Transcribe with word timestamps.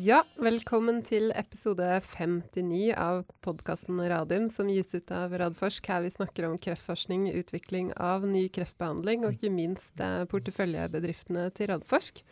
Ja, 0.00 0.20
velkommen 0.38 1.00
til 1.04 1.32
episode 1.36 1.84
59 2.04 2.92
av 2.94 3.24
podkasten 3.44 3.98
Radium, 4.08 4.46
som 4.48 4.68
gis 4.70 4.94
ut 4.94 5.10
av 5.12 5.32
Radforsk. 5.42 5.88
Her 5.90 6.04
vi 6.04 6.12
snakker 6.14 6.46
om 6.46 6.54
kreftforskning, 6.62 7.26
utvikling 7.36 7.90
av 8.00 8.22
ny 8.28 8.44
kreftbehandling, 8.54 9.26
og 9.26 9.34
ikke 9.36 9.50
minst 9.52 10.00
eh, 10.00 10.22
porteføljebedriftene 10.30 11.48
til 11.58 11.72
Radforsk. 11.72 12.22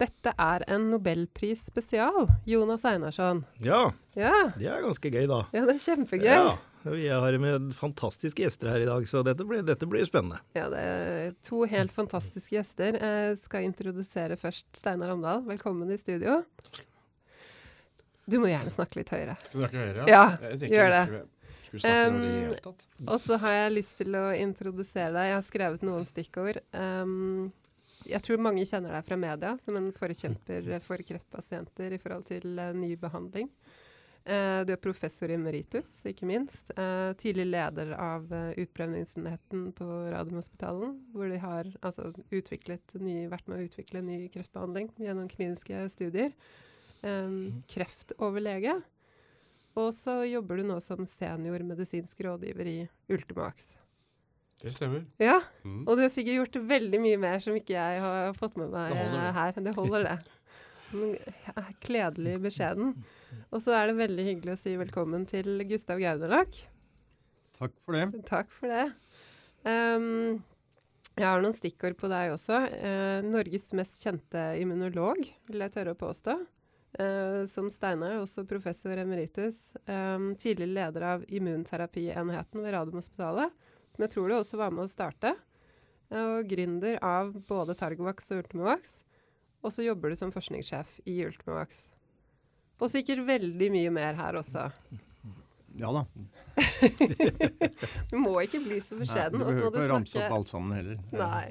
Dette 0.00 0.32
er 0.40 0.64
en 0.74 0.88
nobelpris 0.90 1.66
spesial. 1.68 2.24
Jonas 2.50 2.86
Einarsson. 2.88 3.44
Ja, 3.62 3.90
Ja, 4.18 4.32
det 4.56 4.70
er 4.72 4.82
ganske 4.82 5.12
gøy, 5.12 5.26
da. 5.30 5.42
ja 5.54 5.66
det 5.68 5.76
er 5.76 5.84
kjempegøy. 5.84 6.30
Ja, 6.30 6.56
Vi 6.88 7.04
har 7.12 7.36
med 7.40 7.68
fantastiske 7.78 8.42
gjester 8.42 8.72
her 8.72 8.82
i 8.82 8.88
dag, 8.88 9.06
så 9.08 9.22
dette 9.24 9.46
blir, 9.48 9.62
dette 9.64 9.86
blir 9.88 10.08
spennende. 10.08 10.40
Ja, 10.56 10.66
det 10.72 10.82
er 10.88 11.38
to 11.46 11.62
helt 11.68 11.94
fantastiske 11.94 12.56
gjester. 12.58 12.98
Jeg 12.98 13.38
skal 13.44 13.68
introdusere 13.68 14.40
først 14.40 14.66
Steinar 14.76 15.14
Omdal. 15.14 15.44
Velkommen 15.52 15.94
i 15.94 16.00
studio. 16.00 16.40
Du 18.24 18.38
må 18.40 18.48
gjerne 18.48 18.72
snakke 18.72 19.02
litt 19.02 19.12
høyere. 19.12 19.36
Snakke 19.44 19.80
høyere? 19.80 20.08
Ja, 20.08 20.26
Jeg 20.54 20.72
gjør 20.72 20.90
vi 20.90 20.96
det. 20.96 21.24
Um. 21.82 22.54
Og 23.08 23.18
så 23.20 23.36
har 23.42 23.54
jeg 23.56 23.74
lyst 23.74 23.98
til 23.98 24.14
å 24.14 24.28
introdusere 24.38 25.10
deg. 25.14 25.30
Jeg 25.30 25.38
har 25.38 25.46
skrevet 25.46 25.86
noen 25.86 26.06
stikkord. 26.06 26.60
Um, 26.70 27.50
jeg 28.06 28.20
tror 28.22 28.42
mange 28.44 28.66
kjenner 28.68 28.94
deg 28.94 29.06
fra 29.06 29.18
media 29.18 29.54
som 29.60 29.78
en 29.80 29.88
forkjemper 29.96 30.68
for 30.84 31.02
kreftpasienter 31.08 31.96
i 31.96 32.00
forhold 32.02 32.28
til 32.30 32.60
uh, 32.60 32.70
ny 32.76 32.94
behandling. 33.00 33.50
Uh, 34.24 34.62
du 34.64 34.70
er 34.72 34.80
professor 34.80 35.28
i 35.28 35.36
meritus, 35.40 35.98
ikke 36.08 36.28
minst. 36.30 36.70
Uh, 36.78 37.10
tidlig 37.20 37.48
leder 37.50 37.90
av 37.98 38.30
utprøvningsenheten 38.30 39.72
på 39.76 39.88
Radiumhospitalen, 40.14 40.94
hvor 41.12 41.32
de 41.32 41.40
har 41.42 41.72
altså, 41.82 42.12
ny, 42.30 43.18
vært 43.32 43.50
med 43.50 43.58
å 43.58 43.66
utvikle 43.66 44.04
ny 44.04 44.20
kreftbehandling 44.32 44.94
gjennom 45.02 45.28
kliniske 45.32 45.88
studier. 45.92 46.32
Um, 47.04 47.62
kreftoverlege. 47.68 48.78
Og 49.76 49.90
så 49.92 50.20
jobber 50.30 50.60
du 50.60 50.68
nå 50.68 50.76
som 50.80 51.02
senior 51.10 51.60
medisinsk 51.66 52.20
rådgiver 52.24 52.68
i 52.70 52.76
Ultimax. 53.12 53.74
Det 54.62 54.70
stemmer. 54.72 55.02
Ja, 55.20 55.40
Mm. 55.64 55.82
og 55.88 55.96
du 55.98 56.02
har 56.04 56.08
sikkert 56.14 56.38
gjort 56.38 56.60
veldig 56.70 57.00
mye 57.02 57.18
mer 57.20 57.40
som 57.42 57.56
ikke 57.58 57.74
jeg 57.74 58.00
har 58.00 58.32
fått 58.38 58.56
med 58.56 58.70
meg 58.70 58.92
Det 58.94 59.00
holder, 59.02 59.26
eh, 59.26 59.32
her. 59.32 59.52
Det 59.52 59.74
holder, 59.74 60.04
det. 60.04 60.18
Men 60.94 61.12
jeg 61.18 61.56
er 61.56 61.74
Kledelig 61.82 62.36
beskjeden. 62.40 62.94
Og 63.50 63.60
så 63.60 63.74
er 63.74 63.88
det 63.90 63.96
veldig 63.98 64.24
hyggelig 64.30 64.54
å 64.54 64.60
si 64.62 64.76
velkommen 64.78 65.26
til 65.28 65.58
Gustav 65.68 65.98
Gauderlak. 65.98 66.54
Takk 67.58 67.72
for 67.84 67.92
det. 67.98 68.24
Takk 68.30 68.50
for 68.54 68.70
det. 68.70 68.86
Um, 69.66 70.42
jeg 71.18 71.26
har 71.26 71.42
noen 71.42 71.54
stikkord 71.54 71.96
på 71.98 72.08
deg 72.10 72.32
også. 72.34 72.62
Eh, 72.78 73.20
Norges 73.26 73.72
mest 73.74 74.00
kjente 74.06 74.46
immunolog, 74.62 75.18
vil 75.50 75.60
jeg 75.66 75.74
tørre 75.74 75.94
å 75.94 75.98
påstå. 75.98 76.38
Eh, 76.98 77.46
som 77.46 77.70
Steinar, 77.70 78.20
også 78.22 78.44
professor 78.46 78.96
emeritus. 78.96 79.76
Um, 79.86 80.34
tidlig 80.38 80.68
leder 80.68 81.06
av 81.14 81.24
immunterapienheten 81.28 82.62
ved 82.62 82.74
Radiumhospitalet, 82.76 83.50
som 83.90 84.04
jeg 84.04 84.12
tror 84.12 84.30
du 84.30 84.36
også 84.36 84.60
var 84.60 84.74
med 84.74 84.86
å 84.86 84.92
starte. 84.92 85.32
Eh, 86.12 86.28
og 86.36 86.50
gründer 86.50 87.00
av 87.02 87.32
både 87.48 87.74
Targovax 87.78 88.30
og 88.30 88.44
Ultimovax. 88.44 89.00
Og 89.64 89.74
så 89.74 89.86
jobber 89.86 90.12
du 90.12 90.20
som 90.20 90.30
forskningssjef 90.30 91.00
i 91.10 91.16
Ultimovax. 91.26 91.88
Og 92.78 92.92
sikkert 92.92 93.24
veldig 93.26 93.70
mye 93.74 93.90
mer 93.94 94.14
her 94.18 94.38
også. 94.38 94.68
Ja 95.74 95.90
da. 95.90 96.04
Du 98.10 98.20
må 98.22 98.36
ikke 98.44 98.60
bli 98.62 98.78
så 98.84 98.94
beskjeden. 99.00 99.40
Nei, 99.40 99.42
du 99.42 99.50
behøver 99.50 99.80
ikke 99.80 99.90
ramse 99.90 100.22
opp 100.22 100.36
alt 100.36 100.52
sammen 100.52 100.76
heller. 100.78 101.00
Nei. 101.10 101.50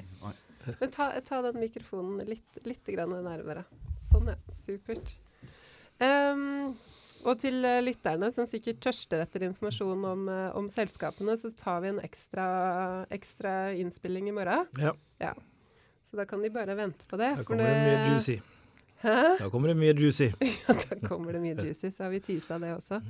Men 0.80 0.94
ta, 0.94 1.10
ta 1.20 1.42
den 1.44 1.60
mikrofonen 1.60 2.24
litt, 2.30 2.60
litt 2.64 2.88
grann 2.94 3.12
nærmere. 3.26 3.66
Sånn, 4.00 4.32
ja. 4.32 4.38
Supert. 4.56 5.12
Ehm, 6.02 6.74
og 7.24 7.38
til 7.40 7.64
eh, 7.64 7.80
lytterne 7.84 8.28
som 8.34 8.46
sikkert 8.48 8.80
tørster 8.84 9.22
etter 9.24 9.46
informasjon 9.46 10.04
om, 10.10 10.24
eh, 10.28 10.48
om 10.58 10.66
selskapene, 10.72 11.36
så 11.40 11.52
tar 11.56 11.80
vi 11.84 11.92
en 11.94 12.00
ekstra, 12.04 12.46
ekstra 13.14 13.54
innspilling 13.78 14.28
i 14.28 14.34
morgen. 14.36 14.66
Ja, 15.20 15.34
Så 16.04 16.16
da 16.20 16.24
kan 16.30 16.42
de 16.42 16.50
bare 16.50 16.74
vente 16.76 17.06
på 17.08 17.16
det. 17.18 17.32
da 17.36 17.44
kommer 17.44 17.64
det 17.64 17.78
mye 17.86 18.12
juicy. 18.12 18.36
Hæ? 19.04 19.16
Da 19.38 19.48
kommer 19.50 19.68
det 19.72 19.76
mye 19.76 19.94
juicy. 19.98 20.30
Ja, 20.68 20.74
da 20.74 21.08
kommer 21.08 21.32
det 21.32 21.40
mye 21.42 21.56
juicy, 21.58 21.90
så 21.90 22.04
har 22.04 22.10
vi 22.10 22.20
tisa 22.20 22.58
det 22.58 22.74
også. 22.76 23.00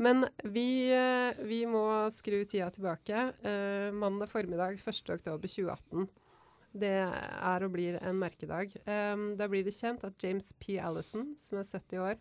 Men 0.00 0.24
vi, 0.44 0.88
eh, 0.94 1.34
vi 1.44 1.64
må 1.68 1.82
skru 2.10 2.44
tida 2.48 2.70
tilbake. 2.72 3.32
Eh, 3.44 3.90
mandag 3.92 4.30
formiddag 4.30 4.78
1.10.2018. 4.80 6.06
Det 6.70 6.92
er 6.92 7.64
og 7.66 7.72
blir 7.74 7.98
en 7.98 8.20
merkedag. 8.20 8.76
Um, 8.86 9.32
da 9.38 9.48
blir 9.50 9.64
det 9.66 9.74
kjent 9.74 10.04
at 10.06 10.22
James 10.22 10.52
P. 10.60 10.78
Allison, 10.78 11.32
som 11.40 11.58
er 11.58 11.66
70 11.66 12.04
år, 12.04 12.20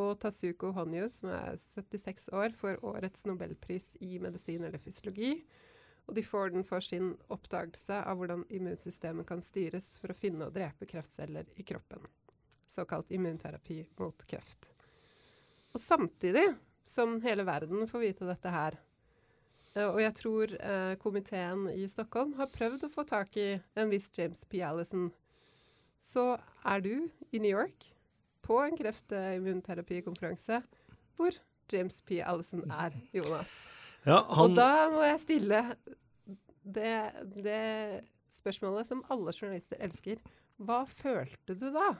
og 0.00 0.14
Tasuko 0.22 0.72
Honyu, 0.72 1.10
som 1.12 1.28
er 1.34 1.58
76 1.60 2.30
år, 2.32 2.56
får 2.56 2.80
årets 2.80 3.26
nobelpris 3.28 3.92
i 4.00 4.16
medisin 4.22 4.64
eller 4.64 4.80
fysiologi. 4.80 5.34
Og 6.08 6.16
de 6.16 6.24
får 6.24 6.54
den 6.54 6.64
for 6.66 6.82
sin 6.82 7.12
oppdagelse 7.30 8.00
av 8.00 8.18
hvordan 8.18 8.46
immunsystemet 8.50 9.28
kan 9.28 9.44
styres 9.44 9.92
for 10.00 10.10
å 10.10 10.18
finne 10.18 10.48
og 10.48 10.56
drepe 10.56 10.88
kreftceller 10.88 11.52
i 11.60 11.66
kroppen 11.68 12.08
såkalt 12.72 13.10
immunterapi 13.10 13.86
mot 13.96 14.26
kreft. 14.26 14.68
Og 15.72 15.80
samtidig 15.80 16.54
som 16.84 17.20
hele 17.22 17.44
verden 17.44 17.86
får 17.88 18.04
vite 18.06 18.28
dette 18.28 18.52
her, 18.52 18.78
og 19.88 20.00
jeg 20.02 20.14
tror 20.18 20.52
eh, 20.58 20.94
komiteen 21.00 21.66
i 21.72 21.86
Stockholm 21.88 22.34
har 22.36 22.50
prøvd 22.52 22.84
å 22.84 22.92
få 22.92 23.04
tak 23.08 23.36
i 23.40 23.54
en 23.78 23.92
viss 23.92 24.10
James 24.16 24.44
P. 24.44 24.60
Allison, 24.64 25.08
så 26.02 26.34
er 26.68 26.84
du 26.84 26.94
i 27.32 27.40
New 27.40 27.52
York 27.52 27.88
på 28.44 28.58
en 28.60 28.76
kreftimmunterapikonferanse 28.76 30.60
hvor 31.16 31.36
James 31.72 32.00
P. 32.04 32.20
Allison 32.20 32.64
er, 32.68 32.96
Jonas. 33.14 33.62
Ja, 34.04 34.20
Og 34.42 34.56
da 34.58 34.90
må 34.92 35.04
jeg 35.06 35.20
stille 35.22 35.60
det, 36.62 36.96
det 37.38 38.02
spørsmålet 38.34 38.88
som 38.88 39.04
alle 39.12 39.32
journalister 39.32 39.78
elsker. 39.80 40.18
Hva 40.62 40.82
følte 40.88 41.56
du 41.56 41.70
da? 41.74 41.94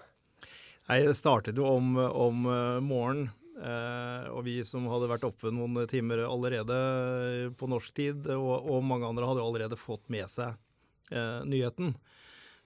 nei, 0.88 0.98
det 1.06 1.14
startet 1.16 1.56
jo 1.56 1.68
om, 1.78 1.94
om 1.96 2.44
eh, 2.50 2.80
morgenen. 2.82 3.30
Eh, 3.62 4.24
og 4.34 4.42
vi 4.46 4.56
som 4.66 4.88
hadde 4.90 5.10
vært 5.10 5.26
oppe 5.28 5.52
noen 5.54 5.84
timer 5.90 6.24
allerede 6.26 6.78
på 7.58 7.68
norsk 7.70 7.94
tid, 7.94 8.26
og, 8.34 8.66
og 8.66 8.86
mange 8.86 9.06
andre 9.06 9.28
hadde 9.28 9.44
allerede 9.44 9.78
fått 9.78 10.08
med 10.12 10.26
seg 10.30 10.56
eh, 11.14 11.44
nyheten. 11.46 11.92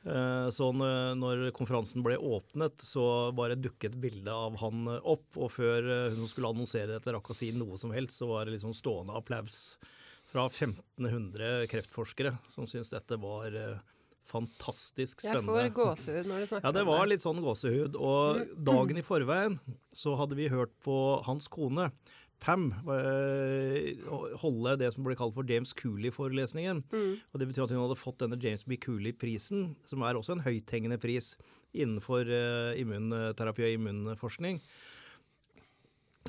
Eh, 0.06 0.46
så 0.56 0.70
når, 0.72 1.50
konferansen 1.56 2.04
ble 2.06 2.16
åpnet, 2.16 2.80
så 2.80 3.28
bare 3.36 3.58
dukket 3.60 3.98
bildet 4.00 4.32
av 4.32 4.56
han 4.62 4.88
opp. 4.96 5.28
Og 5.36 5.52
før 5.58 5.90
hun 6.16 6.30
skulle 6.30 6.54
annonsere 6.54 6.94
dette, 6.94 7.12
rakk 7.12 7.34
å 7.34 7.36
si 7.36 7.52
noe 7.56 7.76
som 7.80 7.92
helst, 7.92 8.22
så 8.22 8.30
var 8.30 8.46
det 8.46 8.56
liksom 8.56 8.72
stående 8.76 9.16
applaus 9.18 9.76
fra 10.26 10.48
1500 10.48 11.68
kreftforskere 11.70 12.32
som 12.50 12.64
syntes 12.66 12.90
dette 12.94 13.20
var 13.20 13.52
eh, 14.26 15.08
spennende. 15.22 15.40
Jeg 15.40 15.72
får 15.72 15.72
gåsehud 15.76 16.28
når 16.30 16.44
du 16.44 16.50
snakker 16.50 16.60
om 16.60 16.62
det. 16.62 16.68
Ja, 16.68 16.76
det 16.78 16.86
var 16.90 17.10
litt 17.10 17.24
sånn 17.24 17.42
gåsehud. 17.44 17.98
Og 17.98 18.54
dagen 18.68 19.00
i 19.00 19.06
forveien 19.06 19.58
så 19.96 20.14
hadde 20.20 20.38
vi 20.38 20.50
hørt 20.52 20.74
på 20.84 21.00
hans 21.26 21.48
kone, 21.52 21.90
Pam, 22.38 22.68
eh, 22.92 23.96
holde 24.42 24.74
det 24.76 24.90
som 24.92 25.06
ble 25.06 25.16
kalt 25.16 25.32
for 25.34 25.46
James 25.48 25.72
Cooley-forelesningen. 25.72 26.82
Mm. 26.92 27.14
Og 27.32 27.40
Det 27.40 27.48
betyr 27.48 27.64
at 27.64 27.72
hun 27.72 27.80
hadde 27.80 27.96
fått 27.96 28.18
denne 28.20 28.36
James 28.36 28.64
B. 28.64 28.76
Cooley-prisen, 28.76 29.74
som 29.88 30.02
er 30.02 30.14
også 30.14 30.36
en 30.36 30.44
høythengende 30.44 31.00
pris 31.00 31.34
innenfor 31.72 32.28
eh, 32.28 32.76
immunterapi 32.82 33.64
og 33.64 33.78
immunforskning. 33.78 34.60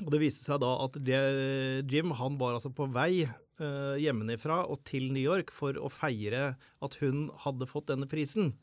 Og 0.06 0.10
Det 0.14 0.22
viste 0.22 0.48
seg 0.48 0.62
da 0.62 0.72
at 0.86 0.96
det, 0.96 1.20
Jim 1.90 2.14
han 2.16 2.38
var 2.40 2.56
altså 2.56 2.72
på 2.72 2.88
vei 2.94 3.28
eh, 3.62 3.96
hjemmefra 4.02 4.62
og 4.70 4.82
til 4.88 5.10
New 5.14 5.22
York 5.22 5.52
for 5.54 5.78
å 5.78 5.90
feire 5.92 6.52
at 6.84 6.98
hun 7.02 7.28
hadde 7.44 7.68
fått 7.70 7.90
denne 7.92 8.08
prisen. 8.10 8.54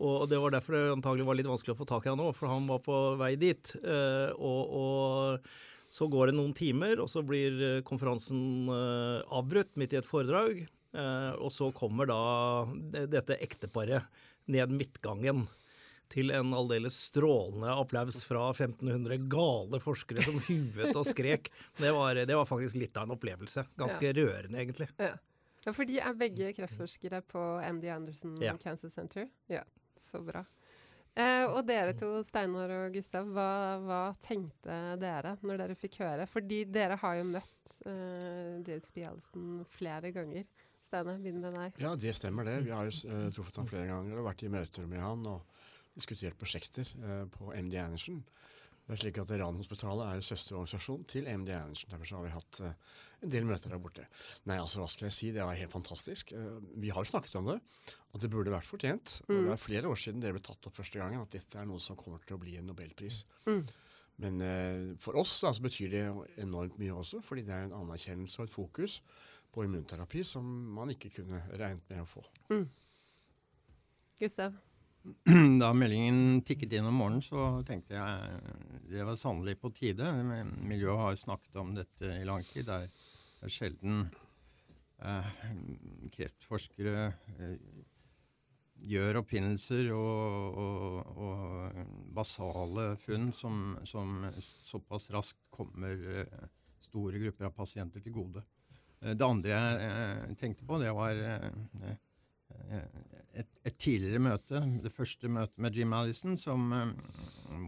Og 0.00 0.30
Det 0.30 0.38
var 0.40 0.54
derfor 0.54 0.72
det 0.72 0.94
antagelig 0.94 1.26
var 1.28 1.36
litt 1.36 1.50
vanskelig 1.50 1.74
å 1.74 1.80
få 1.82 1.88
tak 1.88 2.06
i 2.06 2.12
han 2.12 2.22
òg, 2.24 2.32
for 2.32 2.48
han 2.48 2.64
var 2.70 2.80
på 2.80 2.98
vei 3.20 3.34
dit. 3.36 3.74
Uh, 3.84 4.32
og, 4.40 4.70
og 4.80 5.92
så 5.92 6.08
går 6.08 6.30
det 6.30 6.36
noen 6.38 6.54
timer, 6.56 7.02
og 7.04 7.10
så 7.12 7.20
blir 7.20 7.82
konferansen 7.84 8.70
uh, 8.72 9.20
avbrutt 9.28 9.76
midt 9.76 9.92
i 9.92 10.00
et 10.00 10.08
foredrag. 10.08 10.64
Og 10.90 11.52
så 11.54 11.68
kommer 11.70 12.08
da 12.10 12.16
dette 12.90 13.36
ekteparet 13.44 14.08
ned 14.50 14.72
midtgangen 14.74 15.44
til 16.10 16.32
en 16.34 16.52
aldeles 16.56 16.96
strålende 17.08 17.72
applaus 17.78 18.22
fra 18.26 18.48
1500 18.50 19.28
gale 19.30 19.80
forskere 19.82 20.24
som 20.26 20.38
huet 20.48 20.94
og 20.94 21.06
skrek. 21.08 21.50
Det 21.78 21.92
var, 21.96 22.18
det 22.26 22.36
var 22.36 22.48
faktisk 22.48 22.80
litt 22.80 22.96
av 22.98 23.08
en 23.08 23.16
opplevelse. 23.16 23.66
Ganske 23.80 24.14
rørende, 24.18 24.58
egentlig. 24.58 24.90
Ja. 25.00 25.14
ja, 25.66 25.74
for 25.74 25.86
de 25.88 26.00
er 26.02 26.16
begge 26.18 26.54
kreftforskere 26.58 27.22
på 27.30 27.44
MD 27.70 27.92
Anderson 27.94 28.34
Ja. 28.42 28.56
Cancer 28.60 28.90
Center. 28.90 29.28
Ja, 29.50 29.62
så 29.98 30.22
bra. 30.24 30.44
Eh, 31.18 31.44
og 31.50 31.64
dere 31.66 31.92
to, 31.98 32.08
Steinar 32.26 32.70
og 32.76 32.94
Gustav, 32.94 33.26
hva, 33.34 33.50
hva 33.82 34.00
tenkte 34.22 34.76
dere 35.00 35.34
når 35.42 35.64
dere 35.64 35.76
fikk 35.78 36.00
høre? 36.04 36.26
Fordi 36.30 36.62
dere 36.70 36.98
har 37.00 37.18
jo 37.18 37.26
møtt 37.32 37.78
eh, 37.82 38.58
James 38.66 38.92
B. 38.94 39.02
Allison 39.08 39.64
flere 39.74 40.12
ganger. 40.14 40.46
Steinar, 40.86 41.18
begynn 41.22 41.42
med 41.42 41.54
deg. 41.58 41.80
Ja, 41.82 41.94
det 41.98 42.14
stemmer 42.16 42.46
det. 42.46 42.60
Vi 42.66 42.72
har 42.74 42.86
jo 42.88 43.10
uh, 43.10 43.26
truffet 43.34 43.58
han 43.60 43.68
flere 43.68 43.90
ganger 43.90 44.20
og 44.22 44.26
vært 44.30 44.46
i 44.46 44.50
møter 44.50 44.86
med 44.90 45.02
han 45.04 45.26
og 45.28 45.59
diskutert 45.96 46.38
prosjekter 46.40 46.88
eh, 47.00 47.26
på 47.34 47.52
MD 47.54 47.78
Anderson. 47.82 48.22
Det 48.90 48.96
er 48.96 49.00
slik 49.04 49.18
at 49.22 49.30
Radiumhospitalet 49.30 50.02
er 50.02 50.16
jo 50.18 50.24
søsterorganisasjon 50.26 51.02
til 51.12 51.28
MD 51.30 51.52
Andersen. 51.54 51.90
Derfor 51.92 52.08
så 52.08 52.16
har 52.18 52.24
vi 52.24 52.32
hatt 52.34 52.60
eh, 52.66 52.96
en 53.22 53.30
del 53.30 53.44
møter 53.46 53.70
der 53.70 53.82
borte. 53.82 54.06
Nei, 54.50 54.56
altså 54.58 54.82
hva 54.82 54.88
skal 54.90 55.06
jeg 55.06 55.14
si, 55.14 55.28
det 55.36 55.44
var 55.46 55.58
helt 55.58 55.70
fantastisk. 55.70 56.32
Eh, 56.34 56.56
vi 56.82 56.90
har 56.90 57.04
jo 57.04 57.10
snakket 57.12 57.36
om 57.38 57.52
det, 57.52 57.60
at 58.10 58.24
det 58.24 58.32
burde 58.32 58.50
vært 58.50 58.66
fortjent. 58.66 59.20
Og 59.28 59.44
det 59.46 59.54
er 59.54 59.62
flere 59.62 59.92
år 59.92 60.00
siden 60.00 60.24
dere 60.24 60.34
ble 60.34 60.42
tatt 60.42 60.66
opp 60.66 60.74
første 60.80 60.98
gangen 60.98 61.22
at 61.22 61.36
dette 61.36 61.60
er 61.60 61.68
noe 61.70 61.78
som 61.84 61.98
kommer 62.00 62.24
til 62.26 62.34
å 62.34 62.42
bli 62.42 62.56
en 62.58 62.66
nobelpris. 62.72 63.22
Men 64.20 64.40
eh, 64.44 64.88
for 65.00 65.16
oss 65.20 65.36
altså, 65.44 65.60
så 65.60 65.66
betyr 65.68 65.94
det 65.94 66.02
enormt 66.42 66.80
mye 66.82 66.96
også, 66.96 67.22
fordi 67.24 67.44
det 67.46 67.54
er 67.56 67.68
en 67.68 67.76
anerkjennelse 67.84 68.42
og 68.42 68.48
et 68.48 68.56
fokus 68.56 68.98
på 69.54 69.64
immunterapi 69.66 70.24
som 70.26 70.50
man 70.74 70.90
ikke 70.92 71.12
kunne 71.20 71.40
regnet 71.54 71.86
med 71.90 72.02
å 72.02 72.10
få. 72.10 72.26
Gustav? 74.20 74.58
Da 75.60 75.70
meldingen 75.72 76.42
tikket 76.44 76.74
inn 76.76 76.88
om 76.88 76.98
morgenen, 77.00 77.24
så 77.24 77.62
tenkte 77.66 77.96
jeg 77.96 78.40
det 78.90 79.06
var 79.06 79.16
sannelig 79.16 79.56
på 79.60 79.70
tide. 79.72 80.10
Miljøet 80.60 81.00
har 81.00 81.20
snakket 81.20 81.56
om 81.62 81.72
dette 81.76 82.16
i 82.18 82.26
lang 82.28 82.44
tid. 82.44 82.68
Det 82.68 82.76
er, 82.84 82.90
sjelden 83.48 84.02
eh, 85.00 85.30
kreftforskere 86.12 87.06
eh, 87.38 87.54
gjør 88.90 89.20
oppfinnelser 89.22 89.90
og, 89.96 90.60
og, 90.60 91.16
og 91.24 91.80
basale 92.16 92.90
funn 93.00 93.30
som, 93.36 93.78
som 93.88 94.26
såpass 94.34 95.08
raskt 95.14 95.40
kommer 95.54 95.96
eh, 96.20 96.48
store 96.90 97.22
grupper 97.24 97.48
av 97.48 97.56
pasienter 97.56 98.04
til 98.04 98.16
gode. 98.20 98.44
Eh, 99.00 99.14
Det 99.16 99.26
andre 99.26 99.56
jeg 99.56 99.88
eh, 99.88 100.38
tenkte 100.40 100.68
på, 100.68 100.80
det 100.82 100.92
var 100.96 101.24
et, 103.38 103.46
et 103.66 103.76
tidligere 103.78 104.18
møte, 104.22 104.60
det 104.82 104.92
første 104.92 105.28
møtet 105.30 105.58
med 105.62 105.76
Jim 105.76 105.92
Allison, 105.96 106.36
som 106.38 106.72
eh, 106.74 106.88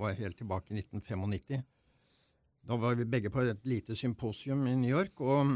var 0.00 0.18
helt 0.18 0.38
tilbake 0.40 0.72
i 0.72 0.78
1995. 0.80 1.62
Da 2.62 2.72
var 2.78 2.94
vi 2.98 3.04
begge 3.10 3.30
på 3.32 3.40
et 3.46 3.66
lite 3.66 3.94
symposium 3.98 4.66
i 4.70 4.74
New 4.78 4.92
York, 4.92 5.20
og 5.20 5.46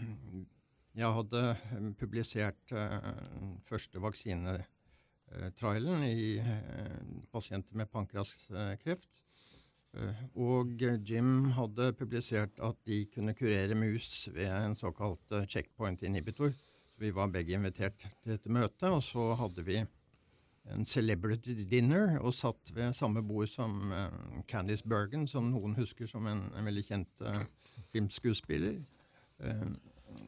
jeg 1.00 1.16
hadde 1.18 1.40
eh, 1.52 1.58
publisert 1.98 2.72
eh, 2.76 2.98
første 3.68 3.96
vaksinetrailen 4.02 5.98
i 6.08 6.40
pasienter 7.32 7.74
med 7.76 7.86
pankraskreft. 7.92 9.08
Og 10.40 10.66
Jim 10.80 11.52
hadde 11.52 11.92
publisert 11.92 12.56
at 12.64 12.76
de 12.88 13.04
kunne 13.12 13.36
kurere 13.36 13.76
mus 13.76 14.32
ved 14.32 14.48
en 14.48 14.72
såkalt 14.74 15.20
checkpoint 15.52 16.00
inhibitor. 16.08 16.48
Så 16.48 16.71
vi 17.02 17.10
var 17.14 17.32
begge 17.34 17.56
invitert 17.56 17.98
til 18.22 18.36
dette 18.36 18.52
møtet, 18.52 18.88
og 18.90 19.02
så 19.02 19.32
hadde 19.38 19.64
vi 19.66 19.80
en 20.70 20.84
celebrity 20.86 21.56
dinner 21.66 22.18
og 22.20 22.34
satt 22.36 22.70
ved 22.74 22.94
samme 22.94 23.22
bord 23.26 23.50
som 23.50 23.90
eh, 23.90 24.42
Candice 24.48 24.86
Bergen, 24.86 25.26
som 25.26 25.50
noen 25.50 25.74
husker 25.78 26.06
som 26.06 26.28
en, 26.30 26.44
en 26.54 26.68
veldig 26.68 26.84
kjent 26.86 27.24
eh, 27.26 27.40
filmskuespiller. 27.94 28.78
Eh, 29.42 29.70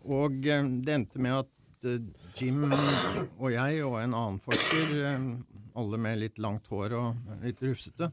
og 0.08 0.40
det 0.42 0.96
endte 0.96 1.22
med 1.22 1.44
at 1.44 1.50
Jim 2.40 2.64
og 2.64 3.50
jeg 3.52 3.82
og 3.84 3.98
en 4.00 4.14
annen 4.16 4.38
forsker, 4.40 4.94
alle 5.76 5.98
med 6.00 6.22
litt 6.22 6.38
langt 6.40 6.70
hår 6.72 6.94
og 6.96 7.34
litt 7.42 7.60
rufsete, 7.60 8.08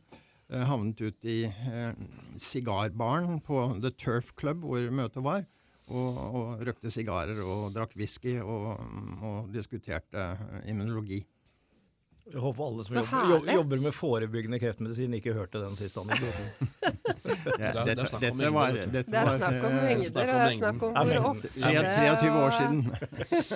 havnet 0.51 0.99
ut 0.99 1.27
i 1.31 1.45
sigarbaren 2.35 3.39
på 3.45 3.61
The 3.77 3.93
Turf 3.95 4.33
Club, 4.35 4.65
hvor 4.67 4.83
møtet 4.91 5.23
var, 5.23 5.45
og, 5.91 6.17
og 6.39 6.63
røkte 6.67 6.91
sigarer 6.93 7.43
og 7.43 7.69
drakk 7.75 7.95
whisky 7.99 8.37
og, 8.41 8.73
og 9.21 9.51
diskuterte 9.53 10.31
immunologi. 10.71 11.21
Jeg 12.31 12.39
håper 12.39 12.63
alle 12.63 12.83
som 12.85 12.97
jobber, 13.01 13.53
jobber- 13.57 13.81
med 13.81 13.93
forebyggende 13.97 14.59
kreftmedisin, 14.61 15.13
ikke 15.17 15.33
hørte 15.35 15.59
den 15.63 15.75
siste 15.79 15.99
anekdoten. 15.99 16.45
Det, 17.41 17.57
det 17.57 17.65
er 17.65 17.85
dette, 17.87 18.03
dette 18.21 18.29
mengder, 18.37 18.51
var, 18.53 18.75
dette 18.75 19.09
Det 19.09 19.17
er 19.17 19.29
snakk 19.39 19.63
om 19.65 19.73
eh, 19.73 19.83
mengder, 19.87 20.29
og 20.29 20.37
det 20.37 20.43
er 20.45 20.57
snakk 20.59 20.83
om 20.85 20.91
hvor 20.93 21.27
ofte 21.31 21.49
ofte 21.49 21.71
er 21.71 21.87
23 22.19 22.41
år 22.41 22.51
siden. 22.57 22.81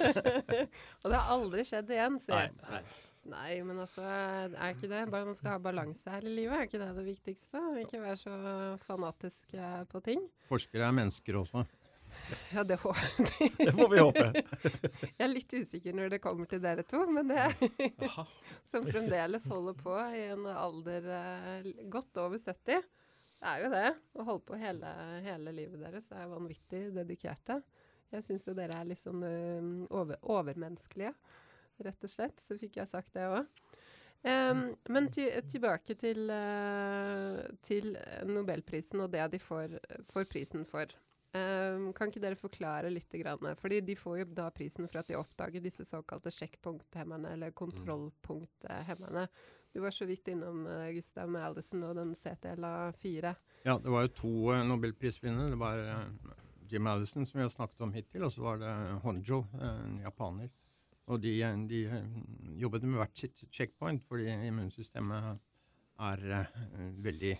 Og 1.04 1.12
det 1.12 1.20
har 1.20 1.28
aldri 1.36 1.66
skjedd 1.70 1.92
igjen, 1.94 2.16
sier 2.24 2.40
jeg. 2.48 2.56
nei. 2.72 2.82
Nei, 3.30 3.52
men 3.66 3.80
altså, 3.82 4.06
er 4.06 4.74
ikke 4.74 4.90
det 4.90 5.04
bare 5.10 5.26
Man 5.26 5.38
skal 5.38 5.56
ha 5.56 5.62
balanse 5.62 6.12
her 6.14 6.26
i 6.26 6.34
livet, 6.34 6.58
er 6.58 6.68
ikke 6.68 6.82
det 6.82 6.90
det 6.98 7.06
viktigste? 7.08 7.62
Ikke 7.82 8.02
være 8.04 8.18
så 8.22 8.36
fanatisk 8.86 9.54
eh, 9.58 9.82
på 9.92 10.02
ting. 10.06 10.26
Forskere 10.50 10.90
er 10.90 10.98
mennesker 11.04 11.40
også. 11.42 11.66
Ja, 12.54 12.64
det 12.64 12.78
hå- 12.82 12.96
Det 13.58 13.72
får 13.76 13.90
vi 13.92 14.00
håpe. 14.00 14.26
Jeg 15.18 15.24
er 15.28 15.32
litt 15.32 15.54
usikker 15.54 15.96
når 15.98 16.14
det 16.16 16.22
kommer 16.24 16.50
til 16.50 16.62
dere 16.64 16.86
to, 16.88 17.04
men 17.12 17.30
det 17.32 17.46
som 18.72 18.86
fremdeles 18.88 19.48
holder 19.52 19.78
på 19.80 19.96
i 20.18 20.24
en 20.34 20.46
alder 20.50 21.10
eh, 21.20 21.70
godt 21.92 22.18
over 22.24 22.40
70. 22.42 22.82
Det 23.36 23.52
er 23.52 23.64
jo 23.66 23.72
det. 23.74 23.88
Å 24.16 24.26
holde 24.32 24.46
på 24.48 24.58
hele, 24.60 24.92
hele 25.26 25.54
livet 25.54 25.82
deres 25.86 26.10
er 26.16 26.30
vanvittig 26.32 26.88
dedikerte. 26.96 27.60
Jeg 28.14 28.24
syns 28.26 28.48
jo 28.48 28.56
dere 28.58 28.78
er 28.80 28.88
litt 28.90 29.02
sånn 29.02 29.24
eh, 29.28 29.72
over, 29.94 30.18
overmenneskelige, 30.24 31.14
rett 31.86 32.08
og 32.08 32.14
slett. 32.14 32.40
Så 32.42 32.58
fikk 32.62 32.80
jeg 32.82 32.90
sagt 32.90 33.14
det 33.18 33.28
òg. 33.30 33.50
men 34.90 35.12
ti, 35.14 35.28
tilbake 35.52 35.94
til, 36.02 36.24
uh, 36.34 37.44
til 37.62 37.92
Nobelprisen 38.26 39.04
og 39.04 39.12
det 39.14 39.28
de 39.36 39.38
får, 39.38 39.76
får 40.10 40.26
prisen 40.32 40.64
for. 40.66 40.90
Em, 41.36 41.90
kan 41.96 42.12
ikke 42.12 42.24
dere 42.24 42.40
forklare 42.40 42.92
litt? 42.94 43.12
Grann? 43.20 43.52
Fordi 43.60 43.82
de 43.84 43.96
får 44.00 44.22
jo 44.22 44.28
da 44.38 44.48
prisen 44.56 44.88
for 44.88 45.02
at 45.02 45.10
de 45.10 45.18
oppdager 45.20 45.64
disse 45.64 45.86
såkalte 45.88 46.32
sjekkpunkthemmerne, 46.34 47.36
eller 47.36 47.56
kontrollpunkthemmerne. 47.56 49.28
Du 49.76 49.82
var 49.84 49.92
så 49.92 50.08
vidt 50.08 50.30
innom 50.32 50.64
uh, 50.70 50.88
Gustav 50.96 51.28
med 51.30 51.44
og 51.44 51.96
den 51.98 52.14
CTLA4. 52.16 53.34
Ja, 53.66 53.78
det 53.82 53.92
var 53.92 54.06
jo 54.06 54.14
to 54.16 54.34
eh, 54.54 54.64
nobelprisvinnere. 54.64 55.50
Det 55.52 55.60
var 55.60 55.82
eh, 55.82 56.36
Jim 56.70 56.88
Allison, 56.88 57.26
som 57.26 57.40
vi 57.40 57.44
har 57.44 57.50
snakket 57.50 57.82
om 57.82 57.92
hittil, 57.94 58.24
og 58.24 58.32
så 58.32 58.46
var 58.46 58.62
det 58.62 58.72
Honjo, 59.04 59.42
eh, 59.60 59.82
en 59.88 60.00
japaner. 60.04 60.52
Og 61.12 61.20
de, 61.22 61.34
eh, 61.44 61.58
de 61.70 61.82
eh, 61.90 62.08
jobbet 62.62 62.86
med 62.88 63.02
hvert 63.02 63.18
sitt 63.20 63.44
checkpoint, 63.52 64.06
fordi 64.08 64.30
immunsystemet 64.48 65.42
er 66.06 66.26
eh, 66.40 66.56
veldig 67.06 67.36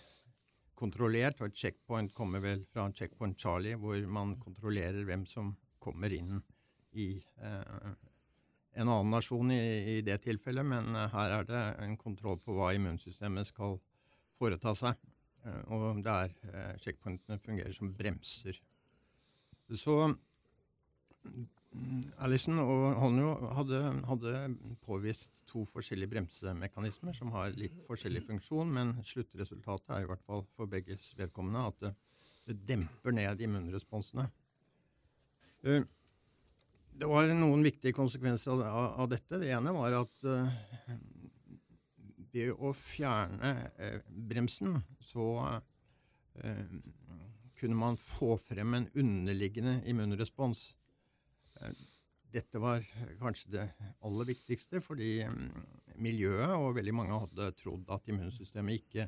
kontrollert. 0.76 1.40
Og 1.40 1.50
et 1.50 1.62
checkpoint 1.62 2.12
kommer 2.14 2.44
vel 2.44 2.66
fra 2.70 2.88
checkpoint 2.94 3.38
Charlie, 3.40 3.78
hvor 3.80 3.98
man 4.08 4.36
kontrollerer 4.42 5.04
hvem 5.08 5.26
som 5.28 5.54
kommer 5.82 6.12
inn 6.12 6.38
i 6.96 7.10
eh, 7.44 7.90
en 8.76 8.88
annen 8.88 9.10
nasjon 9.10 9.50
i, 9.54 9.96
i 9.96 10.00
det 10.04 10.18
tilfellet, 10.26 10.66
men 10.68 10.96
eh, 10.96 11.12
her 11.12 11.34
er 11.38 11.48
det 11.48 11.64
en 11.84 11.96
kontroll 12.00 12.38
på 12.42 12.56
hva 12.56 12.72
immunsystemet 12.76 13.48
skal 13.48 13.78
foreta 14.36 14.74
seg. 14.76 14.98
Eh, 15.46 15.62
og 15.72 16.02
der 16.04 16.32
eh, 16.52 16.74
checkpointene 16.82 17.40
fungerer 17.42 17.72
som 17.76 17.92
bremser. 17.96 18.58
Så 19.72 19.96
mm, 20.06 21.46
Alison 22.24 22.60
og 22.62 23.00
Honjo 23.00 23.32
hadde, 23.56 23.82
hadde 24.10 24.34
påvist 24.84 25.35
to 25.48 25.64
forskjellige 25.70 26.10
bremsemekanismer 26.12 27.16
som 27.16 27.32
har 27.34 27.54
litt 27.58 27.76
forskjellig 27.88 28.24
funksjon, 28.26 28.72
men 28.72 28.94
sluttresultatet 29.06 29.92
er 29.94 30.04
i 30.04 30.08
hvert 30.10 30.24
fall 30.26 30.44
for 30.56 30.70
begges 30.70 31.12
vedkommende 31.18 31.66
at 31.70 31.86
det, 31.86 31.92
demper 32.68 33.14
ned 33.14 33.40
immunresponsene. 33.42 34.28
Eh, 35.66 35.82
det 36.96 37.08
var 37.10 37.32
noen 37.34 37.64
viktige 37.66 37.96
konsekvenser 37.96 38.54
av, 38.54 39.00
av, 39.02 39.08
dette. 39.10 39.40
Det 39.42 39.50
ene 39.52 39.74
var 39.74 39.98
at 39.98 40.28
eh, 40.30 40.94
ved 42.30 42.52
å 42.54 42.70
fjerne 42.76 43.52
eh, 43.82 43.98
bremsen, 44.06 44.78
så 45.02 45.26
kunne 47.56 47.76
man 47.80 47.94
få 47.96 48.34
frem 48.36 48.74
en 48.76 48.86
underliggende 49.00 49.78
immunrespons. 49.88 50.66
Dette 52.36 52.60
var 52.60 52.84
kanskje 53.20 53.52
det 53.54 53.66
aller 54.04 54.28
viktigste, 54.28 54.82
fordi 54.84 55.22
mm, 55.24 55.66
miljøet 56.04 56.52
og 56.58 56.74
veldig 56.76 56.94
mange 56.96 57.20
hadde 57.24 57.52
trodd 57.56 57.88
at 57.94 58.10
immunsystemet 58.12 58.82
ikke 58.82 59.06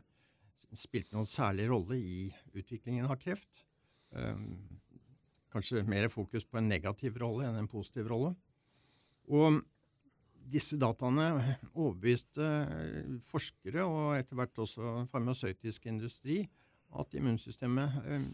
spilte 0.77 1.17
noen 1.17 1.29
særlig 1.29 1.69
rolle 1.71 1.99
i 2.01 2.29
utviklingen 2.57 3.09
av 3.09 3.19
kreft. 3.21 3.65
Eh, 4.17 4.45
kanskje 5.53 5.85
mer 5.89 6.09
fokus 6.13 6.47
på 6.49 6.61
en 6.61 6.71
negativ 6.71 7.19
rolle 7.21 7.49
enn 7.49 7.61
en 7.61 7.71
positiv 7.71 8.09
rolle. 8.11 8.33
Og 9.29 9.61
disse 10.49 10.79
dataene 10.81 11.59
overbeviste 11.75 12.49
forskere 13.29 13.85
og 13.85 14.15
etter 14.17 14.39
hvert 14.39 14.65
også 14.65 15.05
farmasøytisk 15.13 15.91
industri 15.93 16.41
at 16.97 17.17
immunsystemet 17.17 17.99
eh, 18.09 18.29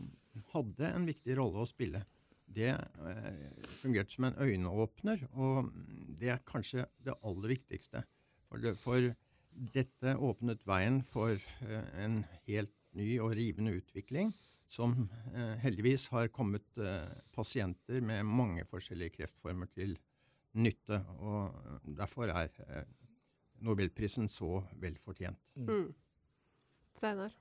hadde 0.55 0.91
en 0.95 1.09
viktig 1.11 1.39
rolle 1.41 1.65
å 1.65 1.71
spille. 1.71 2.05
Det 2.47 2.71
eh, 2.71 3.67
fungerte 3.81 4.13
som 4.13 4.29
en 4.29 4.39
øyneåpner, 4.39 5.27
og 5.33 5.71
det 6.21 6.31
er 6.35 6.43
kanskje 6.47 6.87
det 7.05 7.17
aller 7.25 7.55
viktigste. 7.57 8.05
For, 8.49 8.63
det, 8.63 8.77
for 8.79 9.11
dette 9.75 10.17
åpnet 10.17 10.65
veien 10.69 11.01
for 11.11 11.35
eh, 11.35 11.87
en 12.05 12.23
helt 12.47 12.75
ny 12.95 13.17
og 13.19 13.35
rivende 13.39 13.75
utvikling 13.79 14.33
som 14.71 14.95
eh, 15.35 15.55
heldigvis 15.65 16.09
har 16.15 16.31
kommet 16.35 16.67
pasienter 17.35 18.03
med 18.03 18.27
mange 18.27 18.65
forskjellige 18.71 19.19
kreftformer 19.19 19.71
til 19.75 19.97
nytte. 20.55 21.01
Og 21.19 21.81
derfor 21.97 22.31
er 22.31 22.85
Nobelprisen 23.65 24.29
så 24.29 24.59
vel 24.83 24.99
fortjent. 25.01 25.41
Mm. 25.57 25.95
Steinar? 26.95 27.33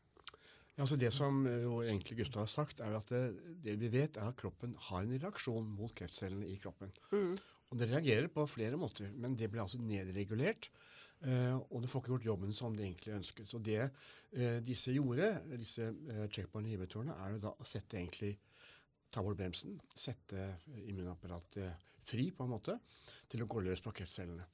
Ja, 0.73 0.83
altså 0.85 0.97
Det 0.97 1.11
som 1.13 1.43
eh, 1.45 1.63
jo 1.67 1.81
egentlig 1.85 2.17
Gustav 2.23 2.47
har 2.47 2.51
sagt, 2.51 2.81
er 2.81 2.95
at 2.97 3.11
det, 3.13 3.57
det 3.61 3.75
vi 3.81 3.91
vet, 3.93 4.17
er 4.17 4.31
at 4.31 4.39
kroppen 4.39 4.73
har 4.89 5.03
en 5.03 5.17
reaksjon 5.21 5.67
mot 5.69 5.93
kreftcellene 5.93 6.49
i 6.49 6.57
kroppen. 6.61 6.93
Og 7.69 7.77
det 7.77 7.89
reagerer 7.91 8.29
på 8.33 8.45
flere 8.49 8.77
måter, 8.77 9.11
men 9.17 9.37
det 9.37 9.49
blir 9.51 9.63
altså 9.63 9.81
nedregulert. 9.81 10.69
Uh, 11.23 11.55
og 11.71 11.79
det 11.79 11.87
får 11.87 12.01
ikke 12.01 12.11
gjort 12.11 12.25
jobben 12.27 12.55
som 12.55 12.73
det 12.75 12.83
egentlig 12.83 13.13
ønsket. 13.15 13.47
Så 13.47 13.61
det 13.63 13.79
uh, 13.85 14.57
disse 14.65 14.91
gjorde, 14.91 15.29
disse 15.55 15.85
uh, 15.87 16.25
checkpoint 16.27 16.67
inhibitorene, 16.67 17.15
er 17.15 17.37
jo 17.37 17.43
da 17.45 17.53
å 17.55 17.67
sette 17.67 17.95
egentlig 17.95 18.33
ta 19.13 19.23
bort 19.23 19.37
bremsen, 19.39 19.77
sette 19.95 20.47
immunapparatet 20.83 21.89
fri 22.03 22.27
på 22.35 22.43
en 22.43 22.51
måte, 22.51 22.75
til 23.31 23.43
å 23.43 23.47
gå 23.49 23.61
løs 23.63 23.81
på 23.83 23.93
kreftcellene. 23.95 24.45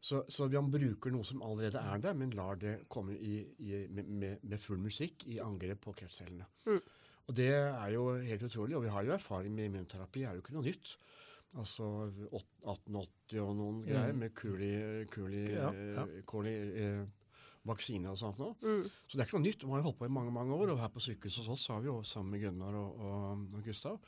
Så, 0.00 0.22
så 0.32 0.46
man 0.52 0.70
bruker 0.72 1.12
noe 1.12 1.26
som 1.26 1.42
allerede 1.44 1.82
er 1.82 2.00
der, 2.04 2.16
men 2.16 2.32
lar 2.36 2.56
det 2.60 2.78
komme 2.88 3.16
i, 3.16 3.42
i, 3.60 3.82
med, 3.92 4.40
med, 4.40 4.56
full 4.62 4.80
musikk 4.80 5.26
i 5.28 5.36
angrep 5.44 5.82
på 5.84 5.94
kreftcellene. 6.00 6.46
Og 7.28 7.36
det 7.36 7.50
er 7.52 7.92
jo 7.92 8.06
helt 8.24 8.46
utrolig, 8.48 8.78
og 8.78 8.86
vi 8.86 8.94
har 8.94 9.04
jo 9.04 9.12
erfaring 9.18 9.52
med 9.52 9.68
immunterapi, 9.68 10.24
det 10.24 10.30
er 10.30 10.38
jo 10.38 10.44
ikke 10.46 10.56
noe 10.56 10.68
nytt. 10.70 10.94
Altså 11.60 11.84
1880 12.28 13.38
og 13.40 13.54
noen 13.56 13.78
greier 13.84 14.16
med 14.16 14.34
kuli, 14.36 14.72
kuli, 15.12 15.44
Ja, 15.54 15.68
ja. 15.72 16.04
eh, 16.04 16.24
eh, 16.84 17.06
vaksine 17.68 18.10
og 18.10 18.18
sånt 18.20 18.40
noe. 18.40 18.56
Så 19.06 19.14
det 19.14 19.22
er 19.22 19.28
ikke 19.28 19.38
noe 19.38 19.46
nytt. 19.46 19.62
Vi 19.64 19.70
har 19.72 19.82
jo 19.82 19.88
holdt 19.90 20.00
på 20.00 20.08
i 20.08 20.12
mange 20.18 20.32
mange 20.34 20.56
år, 20.56 20.72
og 20.74 20.80
her 20.82 20.90
på 20.94 21.02
sykehuset 21.04 21.44
hos 21.44 21.54
oss 21.54 21.68
har 21.74 21.84
vi 21.84 21.90
jo 21.90 22.00
sammen 22.08 22.34
med 22.34 22.42
Gunnar 22.46 22.76
og, 22.80 22.98
og, 22.98 23.46
og 23.58 23.64
Gustav 23.66 24.00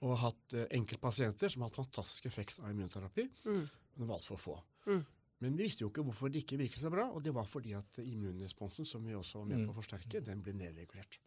og 0.00 0.14
hatt 0.16 0.54
eh, 0.56 0.68
enkeltpasienter 0.78 1.50
som 1.52 1.60
har 1.60 1.68
hatt 1.68 1.76
fantastisk 1.76 2.24
effekt 2.30 2.60
av 2.64 2.70
immunterapi, 2.72 3.26
men 3.52 3.66
det 4.00 4.06
var 4.08 4.16
altfor 4.16 4.38
få. 4.40 4.54
Men 5.40 5.56
vi 5.56 5.64
visste 5.66 5.84
jo 5.84 5.90
ikke 5.90 6.04
hvorfor 6.04 6.32
det 6.32 6.40
ikke 6.42 6.56
virket 6.60 6.80
så 6.80 6.90
bra, 6.92 7.06
og 7.12 7.20
det 7.24 7.32
var 7.36 7.46
fordi 7.48 7.74
at 7.76 7.98
immunresponsen, 8.00 8.84
som 8.88 9.04
vi 9.04 9.14
også 9.16 9.42
var 9.42 9.50
med 9.50 9.66
på 9.68 9.74
å 9.74 9.76
forsterke, 9.76 10.22
den 10.24 10.40
ble 10.44 10.52
nedregulert. 10.56 11.20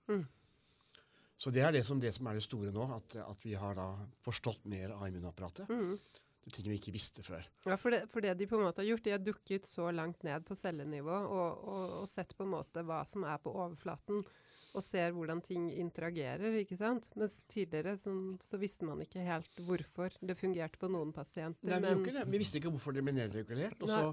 Så 1.38 1.52
det 1.54 1.64
er 1.66 1.74
det 1.74 1.82
som, 1.86 2.00
det 2.00 2.12
som 2.14 2.28
er 2.30 2.38
det 2.38 2.44
store 2.46 2.72
nå, 2.74 2.84
at, 2.98 3.16
at 3.22 3.46
vi 3.46 3.54
har 3.58 3.74
da 3.78 3.88
forstått 4.26 4.66
mer 4.70 4.94
av 4.96 5.06
immunapparatet. 5.10 5.70
Er 5.70 6.33
ting 6.52 6.68
vi 6.68 6.80
ikke 6.80 6.94
visste 6.96 7.24
før. 7.24 7.46
Ja, 7.68 7.78
for 7.80 7.94
det, 7.94 8.04
for 8.12 8.26
det 8.26 8.34
de 8.40 8.48
på 8.50 8.58
en 8.58 8.66
måte 8.66 8.84
har 8.84 8.90
gjort, 8.90 9.06
de 9.06 9.14
har 9.16 9.22
dukket 9.24 9.70
så 9.70 9.92
langt 9.96 10.26
ned 10.28 10.44
på 10.48 10.58
cellenivå 10.58 11.14
og, 11.14 11.64
og, 11.64 11.98
og 12.02 12.10
sett 12.12 12.36
på 12.36 12.48
en 12.48 12.56
måte 12.56 12.84
hva 12.84 13.04
som 13.08 13.24
er 13.28 13.40
på 13.44 13.54
overflaten, 13.54 14.26
og 14.74 14.84
ser 14.84 15.12
hvordan 15.14 15.42
ting 15.46 15.68
interagerer, 15.72 16.58
ikke 16.64 16.78
sant? 16.78 17.10
Mens 17.20 17.44
tidligere 17.52 17.96
så, 18.02 18.14
så 18.42 18.58
visste 18.62 18.88
man 18.88 19.04
ikke 19.06 19.22
helt 19.26 19.60
hvorfor 19.68 20.16
det 20.22 20.38
fungerte 20.40 20.82
på 20.82 20.90
noen 20.92 21.14
pasienter. 21.16 21.70
Nei, 21.70 21.80
men, 21.84 22.02
ikke 22.02 22.26
vi 22.30 22.42
visste 22.42 22.60
ikke 22.60 22.74
hvorfor 22.74 22.96
det 22.96 23.06
ble 23.06 23.14
nedregulert. 23.16 23.78
Og, 23.86 23.92
så, 23.92 24.10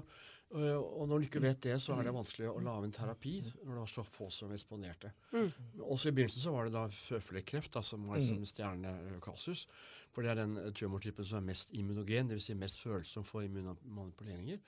øh, 0.53 0.77
og 0.77 1.09
når 1.09 1.23
du 1.23 1.27
ikke 1.29 1.43
vet 1.43 1.63
det, 1.65 1.79
så 1.81 1.97
er 1.97 2.05
det 2.07 2.15
vanskelig 2.15 2.51
å 2.51 2.61
lage 2.61 2.89
en 2.89 2.95
terapi 2.95 3.35
når 3.47 3.73
det 3.73 3.79
var 3.79 3.93
så 3.95 4.05
få 4.05 4.29
som 4.33 4.53
eksponerte. 4.53 5.13
Også 5.81 6.11
i 6.11 6.15
begynnelsen 6.15 6.45
så 6.45 6.55
var 6.55 6.69
det 6.69 6.77
da 6.77 6.85
føflekkreft, 6.93 7.73
da, 7.77 7.85
som 7.85 8.05
var 8.09 8.21
liksom 8.21 8.45
stjernekasus. 8.53 9.65
For 10.11 10.23
det 10.25 10.33
er 10.33 10.43
den 10.43 10.57
tumortypen 10.77 11.25
som 11.25 11.41
er 11.41 11.51
mest 11.53 11.73
immunogen, 11.77 12.29
dvs. 12.29 12.51
Si 12.51 12.57
mest 12.59 12.81
følsom 12.83 13.25
for 13.25 13.47
immunmanipuleringer. 13.47 14.61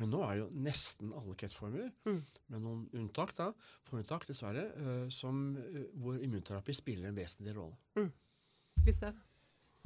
Men 0.00 0.12
nå 0.14 0.22
er 0.24 0.36
det 0.38 0.44
jo 0.46 0.62
nesten 0.64 1.10
alle 1.16 1.34
kreftformer, 1.36 1.90
med 2.06 2.62
noen 2.64 2.86
unntak, 2.96 3.34
da, 3.36 3.50
for 3.84 4.00
unntak 4.00 4.24
dessverre, 4.28 4.64
øh, 4.80 5.10
som, 5.12 5.42
øh, 5.60 5.82
hvor 6.00 6.16
immunterapi 6.16 6.72
spiller 6.76 7.10
en 7.10 7.18
vesentlig 7.20 7.56
rolle. 7.58 7.76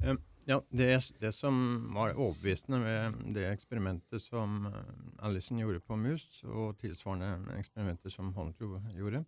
Eh, 0.03 0.15
Ja, 0.45 0.59
det, 0.69 0.87
det 1.17 1.31
som 1.33 1.55
var 1.95 2.13
overbevisende 2.13 2.77
med 2.77 3.15
det 3.33 3.47
eksperimentet 3.49 4.21
som 4.21 4.67
Allison 5.25 5.57
gjorde 5.57 5.81
på 5.81 5.97
mus, 5.97 6.27
og 6.45 6.77
tilsvarende 6.77 7.55
eksperimenter 7.57 8.13
som 8.13 8.29
Honjo 8.35 8.77
gjorde, 8.93 9.23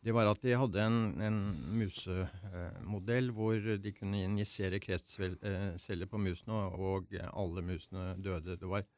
det 0.00 0.14
var 0.16 0.30
at 0.30 0.40
de 0.40 0.56
hadde 0.56 0.80
en, 0.80 1.20
en 1.20 1.40
musemodell 1.76 3.28
hvor 3.36 3.60
de 3.84 3.92
kunne 3.92 4.22
injisere 4.24 4.80
kreftceller 4.80 6.08
på 6.08 6.22
musene, 6.24 6.56
og 6.72 7.12
alle 7.28 7.66
musene 7.68 8.14
døde. 8.16 8.56
Det 8.56 8.70
var 8.70 8.88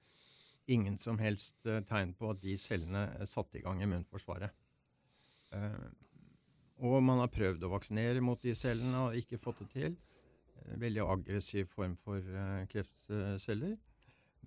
ingen 0.72 0.96
som 1.00 1.18
helst 1.20 1.66
eh, 1.68 1.82
tegn 1.88 2.14
på 2.18 2.30
at 2.32 2.40
de 2.42 2.56
cellene 2.60 3.04
satte 3.28 3.58
i 3.58 3.62
gang 3.64 3.82
immunforsvaret. 3.84 4.52
Eh, 5.52 5.84
Og 6.82 6.96
man 7.04 7.20
har 7.22 7.30
prøvd 7.30 7.62
å 7.62 7.70
vaksinere 7.70 8.22
mot 8.24 8.40
de 8.42 8.54
cellene 8.58 9.04
og 9.06 9.18
ikke 9.18 9.38
fått 9.38 9.60
det 9.62 9.68
til. 9.74 9.96
Eh, 10.56 10.76
Veldig 10.82 11.04
aggressiv 11.04 11.68
form 11.70 11.96
for 12.00 12.20
kreftceller. 12.72 13.76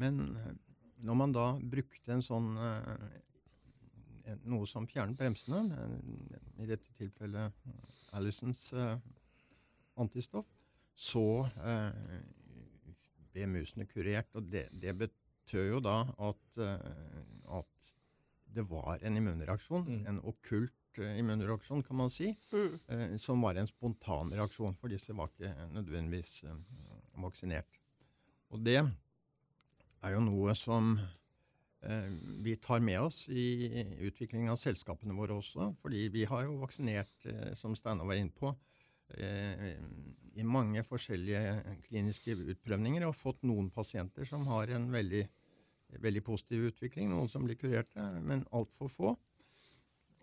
Men 0.01 0.19
når 0.99 1.15
man 1.15 1.35
da 1.35 1.45
brukte 1.59 2.11
en 2.11 2.25
sånn 2.25 2.49
noe 4.43 4.65
som 4.67 4.87
fjernet 4.89 5.15
bremsene, 5.15 5.61
i 6.59 6.67
dette 6.67 6.91
tilfellet 6.97 7.53
Allisons 8.17 8.73
antistoff, 9.95 10.49
så 10.95 11.45
ble 13.31 13.47
musene 13.53 13.87
kurert. 13.87 14.33
Og 14.35 14.49
det, 14.51 14.65
det 14.81 14.95
betød 15.45 15.69
jo 15.69 15.79
da 15.83 15.99
at, 16.29 16.57
eh, 16.57 17.57
at 17.57 17.91
det 18.55 18.65
var 18.69 18.99
en 19.03 19.17
immunreaksjon, 19.17 20.07
en 20.07 20.19
okkult 20.23 20.99
eh, 20.99 21.19
immunreaksjon, 21.19 21.83
kan 21.83 21.97
man 21.97 22.09
si, 22.09 22.31
eh, 22.89 23.17
som 23.17 23.41
var 23.41 23.55
en 23.55 23.67
spontan 23.67 24.33
reaksjon, 24.33 24.75
for 24.79 24.89
disse 24.89 25.13
var 25.13 25.29
ikke 25.29 25.53
nødvendigvis 25.75 26.45
vaksinert. 27.21 27.79
Og 28.49 28.63
det 28.65 28.79
er 28.81 30.11
jo 30.13 30.23
noe 30.23 30.55
som 30.55 30.97
vi 32.41 32.55
tar 32.57 32.79
med 32.81 32.97
oss 32.97 33.27
i 33.29 33.67
utviklingen 34.07 34.49
av 34.49 34.57
selskapene 34.57 35.13
våre 35.13 35.35
også, 35.37 35.67
fordi 35.83 36.07
vi 36.09 36.23
har 36.25 36.47
jo 36.47 36.55
vaksinert, 36.63 37.27
som 37.53 37.75
Steinar 37.77 38.07
var 38.09 38.17
inne 38.17 38.33
på, 38.33 38.49
i 39.15 40.43
mange 40.43 40.81
forskjellige 40.83 41.77
kliniske 41.85 42.33
utprøvninger 42.55 43.05
og 43.07 43.15
fått 43.15 43.45
noen 43.47 43.69
pasienter 43.71 44.27
som 44.27 44.47
har 44.49 44.73
en 44.75 44.89
veldig, 44.91 45.21
veldig 46.03 46.23
positiv 46.25 46.65
utvikling, 46.71 47.11
noen 47.11 47.29
som 47.31 47.45
blir 47.45 47.59
kurerte, 47.59 48.09
men 48.25 48.43
altfor 48.51 48.91
få. 48.91 49.13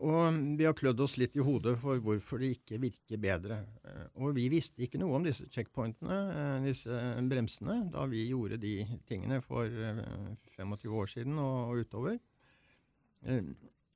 Og 0.02 0.38
vi 0.58 0.66
har 0.66 0.74
klødd 0.74 1.00
oss 1.04 1.14
litt 1.20 1.36
i 1.38 1.44
hodet 1.44 1.76
for 1.78 2.00
hvorfor 2.02 2.40
det 2.42 2.56
ikke 2.56 2.80
virker 2.82 3.20
bedre. 3.22 3.58
Eh, 3.86 4.06
Og 4.18 4.34
vi 4.34 4.48
visste 4.50 4.82
ikke 4.82 4.98
noe 4.98 5.14
om 5.14 5.22
disse 5.22 5.46
checkpointene, 5.46 6.16
eh, 6.32 6.64
disse 6.66 6.96
bremsene, 7.30 7.76
da 7.92 8.06
vi 8.10 8.24
gjorde 8.26 8.58
de 8.58 8.80
tingene 9.06 9.38
for 9.44 9.66
eh, 9.66 10.02
25 10.56 10.96
år 10.98 11.12
siden 11.12 11.38
og 11.38 11.84
utover. 11.84 12.18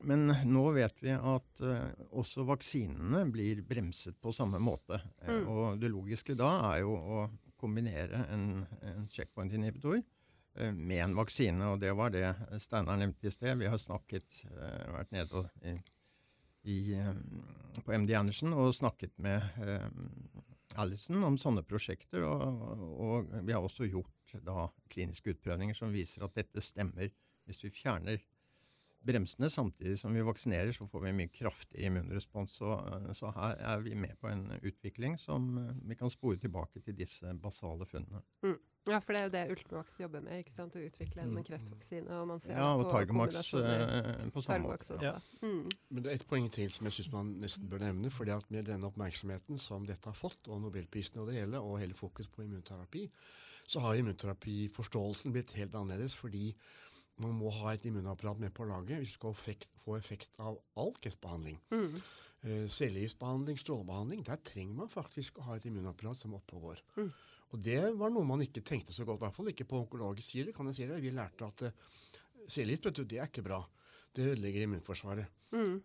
Eh, 0.01 0.07
Men 0.07 0.27
nå 0.45 0.65
vet 0.77 1.03
vi 1.03 1.13
at 1.15 1.61
eh, 1.61 1.89
også 2.13 2.45
vaksinene 2.49 3.25
blir 3.33 3.63
bremset 3.67 4.19
på 4.21 4.33
samme 4.33 4.59
måte. 4.59 5.01
Mm. 5.27 5.47
Og 5.49 5.81
det 5.81 5.91
logiske 5.93 6.37
da 6.39 6.51
er 6.73 6.83
jo 6.85 6.97
å 6.97 7.25
kombinere 7.57 8.27
en, 8.33 8.67
en 8.83 9.09
checkpoint-inhibitor 9.09 9.99
eh, 9.99 10.73
med 10.73 11.05
en 11.05 11.17
vaksine, 11.17 11.73
og 11.73 11.81
det 11.81 11.95
var 11.97 12.13
det 12.13 12.29
Steinar 12.61 13.01
nevnte 13.01 13.29
i 13.29 13.35
sted. 13.35 13.57
Vi 13.59 13.71
har 13.73 13.81
snakket, 13.81 14.45
eh, 14.53 14.87
vært 14.93 15.15
nede 15.17 15.47
i, 15.65 15.77
i, 16.67 16.79
eh, 16.95 17.15
på 17.83 17.97
MD 17.97 18.13
Andersen 18.19 18.53
og 18.53 18.75
snakket 18.77 19.17
med 19.23 19.43
eh, 19.65 19.89
Allison 20.77 21.25
om 21.25 21.39
sånne 21.41 21.65
prosjekter, 21.65 22.27
og, 22.29 22.61
og 23.01 23.31
vi 23.47 23.55
har 23.55 23.65
også 23.65 23.89
gjort 23.89 24.13
da 24.45 24.67
kliniske 24.93 25.33
utprøvninger 25.33 25.77
som 25.79 25.95
viser 25.95 26.27
at 26.27 26.35
dette 26.37 26.61
stemmer. 26.61 27.09
Hvis 27.47 27.63
vi 27.63 27.71
fjerner 27.71 28.19
bremsene 29.07 29.51
samtidig 29.53 29.99
som 30.01 30.15
vi 30.15 30.25
vaksinerer, 30.27 30.73
så 30.77 30.87
får 30.91 31.07
vi 31.07 31.17
mye 31.21 31.33
kraftigere 31.33 31.91
immunrespons. 31.91 32.57
Så, 32.61 32.73
eh, 32.77 33.11
så 33.19 33.33
her 33.37 33.61
er 33.75 33.85
vi 33.85 33.95
med 33.95 34.17
på 34.21 34.31
en 34.33 34.49
utvikling 34.63 35.19
som 35.21 35.53
eh, 35.63 35.75
vi 35.91 35.99
kan 35.99 36.13
spore 36.13 36.41
tilbake 36.43 36.83
til 36.85 36.97
disse 36.99 37.35
basale 37.43 37.89
funnene. 37.89 38.25
Ja, 38.87 39.01
for 39.03 39.17
det 39.17 39.21
er 39.21 39.25
jo 39.27 39.31
det 39.35 39.41
Ultimax 39.51 39.97
jobber 39.99 40.23
med, 40.23 40.45
ikke 40.45 40.55
sant? 40.55 40.77
Å 40.79 40.83
utvikle 40.87 41.25
en 41.25 41.39
kreftvaksine. 41.43 42.07
Og 42.21 42.29
man 42.31 42.43
ser 42.43 42.55
Ja, 42.55 42.69
og 42.77 42.85
på 42.85 42.93
Targomax 42.93 43.51
eh, 43.59 44.29
på 44.31 44.43
samme 44.45 44.69
måte. 44.69 44.95
også. 44.95 44.99
Ja. 45.03 45.17
Mm. 45.43 45.73
Men 45.91 46.05
det 46.05 46.13
er 46.13 46.21
et 46.21 46.27
poeng 46.31 46.47
til 46.55 46.71
som 46.75 46.87
jeg 46.87 46.95
syns 47.01 47.11
man 47.11 47.33
nesten 47.43 47.67
bør 47.71 47.83
nevne. 47.83 48.13
fordi 48.15 48.31
at 48.37 48.47
Med 48.55 48.71
denne 48.71 48.87
oppmerksomheten 48.87 49.59
som 49.59 49.87
dette 49.87 50.07
har 50.07 50.15
fått, 50.15 50.47
og 50.47 50.63
nobelprisen 50.63 51.19
og 51.21 51.33
det 51.33 51.41
hele, 51.41 51.59
og 51.59 51.81
hele 51.83 51.99
fokus 51.99 52.29
på 52.29 52.47
immunterapi, 52.47 53.09
så 53.67 53.83
har 53.83 53.99
immunterapiforståelsen 53.99 55.35
blitt 55.35 55.57
helt 55.59 55.75
annerledes. 55.75 56.15
Fordi 56.15 56.55
man 57.23 57.37
må 57.39 57.51
ha 57.63 57.73
et 57.73 57.85
immunapparat 57.89 58.41
med 58.43 58.53
på 58.55 58.67
laget 58.69 59.01
hvis 59.01 59.15
du 59.15 59.19
skal 59.19 59.35
effekt, 59.37 59.69
få 59.85 59.97
effekt 59.97 60.41
av 60.43 60.59
all 60.77 60.93
kreftbehandling. 61.01 61.61
Eh, 62.47 62.67
cellegiftbehandling, 62.71 63.59
strålebehandling, 63.59 64.25
der 64.27 64.43
trenger 64.45 64.83
man 64.83 64.91
faktisk 64.93 65.41
å 65.41 65.47
ha 65.49 65.57
et 65.57 65.65
immunapparat 65.67 66.21
som 66.21 66.35
er 66.35 66.83
Mm. 66.97 67.13
og 67.53 67.63
det 67.63 67.81
var 67.97 68.11
noe 68.11 68.25
man 68.25 68.43
ikke 68.43 68.63
tenkte 68.63 68.93
så 68.93 69.05
godt, 69.05 69.19
i 69.21 69.25
hvert 69.25 69.35
fall 69.35 69.49
ikke 69.49 69.65
på 69.65 69.81
onkologisk 69.81 70.29
side. 70.29 70.53
kan 70.53 70.67
jeg 70.67 70.75
si 70.75 70.87
det. 70.87 71.03
Vi 71.03 71.11
lærte 71.11 71.47
at 71.47 71.63
uh, 71.63 71.71
cellegift 72.47 72.85
vet 72.85 72.95
du, 72.95 73.05
det 73.05 73.19
er 73.19 73.27
ikke 73.27 73.43
bra. 73.43 73.65
Det 74.15 74.33
ødelegger 74.33 74.63
immunforsvaret. 74.63 75.27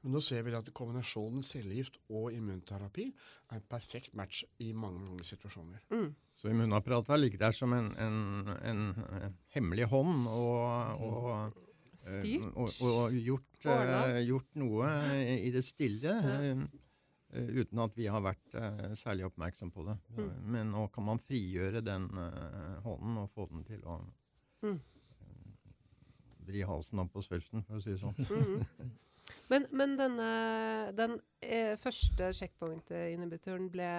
Men 0.02 0.12
nå 0.12 0.20
ser 0.22 0.42
vi 0.44 0.54
at 0.56 0.74
kombinasjonen 0.74 1.44
cellegift 1.44 1.98
og 2.10 2.34
immunterapi 2.34 3.14
er 3.52 3.56
en 3.56 3.68
perfekt 3.70 4.14
match 4.16 4.44
i 4.60 4.72
mange 4.74 5.00
mange 5.00 5.24
situasjoner. 5.24 5.80
Så 6.42 6.50
immunapparatet 6.50 7.12
har 7.14 7.20
ligget 7.22 7.42
der 7.44 7.54
som 7.54 7.74
en, 7.74 7.92
en, 8.02 8.48
en, 8.66 9.36
hemmelig 9.54 9.86
hånd 9.92 10.24
og, 10.26 11.04
og, 11.06 11.60
eh, 12.02 12.48
og, 12.56 12.72
og 12.88 13.14
gjort 13.14 13.68
eh, 13.70 14.18
gjort 14.26 14.58
noe 14.58 14.88
i 15.22 15.52
det 15.54 15.62
stille. 15.68 16.16
Eh, 16.26 17.52
uten 17.62 17.84
at 17.86 17.94
vi 17.96 18.10
har 18.12 18.26
vært 18.26 18.58
særlig 18.98 19.30
oppmerksom 19.30 19.70
på 19.72 19.86
det. 19.88 19.96
Mm. 20.18 20.32
Men 20.56 20.74
nå 20.74 20.88
kan 20.92 21.06
man 21.12 21.22
frigjøre 21.22 21.84
den 21.86 22.10
hånden 22.84 23.22
og 23.22 23.30
få 23.38 23.48
den 23.54 23.64
til 23.70 23.86
å 23.86 24.02
Mm. 24.62 24.76
vri 26.46 26.60
halsen 26.62 27.00
opp 27.02 27.16
på 27.16 27.24
svulsten, 27.26 27.64
for 27.66 27.80
å 27.80 27.82
si 27.82 27.96
det 27.96 27.98
sånn. 27.98 28.14
Men, 29.50 29.66
men 29.72 29.98
denne, 30.00 30.30
den 30.96 31.18
eh, 31.42 31.76
første 31.78 32.32
checkpoint-inhibitoren 32.34 33.70
ble 33.74 33.90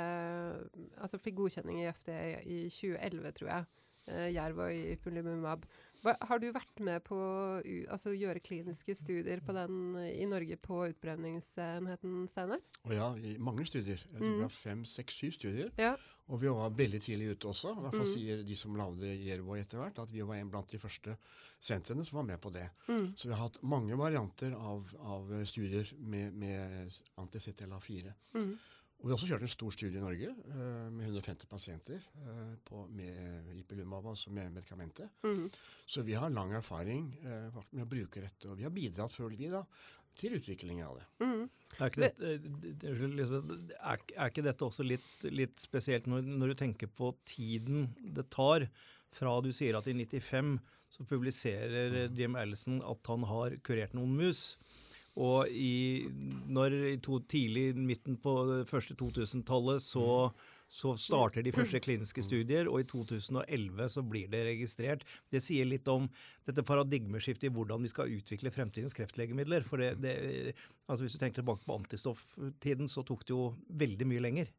Altså 1.03 1.19
fikk 1.21 1.37
godkjenning 1.43 1.83
i 1.85 1.89
FD 1.93 2.11
i 2.47 2.59
2011, 2.73 3.33
tror 3.39 3.49
jeg. 3.53 3.71
Eh, 4.11 4.29
Jerv 4.35 4.59
og 4.65 4.73
ipilimumab. 4.75 5.65
Har 6.03 6.41
du 6.43 6.49
vært 6.51 6.81
med 6.83 7.05
på 7.07 7.15
å 7.15 7.61
altså, 7.95 8.11
gjøre 8.19 8.41
kliniske 8.43 8.97
studier 8.99 9.39
på 9.47 9.55
den 9.55 9.95
i 10.09 10.25
Norge 10.27 10.57
på 10.59 10.81
utbrenningsenheten, 10.91 12.25
Steinar? 12.27 12.59
Ja, 12.91 13.13
i 13.23 13.37
mange 13.39 13.63
studier. 13.71 14.03
Jeg 14.03 14.19
tror 14.19 14.27
Mm. 14.33 14.37
vi 14.41 14.43
har 14.43 14.49
fem, 14.57 14.85
seks, 14.85 15.15
syv 15.23 15.31
studier. 15.37 15.71
Ja. 15.79 15.95
Og 16.29 16.41
vi 16.41 16.49
var 16.49 16.71
veldig 16.71 17.01
tidlig 17.01 17.31
ute 17.37 17.47
også. 17.49 17.71
I 17.77 17.81
hvert 17.85 17.95
fall 17.95 18.09
Mm. 18.09 18.15
sier 18.15 18.43
de 18.43 18.55
som 18.57 18.75
lagde 18.75 19.15
Jervo 19.25 19.55
etter 19.55 19.79
hvert, 19.79 19.99
at 20.03 20.11
vi 20.13 20.21
var 20.23 20.35
en 20.35 20.51
blant 20.51 20.67
de 20.69 20.79
første 20.79 21.17
sentrene 21.63 22.05
som 22.05 22.21
var 22.21 22.29
med 22.29 22.41
på 22.43 22.51
det. 22.55 22.67
Mm. 22.89 23.13
Så 23.17 23.29
vi 23.29 23.35
har 23.35 23.45
hatt 23.45 23.63
mange 23.63 23.97
varianter 23.99 24.55
av, 24.59 24.89
av 24.99 25.33
studier 25.47 25.89
med, 25.99 26.35
med 26.35 27.01
anti-CTLA4. 27.23 28.15
Mm. 28.39 28.55
Og 29.03 29.09
vi 29.09 29.11
har 29.11 29.17
også 29.17 29.29
kjørt 29.33 29.43
en 29.43 29.51
stor 29.51 29.75
studie 29.75 29.99
i 29.99 30.03
Norge 30.03 30.29
uh, 30.31 30.91
med 30.95 31.09
150 31.09 31.49
pasienter 31.51 32.05
uh, 32.23 32.53
på, 32.63 32.85
med 32.95 33.49
Ipilumab, 33.59 34.07
altså 34.13 34.31
med 34.31 34.53
medikamentet. 34.55 35.11
Mm. 35.27 35.49
Så 35.91 36.05
vi 36.07 36.15
har 36.15 36.31
lang 36.31 36.55
erfaring 36.55 37.09
uh, 37.27 37.59
med 37.73 37.83
å 37.83 37.91
bruke 37.91 38.23
dette, 38.23 38.47
og 38.47 38.61
vi 38.61 38.67
har 38.69 38.75
bidratt, 38.75 39.15
føler 39.15 39.35
vi, 39.41 39.51
da, 39.51 39.65
til 40.19 40.37
utviklingen 40.39 40.87
av 40.87 41.01
det. 41.01 41.09
Mm. 41.25 41.43
Er 41.81 41.91
ikke, 41.91 42.05
dette, 42.05 42.31
er, 42.93 44.07
er 44.15 44.31
ikke 44.31 44.47
dette 44.47 44.69
også 44.69 44.87
litt, 44.87 45.11
litt 45.35 45.59
spesielt 45.59 46.07
når, 46.11 46.27
når 46.39 46.53
du 46.53 46.59
tenker 46.63 46.91
på 46.95 47.11
tiden 47.27 47.89
det 47.99 48.29
tar 48.31 48.69
fra 49.17 49.35
du 49.45 49.51
sier 49.55 49.79
at 49.79 49.89
i 49.91 49.97
95 49.97 50.57
så 50.93 51.05
publiserer 51.09 52.13
Jim 52.13 52.37
Allison 52.37 52.83
at 52.85 53.09
han 53.09 53.25
har 53.29 53.57
kurert 53.65 53.95
noen 53.97 54.13
mus. 54.19 54.43
Og 55.21 55.49
i, 55.53 56.09
når 56.49 56.75
i 56.95 56.97
to, 57.05 57.19
tidlig 57.29 57.73
midten 57.77 58.17
på 58.21 58.33
det 58.49 58.63
første 58.69 58.97
2000-tallet 58.97 59.85
så, 59.85 60.07
så 60.73 60.95
starter 61.01 61.45
de 61.45 61.53
første 61.53 61.83
kliniske 61.85 62.25
studier, 62.25 62.69
og 62.71 62.81
i 62.81 62.87
2011 62.89 63.91
så 63.93 64.05
blir 64.09 64.31
det 64.33 64.45
registrert. 64.49 65.05
Det 65.33 65.43
sier 65.45 65.69
litt 65.69 65.89
om 65.93 66.09
dette 66.49 66.65
paradigmeskiftet 66.65 67.51
i 67.51 67.53
hvordan 67.53 67.85
vi 67.85 67.93
skal 67.93 68.13
utvikle 68.17 68.53
fremtidens 68.55 68.97
kreftlegemidler. 68.97 69.69
For 69.69 69.85
det, 69.85 69.95
det, 70.01 70.57
altså 70.89 71.05
hvis 71.05 71.17
du 71.17 71.21
tenker 71.21 71.43
tilbake 71.43 71.65
på 71.67 71.77
antistofftiden, 71.77 72.89
så 72.89 73.05
tok 73.05 73.27
det 73.29 73.37
jo 73.37 73.53
veldig 73.85 74.09
mye 74.09 74.25
lenger. 74.25 74.53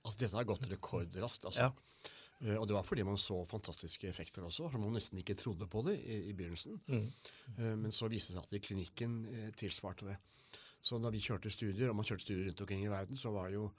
Altså, 0.00 0.18
dette 0.24 0.36
har 0.40 0.48
gått 0.48 0.64
rekordraskt. 0.72 1.44
Altså. 1.50 1.68
Ja. 1.68 2.14
Eh, 2.44 2.56
og 2.58 2.68
det 2.68 2.76
var 2.76 2.84
fordi 2.86 3.04
man 3.06 3.18
så 3.20 3.40
fantastiske 3.48 4.08
effekter 4.08 4.44
også, 4.44 4.68
som 4.72 4.84
man 4.84 4.94
nesten 4.96 5.20
ikke 5.20 5.36
trodde 5.38 5.68
på 5.70 5.82
det 5.88 5.96
i, 6.02 6.20
i 6.30 6.36
begynnelsen. 6.36 6.78
Mm. 6.88 7.08
Eh, 7.56 7.74
men 7.80 7.92
så 7.92 8.10
viste 8.12 8.34
det 8.34 8.40
seg 8.40 8.48
at 8.48 8.56
i 8.58 8.62
klinikken 8.68 9.18
eh, 9.30 9.50
tilsvarte 9.56 10.10
det. 10.10 10.18
Så 10.84 11.00
da 11.00 11.12
vi 11.12 11.22
kjørte 11.24 11.52
studier, 11.52 11.88
og 11.90 11.96
man 11.96 12.06
kjørte 12.06 12.26
studier 12.26 12.48
rundt 12.50 12.60
omkring 12.60 12.84
i 12.84 12.92
verden, 12.92 13.16
så 13.16 13.32
var 13.32 13.48
jo 13.54 13.70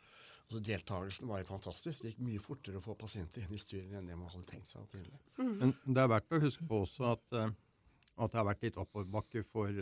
altså 0.46 0.62
Deltakelsen 0.62 1.30
var 1.30 1.42
jo 1.42 1.50
fantastisk. 1.50 2.02
Det 2.02 2.14
gikk 2.14 2.26
mye 2.26 2.42
fortere 2.42 2.80
å 2.80 2.84
få 2.84 2.96
pasienter 2.98 3.46
inn 3.46 3.54
i 3.54 3.62
studiene 3.62 4.02
enn 4.02 4.10
det 4.10 4.18
man 4.18 4.30
hadde 4.30 4.50
tenkt 4.50 4.70
seg 4.70 4.84
opprinnelig. 4.84 5.22
Men 5.42 5.74
det 5.86 6.02
er 6.02 6.12
verdt 6.12 6.36
å 6.38 6.42
huske 6.42 6.66
på 6.70 6.84
også 6.86 7.08
at, 7.16 7.38
at 7.42 8.34
det 8.34 8.40
har 8.40 8.46
vært 8.52 8.66
litt 8.68 8.78
oppoverbakke 8.82 9.42
for, 9.50 9.82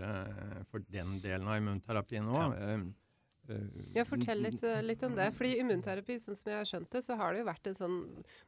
for 0.71 0.85
den 0.87 1.17
delen 1.23 1.51
av 1.51 1.59
immunterapien. 1.59 2.29
Eh, 2.31 2.55
eh, 2.69 2.85
Ja, 3.93 4.05
fortell 4.07 4.39
litt, 4.39 4.61
eh, 4.63 4.81
litt 4.85 5.03
om 5.03 5.15
det. 5.17 5.25
Fordi 5.35 5.57
immunterapi, 5.59 6.15
sånn 6.21 6.37
som 6.39 6.51
jeg 6.51 6.59
har 6.61 6.69
skjønt 6.69 6.89
det, 6.95 7.01
så 7.03 7.17
har 7.19 7.33
det 7.33 7.41
jo 7.41 7.47
vært 7.49 7.67
en 7.67 7.75
sånn 7.75 7.97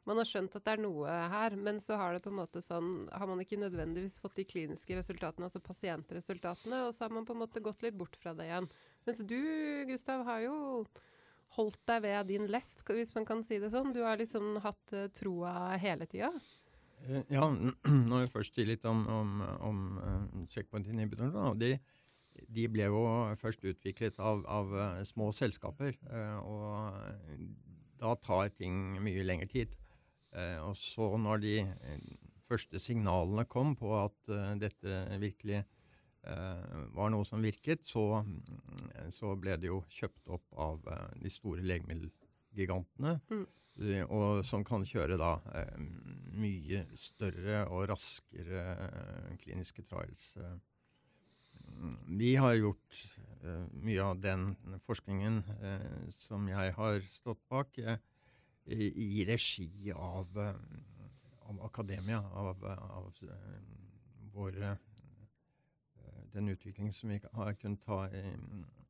Man 0.07 0.21
har 0.21 0.29
skjønt 0.29 0.55
at 0.55 0.63
det 0.63 0.75
er 0.75 0.83
noe 0.85 1.17
her, 1.33 1.55
men 1.59 1.81
så 1.83 1.97
har 1.99 2.15
det 2.15 2.21
på 2.23 2.31
en 2.31 2.39
måte 2.39 2.63
sånn 2.63 3.09
Har 3.11 3.27
man 3.27 3.41
ikke 3.43 3.59
nødvendigvis 3.59 4.19
fått 4.23 4.39
de 4.39 4.45
kliniske 4.47 4.95
resultatene, 4.95 5.49
altså 5.49 5.59
pasientresultatene, 5.59 6.85
og 6.87 6.93
så 6.95 7.05
har 7.05 7.15
man 7.17 7.27
på 7.27 7.35
en 7.35 7.43
måte 7.43 7.63
gått 7.63 7.83
litt 7.83 7.97
bort 7.97 8.15
fra 8.15 8.33
det 8.33 8.47
igjen. 8.47 8.69
Mens 9.05 9.19
du, 9.27 9.41
Gustav, 9.89 10.23
har 10.25 10.45
jo 10.45 10.85
holdt 11.55 11.81
deg 11.87 12.01
ved 12.03 12.31
din 12.31 12.47
lest, 12.51 12.83
hvis 12.87 13.13
man 13.15 13.27
kan 13.27 13.43
si 13.45 13.59
det 13.59 13.71
sånn. 13.73 13.93
Du 13.95 14.01
har 14.03 14.17
liksom 14.19 14.57
hatt 14.63 14.95
eh, 14.95 15.09
troa 15.15 15.75
hele 15.81 16.07
tida. 16.07 16.31
Eh, 17.05 17.21
Ja, 17.35 17.51
når 18.09 18.25
jeg 18.25 18.31
først 18.33 18.55
sier 18.55 18.71
litt 18.71 18.85
om, 18.89 19.05
om, 19.07 19.35
om 19.59 20.47
checkpoint 20.49 20.87
inhibitorer, 20.87 21.35
da, 21.35 21.51
og 21.51 21.59
de, 21.61 21.75
de 22.55 22.67
ble 22.71 22.87
jo 22.91 23.03
først 23.39 23.65
utviklet 23.67 24.19
av, 24.19 24.43
av 24.47 24.73
eh, 24.75 25.03
små 25.07 25.31
selskaper, 25.35 25.95
eh, 26.09 26.37
og 26.43 27.39
da 28.01 28.15
tar 28.23 28.51
ting 28.55 28.97
mye 29.03 29.25
lengre 29.25 29.49
tid. 29.51 29.75
Eh, 30.35 30.59
og 30.63 30.75
så 30.79 31.13
når 31.21 31.43
de 31.43 31.55
første 32.45 32.79
signalene 32.81 33.47
kom 33.49 33.73
på 33.79 33.95
at 33.97 34.35
dette 34.61 34.99
virkelig 35.21 35.63
var 36.25 37.11
noe 37.13 37.25
som 37.25 37.41
virket, 37.41 37.83
så, 37.85 38.23
mm, 38.25 39.09
så 39.13 39.35
ble 39.37 39.53
det 39.61 39.69
jo 39.69 39.83
kjøpt 39.93 40.31
opp 40.33 40.55
av 40.57 40.87
de 41.21 41.29
store 41.29 41.61
legemiddelgigantene. 41.65 43.19
Mm. 43.29 43.43
Og 44.09 44.41
som 44.49 44.65
kan 44.65 44.85
kjøre 44.89 45.19
da 45.21 45.35
mye 46.33 46.81
større 46.97 47.65
og 47.69 47.85
raskere 47.93 48.63
kliniske 49.41 49.85
trials. 49.85 50.31
Mm, 51.85 52.17
Vi 52.17 52.35
har 52.35 52.53
gjort 52.53 52.95
uh, 53.43 53.65
mye 53.85 54.03
av 54.03 54.19
den 54.21 54.55
forskningen 54.87 55.41
uh, 55.61 56.09
som 56.17 56.47
jeg 56.49 56.73
har 56.73 56.99
stått 57.13 57.41
bak, 57.51 57.77
uh, 57.77 57.97
i, 58.65 58.87
i 59.19 59.25
regi 59.27 59.91
av, 59.93 60.31
av 61.45 61.59
akademia, 61.67 62.23
av, 62.33 62.63
av 62.65 63.11
våre 64.33 64.77
Den 66.33 66.49
utviklingen 66.49 66.93
som 66.93 67.09
vi 67.13 67.19
har 67.31 67.53
kunnet 67.53 67.85
ta 67.85 68.09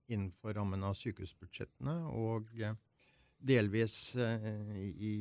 innenfor 0.07 0.55
rammen 0.55 0.81
av 0.87 0.95
sykehusbudsjettene, 0.97 1.93
og 2.07 2.47
delvis 3.37 4.15
i, 4.15 4.87
i, 4.87 5.11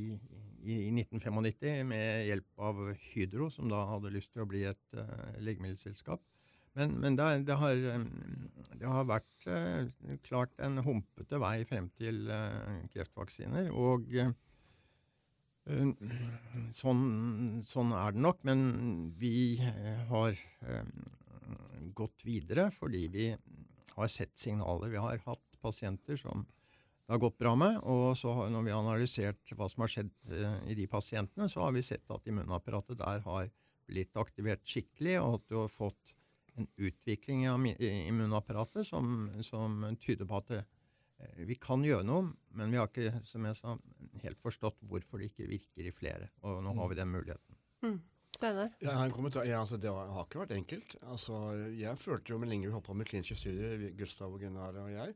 i 0.62 0.76
1995 1.02 1.90
med 1.90 2.22
hjelp 2.30 2.64
av 2.70 2.80
Hydro, 3.10 3.50
som 3.52 3.68
da 3.68 3.82
hadde 3.90 4.14
lyst 4.14 4.32
til 4.32 4.46
å 4.46 4.48
bli 4.48 4.62
et 4.70 4.96
legemiddelselskap. 5.42 6.22
Men, 6.74 6.96
men 7.02 7.16
det, 7.18 7.28
det, 7.48 7.56
har, 7.60 7.74
eh, 7.94 8.06
det 8.80 8.88
har 8.90 9.06
vært 9.06 9.46
eh, 9.50 9.92
klart 10.26 10.54
en 10.62 10.80
humpete 10.82 11.38
vei 11.42 11.60
frem 11.68 11.90
til 11.98 12.26
eh, 12.32 12.80
kreftvaksiner. 12.94 13.70
Og 13.70 14.10
sånn, 16.74 17.04
sånn 17.64 17.94
er 17.96 18.12
det 18.12 18.20
nok. 18.20 18.42
Men 18.44 18.64
vi 19.16 19.56
har 20.10 20.36
gått 21.96 22.26
videre 22.26 22.66
fordi 22.74 23.06
vi 23.08 23.30
har 23.94 24.10
sett 24.12 24.36
signaler. 24.36 24.92
Vi 24.92 25.00
har 25.00 25.22
hatt 25.24 25.62
pasienter 25.64 26.20
som 26.20 26.44
det 27.04 27.12
har 27.12 27.20
gått 27.20 27.36
bra 27.36 27.52
med, 27.52 27.82
og 27.84 28.14
så 28.16 28.32
har, 28.32 28.50
når 28.52 28.62
vi 28.64 28.72
har 28.72 28.80
analysert 28.80 29.50
hva 29.58 29.66
som 29.68 29.82
har 29.84 29.90
skjedd 29.92 30.12
eh, 30.32 30.54
i 30.72 30.76
de 30.78 30.86
pasientene, 30.88 31.50
så 31.52 31.66
har 31.66 31.74
vi 31.76 31.82
sett 31.84 32.08
at 32.08 32.30
immunapparatet 32.30 32.96
der 32.96 33.20
har 33.26 33.50
blitt 33.84 34.16
aktivert 34.16 34.64
skikkelig, 34.64 35.18
og 35.20 35.34
at 35.36 35.44
du 35.50 35.58
har 35.58 35.68
fått 35.72 36.14
en 36.60 36.68
utvikling 36.76 37.48
av 37.50 37.66
i 37.66 37.90
immunapparatet 38.08 38.86
som, 38.86 39.28
som 39.42 39.82
tyder 40.02 40.28
på 40.28 40.38
at 40.38 40.50
det, 40.52 40.62
eh, 41.18 41.44
vi 41.50 41.58
kan 41.60 41.84
gjøre 41.84 42.06
noe, 42.06 42.30
men 42.54 42.72
vi 42.72 42.80
har 42.80 42.90
ikke, 42.90 43.24
som 43.28 43.46
jeg 43.48 43.58
sa, 43.58 43.76
helt 44.22 44.42
forstått 44.42 44.82
hvorfor 44.88 45.22
det 45.22 45.32
ikke 45.32 45.50
virker 45.50 45.88
i 45.88 45.94
flere. 45.94 46.30
Og 46.46 46.62
nå 46.64 46.74
har 46.78 46.90
vi 46.92 47.00
den 47.00 47.14
muligheten. 47.14 47.62
Mm. 47.84 47.98
Steinar? 48.34 48.70
Har 48.82 49.06
en 49.06 49.14
kommentar. 49.14 49.46
Ja, 49.46 49.60
altså, 49.60 49.78
det 49.78 49.90
har 49.90 50.10
har 50.10 50.26
ikke 50.26 50.42
vært 50.42 50.54
enkelt. 50.56 50.96
Altså, 51.02 51.40
jeg 51.78 51.98
følte 52.02 52.34
jo 52.34 52.38
med 52.42 52.50
lenge 52.50 52.66
vi 52.66 52.74
holdt 52.74 52.86
på 52.88 52.96
med 52.98 53.06
kliniske 53.06 53.36
studier, 53.38 53.90
Gustav 53.98 54.34
og 54.34 54.42
Gunnar 54.42 54.78
og 54.82 54.90
jeg, 54.90 55.14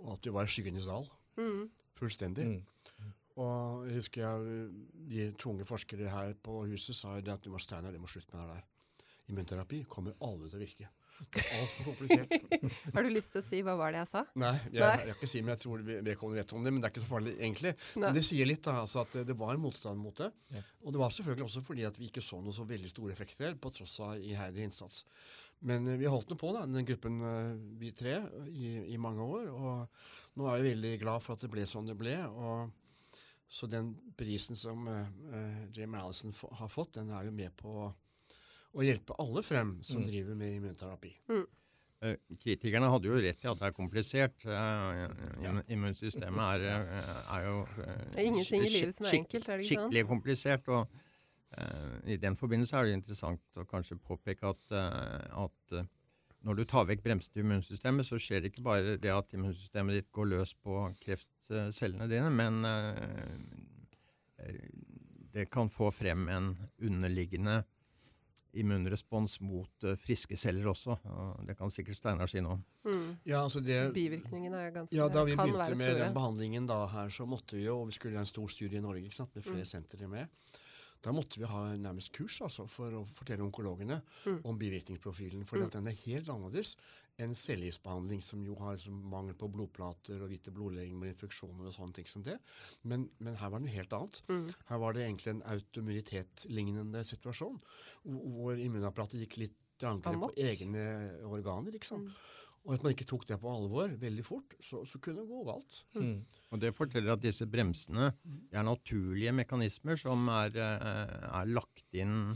og 0.00 0.12
at 0.16 0.26
vi 0.26 0.34
var 0.34 0.48
i 0.48 0.52
skyggenes 0.52 0.88
dal. 0.88 1.08
Mm. 1.36 1.66
Fullstendig. 2.00 2.46
Mm. 2.48 3.10
Og 3.40 3.86
jeg 3.88 4.00
husker 4.00 4.24
jeg, 4.24 4.68
de 5.10 5.30
tunge 5.40 5.64
forskere 5.68 6.10
her 6.12 6.34
på 6.44 6.62
huset 6.68 6.96
sa 6.96 7.14
jo 7.16 7.24
det 7.24 7.36
at 7.36 7.44
du 7.44 7.52
må 7.52 7.60
Steinar, 7.62 7.92
du 7.92 8.00
må 8.02 8.10
slutte 8.10 8.36
med 8.36 8.48
det 8.48 8.56
der. 8.56 8.79
Immunterapi 9.30 9.84
kommer 9.90 10.16
aldri 10.26 10.50
til 10.50 10.60
å 10.60 10.64
virke. 10.64 10.90
Det 11.20 11.42
er 11.42 11.58
altfor 11.60 11.90
komplisert. 11.90 12.30
Har 12.94 13.04
du 13.04 13.10
lyst 13.12 13.34
til 13.34 13.42
å 13.42 13.44
si 13.44 13.58
hva 13.64 13.74
var 13.76 13.92
det 13.92 14.00
jeg 14.00 14.08
sa? 14.08 14.22
Nei, 14.40 14.54
jeg, 14.70 14.78
jeg, 14.78 15.02
jeg, 15.04 15.16
kan 15.16 15.18
ikke 15.18 15.30
si, 15.32 15.42
men 15.44 15.52
jeg 15.52 15.62
tror 15.64 15.82
vedkommende 15.90 16.40
vet 16.40 16.54
om 16.56 16.64
det. 16.64 16.72
Men 16.72 16.80
det 16.80 16.88
er 16.88 16.94
ikke 16.94 17.02
så 17.04 17.10
farlig 17.10 17.34
egentlig. 17.36 17.74
Nei. 17.76 18.06
Men 18.06 18.16
det 18.16 18.24
sier 18.24 18.48
litt, 18.48 18.62
da, 18.64 18.78
altså 18.86 19.02
at 19.04 19.18
det 19.28 19.36
var 19.36 19.52
en 19.54 19.62
motstand 19.62 20.00
mot 20.00 20.16
det. 20.22 20.30
Ja. 20.54 20.64
Og 20.86 20.96
det 20.96 21.02
var 21.02 21.14
selvfølgelig 21.16 21.46
også 21.50 21.64
fordi 21.66 21.86
at 21.90 22.00
vi 22.00 22.08
ikke 22.08 22.24
så 22.24 22.40
noe 22.40 22.56
så 22.56 22.64
veldig 22.68 22.92
store 22.94 23.14
effekter, 23.16 23.54
på 23.60 23.72
tross 23.76 23.98
av 24.06 24.16
iherdig 24.16 24.70
innsats. 24.70 25.04
Men 25.68 25.88
eh, 25.92 26.00
vi 26.00 26.08
holdt 26.08 26.32
nå 26.32 26.40
på, 26.40 26.54
da, 26.56 26.64
den 26.64 26.88
gruppen 26.88 27.20
eh, 27.20 27.54
vi 27.80 27.92
tre, 27.96 28.16
i, 28.54 28.74
i 28.94 29.00
mange 29.00 29.26
år. 29.26 29.50
Og 29.52 30.40
nå 30.40 30.48
er 30.48 30.60
vi 30.60 30.72
veldig 30.72 30.94
glad 31.04 31.26
for 31.26 31.36
at 31.36 31.44
det 31.44 31.52
ble 31.52 31.68
sånn 31.68 31.90
det 31.90 31.98
ble. 32.00 32.16
og 32.30 32.70
så 33.50 33.66
den 33.66 33.88
prisen 34.14 34.54
som 34.54 34.84
uh, 34.86 35.62
Jim 35.74 35.94
Allison 35.98 36.30
har 36.52 36.68
fått, 36.70 36.92
den 37.00 37.08
er 37.10 37.24
jo 37.26 37.32
med 37.34 37.50
på 37.58 37.72
å, 37.82 37.88
å 38.74 38.84
hjelpe 38.86 39.16
alle 39.18 39.42
frem 39.42 39.78
som 39.82 40.02
Mm. 40.02 40.06
driver 40.10 40.34
med 40.36 40.52
immunterapi. 40.60 41.14
Mm. 41.28 41.46
kritikerne 42.40 42.88
hadde 42.88 43.04
jo 43.10 43.18
rett 43.20 43.42
i 43.44 43.48
at 43.50 43.58
det 43.60 43.66
er 43.66 43.72
komplisert. 43.76 44.44
Eh, 44.46 45.64
Immunsystemet 45.68 46.62
er, 46.62 46.64
eh, 46.64 47.36
er 47.36 47.44
jo 47.44 47.58
eh, 47.60 48.04
Det 48.14 48.18
er 48.22 48.28
ingenting 48.30 48.62
i 48.64 48.70
livet 48.72 48.94
som 48.94 49.04
er 49.06 49.10
enkelt, 49.18 49.48
er 49.48 49.56
det 49.58 49.66
ikke 49.66 49.76
sånn? 49.76 49.90
Skikkelig 49.90 50.06
komplisert. 50.08 50.68
og 50.68 50.88
eh, 51.58 52.14
I 52.14 52.16
den 52.16 52.36
forbindelse 52.36 52.72
er 52.78 52.84
det 52.88 52.94
interessant 52.94 53.40
å 53.60 53.66
kanskje 53.68 53.98
påpeke 54.00 54.48
at, 54.48 54.64
eh, 54.72 55.44
at 55.44 55.72
eh, 55.76 55.84
når 56.42 56.56
du 56.56 56.64
tar 56.64 56.86
vekk 56.88 57.02
bremsen 57.04 57.32
til 57.34 57.42
immunsystemet, 57.44 58.06
så 58.08 58.16
skjer 58.16 58.40
det 58.40 58.52
ikke 58.54 58.64
bare 58.64 58.96
det 58.96 59.10
at 59.12 59.34
immunsystemet 59.36 59.92
ditt 59.98 60.10
går 60.10 60.30
løs 60.32 60.54
på 60.54 60.86
kreftcellene 61.04 62.08
dine, 62.08 62.30
men 62.32 62.64
eh, 62.64 63.04
eh, 64.38 64.54
det 65.34 65.50
kan 65.50 65.68
få 65.68 65.90
frem 65.92 66.28
en 66.32 66.54
underliggende 66.80 67.64
immunrespons 68.58 69.38
mot 69.40 69.84
eh, 69.84 69.96
friske 70.00 70.36
celler 70.36 70.66
også. 70.72 70.96
og 71.04 71.46
Det 71.46 71.56
kan 71.58 71.70
sikkert 71.70 71.96
Steinar 71.96 72.26
si 72.30 72.40
noe 72.40 72.58
om. 72.58 72.64
Mm. 72.84 73.16
Ja, 73.28 73.42
altså 73.44 73.60
det, 73.60 73.92
Bivirkningene 73.94 74.56
er 74.66 74.70
ganske 74.74 74.96
ja, 74.96 75.08
Da 75.08 75.24
vi 75.24 75.36
kan 75.36 75.46
begynte 75.50 75.76
med 75.76 75.86
store. 75.90 76.04
den 76.04 76.14
behandlingen 76.16 76.66
da 76.70 76.86
her, 76.86 77.08
så 77.08 77.26
måtte 77.28 77.56
vi 77.56 77.64
jo, 77.68 77.80
og 77.82 77.88
vi 77.88 77.92
skulle 77.98 78.16
ha 78.16 78.24
en 78.24 78.30
stor 78.30 78.48
studie 78.48 78.78
i 78.78 78.84
Norge 78.84 79.04
ikke 79.04 79.14
sant, 79.20 79.34
med 79.34 79.44
flere 79.44 79.66
Mm. 79.66 79.72
sentre 79.74 80.08
med. 80.08 80.26
Da 81.02 81.12
måtte 81.16 81.38
vi 81.40 81.46
ha 81.48 81.76
nærmest 81.80 82.12
kurs 82.12 82.40
altså, 82.44 82.66
for 82.68 82.92
å 82.92 83.06
fortelle 83.16 83.40
onkologene 83.46 84.02
Mm. 84.26 84.40
om 84.44 84.58
bivirkningsprofilen. 84.58 85.46
For 85.46 85.56
Mm. 85.56 85.70
den 85.70 85.86
er 85.88 85.96
helt 86.06 86.28
annerledes 86.28 86.76
enn 87.18 87.34
cellegiftbehandling, 87.34 88.22
som 88.22 88.44
jo 88.44 88.54
har 88.56 88.76
som 88.76 88.92
mangel 89.10 89.34
på 89.34 89.48
blodplater 89.50 90.20
og 90.22 90.28
hvite 90.30 90.52
blodlegemer, 90.52 91.08
infeksjoner 91.14 91.66
og 91.66 91.72
sånne 91.74 91.94
ting 91.94 92.06
som 92.06 92.22
det. 92.22 92.38
Men, 92.84 93.10
men 93.18 93.34
her 93.36 93.48
var 93.50 93.58
det 93.60 93.66
noe 93.68 93.76
helt 93.76 93.92
annet. 93.92 94.22
Mm. 94.28 94.54
Her 94.68 94.78
var 94.78 94.92
det 94.92 95.06
egentlig 95.08 95.28
en 95.34 95.42
autoimmunitet-lignende 95.42 97.02
situasjon, 97.04 97.60
hvor 98.04 98.56
immunapparatet 98.60 99.20
gikk 99.24 99.36
litt 99.38 99.56
angrep 99.82 100.20
på 100.20 100.34
egne 100.36 100.84
organer. 101.24 101.72
ikke 101.74 101.86
sant? 101.88 102.04
Mm. 102.08 102.12
Og 102.68 102.74
at 102.76 102.84
man 102.84 102.92
ikke 102.92 103.08
tok 103.08 103.24
det 103.28 103.38
på 103.40 103.50
alvor 103.50 103.92
veldig 104.00 104.24
fort, 104.24 104.54
så, 104.60 104.82
så 104.84 105.00
kunne 105.00 105.22
det 105.22 105.30
gå 105.30 105.40
galt. 105.48 105.78
Mm. 105.96 106.18
Og 106.52 106.60
Det 106.60 106.72
forteller 106.76 107.14
at 107.14 107.22
disse 107.22 107.48
bremsene 107.48 108.10
er 108.52 108.66
naturlige 108.66 109.32
mekanismer 109.32 109.96
som 110.00 110.28
er, 110.28 110.58
eh, 110.60 111.14
er 111.40 111.52
lagt 111.54 111.96
inn 111.96 112.34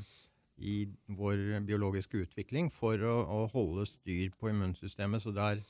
i 0.57 0.85
vår 1.19 1.61
biologiske 1.67 2.25
utvikling 2.25 2.71
for 2.73 3.01
å, 3.05 3.15
å 3.21 3.41
holde 3.53 3.85
styr 3.91 4.33
på 4.39 4.49
immunsystemet. 4.53 5.21
Så 5.21 5.35
det 5.37 5.45
er, 5.45 5.65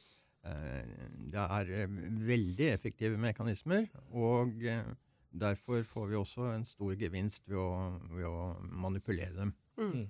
eh, 0.47 0.97
det 1.35 1.47
er 1.59 1.77
eh, 1.83 2.01
veldig 2.31 2.71
effektive 2.71 3.19
mekanismer. 3.19 3.89
Og 4.15 4.55
derfor 5.35 5.83
får 5.89 6.13
vi 6.13 6.21
også 6.21 6.53
en 6.53 6.69
stor 6.69 6.95
gevinst 7.01 7.51
ved 7.51 7.59
å, 7.59 7.73
ved 8.13 8.31
å 8.31 8.53
manipulere 8.71 9.35
dem. 9.35 9.57
Mm. 9.83 10.05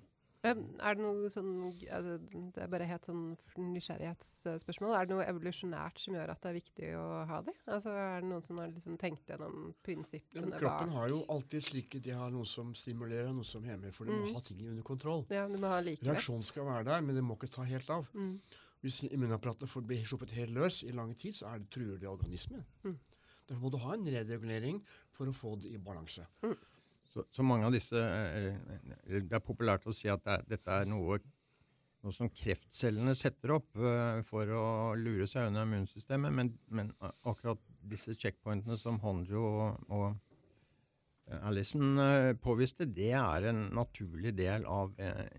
Er 0.45 0.95
det 0.95 1.01
noe 1.01 1.29
sånn 1.33 1.53
altså, 1.89 2.19
Det 2.53 2.63
er 2.63 2.69
bare 2.69 2.85
helt 2.85 3.07
sånn 3.09 3.23
nysgjerrighetsspørsmål. 3.57 4.95
Er 4.99 5.07
det 5.09 5.15
noe 5.17 5.25
evolusjonært 5.31 5.99
som 6.03 6.15
gjør 6.19 6.33
at 6.35 6.43
det 6.45 6.51
er 6.51 6.59
viktig 6.59 6.91
å 7.01 7.05
ha 7.31 7.39
de? 7.47 7.55
Altså, 7.67 7.95
er 7.97 8.21
det 8.21 8.29
noen 8.29 8.45
som 8.45 8.59
har 8.61 8.69
liksom 8.73 8.99
tenkt 9.01 9.31
gjennom 9.33 9.57
Ja, 9.71 9.77
prinsippene 9.87 10.45
men 10.51 10.59
kroppen 10.59 10.91
bak 10.93 10.97
har 10.99 11.09
jo 11.15 11.23
alltid 11.33 11.65
slike 11.65 12.03
De 12.05 12.11
har 12.19 12.31
noe 12.35 12.45
som 12.49 12.75
stimulerer, 12.77 13.33
noe 13.33 13.45
som 13.49 13.65
hemmer, 13.65 13.91
for 13.93 14.05
de 14.05 14.13
må 14.13 14.25
Mm. 14.29 14.35
ha 14.35 14.41
ting 14.41 14.61
under 14.69 14.83
kontroll. 14.83 15.27
Ja, 15.31 15.47
de 15.49 15.59
må 15.59 15.69
ha 15.69 15.81
likevekt. 15.81 16.05
Reaksjonen 16.09 16.43
skal 16.45 16.65
være 16.65 16.85
der, 16.85 17.01
men 17.01 17.15
det 17.17 17.25
må 17.25 17.37
ikke 17.37 17.51
ta 17.51 17.63
helt 17.63 17.89
av. 17.91 18.07
Mm. 18.15 18.41
Hvis 18.83 19.03
immunapparatet 19.11 19.69
får 19.69 19.87
bli 19.87 19.97
sluppet 20.05 20.31
helt 20.37 20.51
løs 20.53 20.83
i 20.85 20.93
lang 20.93 21.15
tid, 21.17 21.33
så 21.35 21.57
det 21.59 21.71
truer 21.71 21.99
det 21.99 22.09
organismen. 22.09 22.65
Mm. 22.85 22.99
Derfor 23.49 23.61
må 23.61 23.71
du 23.71 23.77
ha 23.79 23.93
en 23.95 24.05
reregulering 24.05 24.83
for 25.13 25.27
å 25.27 25.33
få 25.33 25.57
det 25.61 25.73
i 25.73 25.79
balanse. 25.79 26.27
Så, 27.15 27.23
så 27.31 27.45
mange 27.47 27.69
av 27.69 27.75
disse 27.75 28.01
eh, 28.01 28.51
eh, 28.51 29.23
Det 29.23 29.39
er 29.39 29.45
populært 29.45 29.87
å 29.87 29.95
si 29.95 30.11
at 30.11 30.25
det 30.25 30.35
er, 30.35 30.45
dette 30.57 30.79
er 30.83 30.89
noe, 30.91 31.21
noe 32.03 32.15
som 32.15 32.31
kreftcellene 32.43 33.15
setter 33.19 33.55
opp 33.55 33.79
eh, 33.79 34.19
for 34.27 34.51
å 34.51 34.67
lure 34.99 35.29
seg 35.31 35.47
unna 35.51 35.63
immunsystemet, 35.63 36.35
men, 36.35 36.51
men 36.75 36.91
akkurat 37.23 37.63
disse 37.87 38.17
checkpointene 38.19 38.79
som 38.81 38.99
Honjo 39.05 39.45
og, 39.45 39.91
og 39.95 41.41
Alison 41.47 41.97
påviste, 42.45 42.85
det 42.85 43.15
er 43.17 43.47
en 43.49 43.63
naturlig 43.73 44.35
del 44.37 44.67
av 44.69 44.91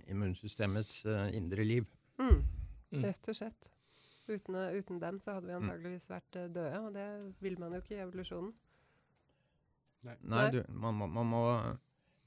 immunsystemets 0.10 1.04
indre 1.38 1.62
liv. 1.62 1.86
Mm. 2.18 2.40
Mm. 2.90 3.04
Rett 3.04 3.30
og 3.30 3.38
slett. 3.38 3.68
Uten, 4.26 4.58
uten 4.74 4.98
dem 5.04 5.20
så 5.22 5.36
hadde 5.36 5.52
vi 5.52 5.58
antageligvis 5.60 6.08
vært 6.10 6.40
døde, 6.56 6.80
og 6.80 6.90
det 6.96 7.06
vil 7.46 7.60
man 7.62 7.78
jo 7.78 7.84
ikke 7.84 8.00
i 8.00 8.02
evolusjonen. 8.02 8.56
Nei, 10.06 10.16
Nei. 10.36 10.46
du, 10.54 10.62
man, 10.70 10.98
man, 11.02 11.12
man 11.16 11.30
må 11.32 11.44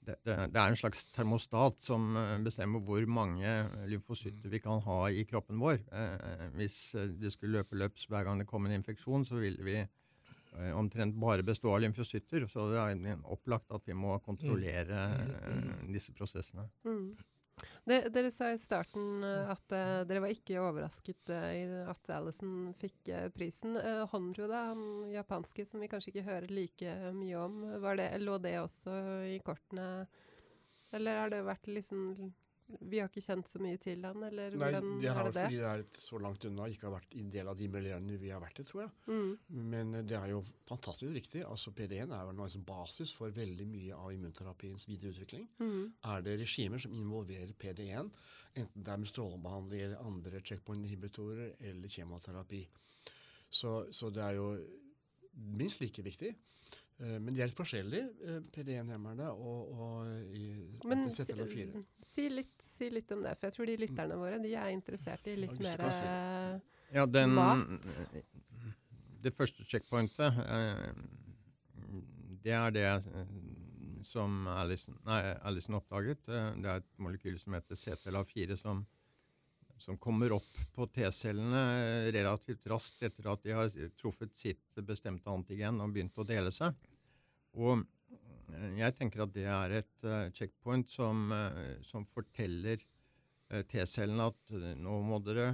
det, 0.09 0.17
det, 0.25 0.37
det 0.55 0.61
er 0.61 0.73
en 0.73 0.79
slags 0.79 1.07
termostat 1.13 1.83
som 1.85 2.17
eh, 2.17 2.35
bestemmer 2.45 2.83
hvor 2.85 3.05
mange 3.11 3.53
lymfocytter 3.91 4.53
vi 4.53 4.61
kan 4.65 4.81
ha 4.87 4.99
i 5.13 5.25
kroppen 5.29 5.61
vår. 5.61 5.83
Eh, 5.93 6.45
hvis 6.57 6.79
eh, 6.97 7.11
det 7.21 7.35
skulle 7.35 7.61
løpe 7.61 7.79
løps 7.79 8.09
hver 8.09 8.25
gang 8.27 8.41
det 8.41 8.49
kom 8.49 8.67
en 8.67 8.77
infeksjon, 8.79 9.27
så 9.29 9.41
ville 9.43 9.65
vi 9.67 9.77
eh, 9.83 10.73
omtrent 10.77 11.19
bare 11.21 11.45
bestå 11.47 11.75
av 11.75 11.83
lymfocytter. 11.85 12.49
Så 12.49 12.71
det 12.73 12.85
er 12.85 13.27
opplagt 13.29 13.75
at 13.75 13.85
vi 13.89 13.97
må 13.97 14.17
kontrollere 14.25 15.05
eh, 15.51 15.75
disse 15.93 16.17
prosessene. 16.17 16.69
Mm. 16.89 17.11
Det, 17.89 18.01
dere 18.13 18.31
sa 18.31 18.51
i 18.53 18.59
starten 18.61 19.23
eh, 19.25 19.51
at 19.53 19.73
uh, 19.73 20.01
dere 20.09 20.23
var 20.25 20.33
ikke 20.35 20.61
overrasket 20.61 21.31
i 21.33 21.63
at 21.89 22.11
Alison 22.13 22.75
fikk 22.77 23.09
uh, 23.15 23.29
prisen. 23.33 23.79
Uh, 23.81 24.05
Honjo, 24.13 24.49
da, 24.51 24.67
han 24.73 25.09
japanske 25.13 25.65
som 25.69 25.81
vi 25.81 25.89
kanskje 25.89 26.13
ikke 26.13 26.27
hører 26.29 26.53
like 26.53 26.97
mye 27.17 27.41
om, 27.41 27.63
det, 27.97 28.11
lå 28.21 28.37
det 28.45 28.59
også 28.61 28.99
i 29.33 29.39
kortene? 29.45 30.07
Eller 30.93 31.23
har 31.23 31.33
det 31.33 31.47
vært 31.47 31.69
liksom 31.71 32.31
Vi 32.69 32.99
har 33.01 33.09
ikke 33.09 33.23
kjent 33.25 33.49
så 33.49 33.61
mye 33.65 33.79
til 33.81 34.03
den, 34.05 34.25
eller 34.27 34.53
Nei, 34.53 34.59
hvordan 34.59 34.89
det 35.01 35.13
har 35.13 35.23
er 35.23 35.31
det 35.33 35.45
fordi 35.47 35.61
det 35.61 35.69
er 35.71 35.85
så 36.05 36.19
langt 36.21 36.45
unna, 36.45 36.67
ikke 36.69 36.89
har 36.89 36.95
vært 36.99 37.15
en 37.17 37.31
del 37.33 37.49
av 37.49 37.57
de 37.57 37.69
miljøene 37.73 38.19
vi 38.21 38.33
har 38.33 38.43
vært 38.43 38.61
i, 38.61 38.67
tror 38.69 38.83
jeg. 38.83 38.91
Mm. 39.09 39.63
Men 39.73 39.95
eh, 39.97 40.05
det 40.11 40.19
er 40.19 40.33
jo 40.35 40.43
fantastisk 40.69 41.15
viktig. 41.17 41.45
Altså 41.49 41.73
PD1 41.77 42.13
er 42.13 42.27
vel 42.29 42.43
en 42.45 42.53
som 42.53 42.67
basis 42.69 43.15
for 43.17 43.33
veldig 43.33 43.69
mye 43.71 43.97
av 43.97 44.13
immunterapiens 44.13 44.85
videreutvikling. 44.91 45.47
Mm. 45.63 45.81
Er 46.13 46.27
det 46.27 46.37
regimer 46.43 46.85
som 46.85 46.97
involverer 46.99 47.55
PD1, 47.57 48.13
enten 48.59 48.85
det 48.85 48.93
er 48.93 49.01
med 49.01 49.13
strålebehandling 49.13 49.87
eller 49.87 50.05
andre 50.11 50.45
checkpoint-inhibitorer 50.45 51.57
eller 51.71 51.95
kjemoterapi. 51.95 52.67
Så, 53.49 53.79
så 53.97 54.13
det 54.13 54.25
er 54.27 54.37
jo 54.37 54.53
minst 55.57 55.81
like 55.81 56.05
viktig. 56.05 56.35
Eh, 56.99 57.19
Men 57.23 57.31
de 57.35 57.43
er 57.45 57.51
litt 57.51 57.59
forskjellige, 57.59 58.09
eh, 58.27 58.39
PD1-hemmerne 58.55 59.29
og, 59.31 59.69
og 59.71 60.33
i 60.35 60.49
Men 60.85 61.05
anti-CTLA4. 61.05 61.83
si, 62.03 62.09
si, 62.11 62.25
litt, 62.33 62.57
si 62.65 62.89
litt 62.91 63.13
om 63.15 63.23
det, 63.23 63.37
for 63.39 63.47
jeg 63.49 63.55
tror 63.55 63.71
de 63.71 63.77
lytterne 63.85 64.19
våre 64.19 64.41
de 64.43 64.55
er 64.59 64.73
interessert 64.75 65.31
i 65.31 65.37
litt 65.39 65.61
mer 65.63 65.85
si 65.95 66.03
eh, 66.09 66.59
Ja, 66.97 67.07
den, 67.07 67.37
Mat? 67.37 67.93
Det 69.23 69.35
første 69.35 69.63
checkpointet, 69.67 70.43
eh, 70.43 70.91
det 72.43 72.55
er 72.55 72.75
det 72.75 72.91
som 74.07 74.47
Alison, 74.49 74.95
nei, 75.05 75.19
Alison 75.47 75.77
oppdaget. 75.79 76.23
Det 76.31 76.71
er 76.71 76.81
et 76.81 76.93
molekyl 77.03 77.35
som 77.39 77.55
heter 77.59 77.77
CTLA4, 77.77 78.57
som, 78.57 78.85
som 79.83 79.99
kommer 80.01 80.33
opp 80.39 80.49
på 80.75 80.87
T-cellene 80.95 81.65
relativt 82.15 82.67
raskt 82.73 83.03
etter 83.05 83.29
at 83.35 83.43
de 83.45 83.53
har 83.59 83.75
truffet 84.01 84.33
sitt 84.39 84.81
bestemte 84.87 85.29
antigen 85.31 85.83
og 85.85 85.93
begynt 85.93 86.17
å 86.19 86.25
dele 86.27 86.55
seg. 86.55 86.79
Og 87.57 87.81
eh, 87.81 88.71
jeg 88.81 88.97
tenker 88.99 89.25
at 89.25 89.35
det 89.35 89.47
er 89.49 89.79
et 89.81 90.07
uh, 90.07 90.29
checkpoint 90.35 90.91
som, 90.91 91.31
uh, 91.33 91.79
som 91.87 92.07
forteller 92.09 92.83
uh, 92.83 93.63
T-cellene 93.69 94.29
at 94.33 94.55
nå 94.79 94.99
må 95.07 95.21
dere 95.25 95.49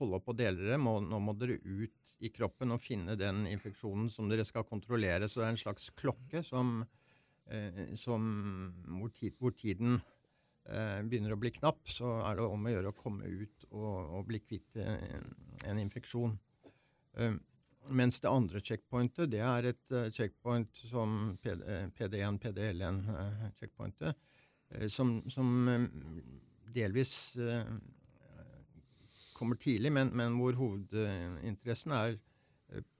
holde 0.00 0.18
opp 0.18 0.32
og 0.32 0.38
dele 0.38 0.64
dere. 0.64 0.80
Må, 0.82 0.98
nå 1.04 1.20
må 1.22 1.36
dere 1.38 1.60
ut 1.62 2.14
i 2.24 2.32
kroppen 2.32 2.74
og 2.74 2.82
finne 2.82 3.16
den 3.18 3.44
infeksjonen 3.50 4.10
som 4.12 4.30
dere 4.30 4.46
skal 4.48 4.66
kontrollere. 4.68 5.28
Så 5.28 5.40
det 5.40 5.46
er 5.46 5.54
en 5.54 5.64
slags 5.66 5.90
klokke 5.96 6.42
som, 6.44 6.80
som 8.00 8.22
hvor, 8.98 9.12
tid, 9.14 9.36
hvor 9.38 9.52
tiden 9.52 10.00
begynner 11.06 11.36
å 11.36 11.38
bli 11.38 11.52
knapp, 11.54 11.84
så 11.92 12.16
er 12.26 12.40
det 12.40 12.46
om 12.48 12.64
å 12.66 12.72
gjøre 12.72 12.90
å 12.90 12.96
komme 12.96 13.28
ut 13.28 13.68
og, 13.68 14.16
og 14.16 14.24
bli 14.32 14.40
kvitt 14.42 14.80
en, 14.80 15.78
infeksjon. 15.78 16.34
Eh, 17.16 17.36
mens 17.88 18.20
det 18.20 18.30
andre 18.30 18.60
checkpointet, 18.64 19.30
det 19.32 19.42
er 19.44 19.70
et 19.70 19.94
eh, 19.94 20.10
checkpoint 20.14 20.82
som 20.90 21.36
PD, 21.42 21.62
eh, 21.66 21.88
PD1, 21.96 22.38
PDL1-checkpointet, 22.42 24.16
eh, 24.70 24.86
som, 24.92 25.18
som 25.30 25.50
delvis 26.74 27.36
kommer 29.36 29.58
tidlig, 29.60 29.92
men, 29.92 30.10
men 30.16 30.36
hvor 30.40 30.56
hovedinteressen 30.56 31.92
er 31.92 32.16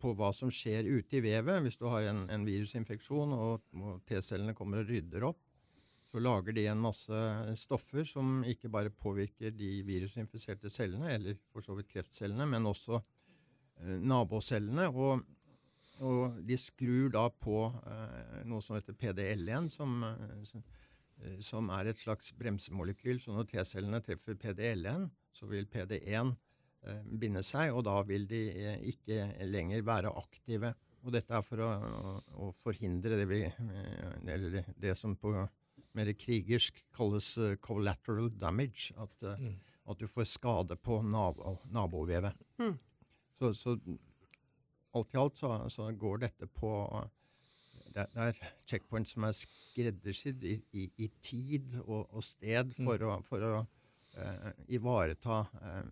på 0.01 0.12
hva 0.16 0.31
som 0.37 0.53
skjer 0.53 0.87
ute 0.87 1.18
i 1.18 1.22
vevet. 1.25 1.62
Hvis 1.64 1.79
du 1.81 1.88
har 1.90 2.07
en, 2.11 2.27
en 2.33 2.44
virusinfeksjon 2.46 3.33
og, 3.35 3.64
og 3.81 4.03
T-cellene 4.09 4.55
kommer 4.57 4.83
og 4.83 4.90
rydder 4.92 5.27
opp, 5.31 5.40
så 6.07 6.22
lager 6.22 6.55
de 6.55 6.68
en 6.70 6.81
masse 6.81 7.22
stoffer 7.61 8.07
som 8.07 8.44
ikke 8.46 8.70
bare 8.72 8.92
påvirker 8.94 9.53
de 9.53 9.81
virusinfiserte 9.85 10.70
cellene, 10.72 11.11
eller 11.16 11.40
for 11.51 11.64
så 11.64 11.75
vidt 11.77 11.90
kreftcellene, 11.90 12.46
men 12.49 12.68
også 12.70 13.01
nabocellene. 13.82 14.88
Og, 14.92 15.24
og 16.04 16.40
de 16.46 16.58
skrur 16.60 17.10
da 17.14 17.26
på 17.30 17.66
eh, 17.70 18.40
noe 18.48 18.64
som 18.64 18.76
heter 18.76 18.96
PDL1, 19.00 19.70
som, 19.72 20.02
eh, 20.04 20.42
som, 21.40 21.70
eh, 21.70 21.78
er 21.78 21.92
et 21.92 22.00
slags 22.00 22.32
bremsemolekyl. 22.36 23.20
Så 23.22 23.36
når 23.36 23.48
T-cellene 23.52 24.02
treffer 24.04 24.36
PDL1, 24.40 25.08
så 25.36 25.48
vil 25.50 25.68
PD1 25.68 26.34
eh, 26.86 27.06
binde 27.20 27.44
seg, 27.44 27.74
og 27.74 27.86
da 27.88 28.00
vil 28.08 28.26
de 28.28 28.42
eh, 28.52 28.82
ikke 28.92 29.30
lenger 29.48 29.86
være 29.86 30.12
aktive. 30.16 30.74
Og 31.06 31.14
dette 31.14 31.36
er 31.36 31.44
for 31.46 31.62
å, 31.62 31.70
å, 31.70 32.16
å 32.46 32.50
forhindre 32.64 33.18
det, 33.20 33.28
vi, 33.30 33.44
eh, 33.46 34.16
eller 34.34 34.64
det, 34.74 34.96
som 34.98 35.14
på 35.18 35.32
mer 35.96 36.12
krigersk 36.18 36.82
kalles 36.96 37.36
eh, 37.38 37.56
collateral 37.62 38.28
damage. 38.36 38.90
At, 38.98 39.14
mm. 39.38 39.54
at 39.92 40.02
du 40.02 40.08
får 40.10 40.28
skade 40.32 40.76
på 40.76 41.00
nabo, 41.06 41.56
nabovevet. 41.72 42.36
Mm. 42.60 42.74
Så, 43.38 43.53
så 43.55 43.77
alt 44.96 45.14
i 45.14 45.18
alt 45.20 45.37
så, 45.37 45.51
så 45.70 45.90
går 45.92 46.22
dette 46.25 46.46
på 46.49 46.70
det, 47.96 48.07
er 48.16 48.38
checkpoints 48.68 49.12
som 49.16 49.25
er 49.29 49.35
skreddersydd 49.37 50.44
i, 50.44 50.55
i, 50.77 50.87
i 51.05 51.09
tid 51.25 51.79
og, 51.87 52.07
og 52.16 52.25
sted 52.25 52.72
for 52.77 53.05
å, 53.05 53.16
for 53.25 53.44
å 53.44 53.53
uh, 53.61 54.51
ivareta 54.72 55.42
uh, 55.49 55.83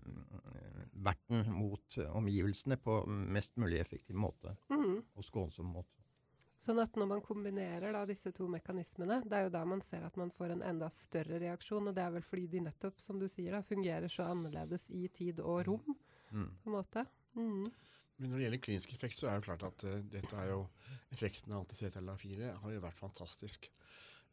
verten 1.05 1.45
mot 1.53 1.99
omgivelsene 2.11 2.79
på 2.81 3.03
mest 3.09 3.57
mulig 3.61 3.81
effektiv 3.85 4.17
måte 4.21 4.57
Mm. 4.73 5.03
og 5.17 5.25
skånsom 5.25 5.69
måte. 5.73 6.01
Sånn 6.61 6.79
at 6.81 6.95
når 6.97 7.09
man 7.11 7.21
kombinerer 7.25 7.93
da 7.93 8.05
disse 8.09 8.31
to 8.33 8.47
mekanismene, 8.49 9.19
det 9.29 9.37
er 9.37 9.47
jo 9.49 9.53
da 9.53 9.65
man 9.69 9.83
ser 9.85 10.05
at 10.07 10.17
man 10.17 10.31
får 10.33 10.55
en 10.55 10.63
enda 10.65 10.87
større 10.93 11.41
reaksjon. 11.43 11.91
Og 11.91 11.97
det 11.97 12.05
er 12.05 12.13
vel 12.15 12.25
fordi 12.25 12.47
de 12.55 12.63
nettopp, 12.69 13.03
som 13.03 13.19
du 13.21 13.27
sier, 13.29 13.53
da, 13.53 13.61
fungerer 13.67 14.09
så 14.13 14.29
annerledes 14.31 14.87
i 14.95 15.09
tid 15.13 15.43
og 15.45 15.65
rom, 15.69 15.97
Mm. 16.31 16.49
på 16.63 16.71
en 16.71 16.77
måte. 16.77 17.05
Mm. 17.35 17.71
Men 18.17 18.31
når 18.31 18.39
det 18.39 18.45
gjelder 18.47 18.63
klinisk 18.63 18.95
effekt, 18.95 19.19
så 19.19 19.29
er 19.29 19.39
det 19.39 19.49
klart 19.49 19.65
at 19.67 19.85
uh, 19.89 19.99
dette 20.13 20.39
er 20.39 20.53
jo 20.53 20.61
effekten 21.15 21.55
av 21.55 21.65
anti-CTLA4 21.65 22.53
har 22.63 22.75
jo 22.75 22.83
vært 22.85 23.01
fantastisk. 23.01 23.69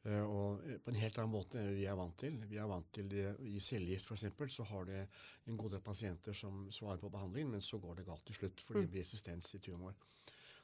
Uh, 0.05 0.21
og 0.21 0.61
uh, 0.65 0.75
på 0.81 0.93
en 0.93 0.99
helt 1.01 1.17
annen 1.21 1.33
måte 1.33 1.61
enn 1.61 1.73
vi 1.77 1.87
er 1.89 1.97
vant 1.97 2.17
til. 2.21 2.37
Vi 2.49 2.59
er 2.61 2.69
vant 2.69 2.91
til 2.93 3.09
det 3.09 3.25
I 3.49 3.57
cellegift 3.63 4.05
f.eks. 4.09 4.53
så 4.53 4.67
har 4.69 4.85
det 4.89 5.01
en 5.49 5.57
god 5.57 5.75
del 5.75 5.83
pasienter 5.85 6.37
som 6.37 6.67
svarer 6.73 7.01
på 7.01 7.09
behandling, 7.13 7.49
men 7.55 7.65
så 7.65 7.81
går 7.81 7.99
det 7.99 8.07
galt 8.09 8.25
til 8.29 8.37
slutt 8.37 8.61
fordi 8.65 8.85
det 8.85 8.93
blir 8.93 9.05
resistens 9.05 9.49
i 9.57 9.63
tumor. 9.65 9.97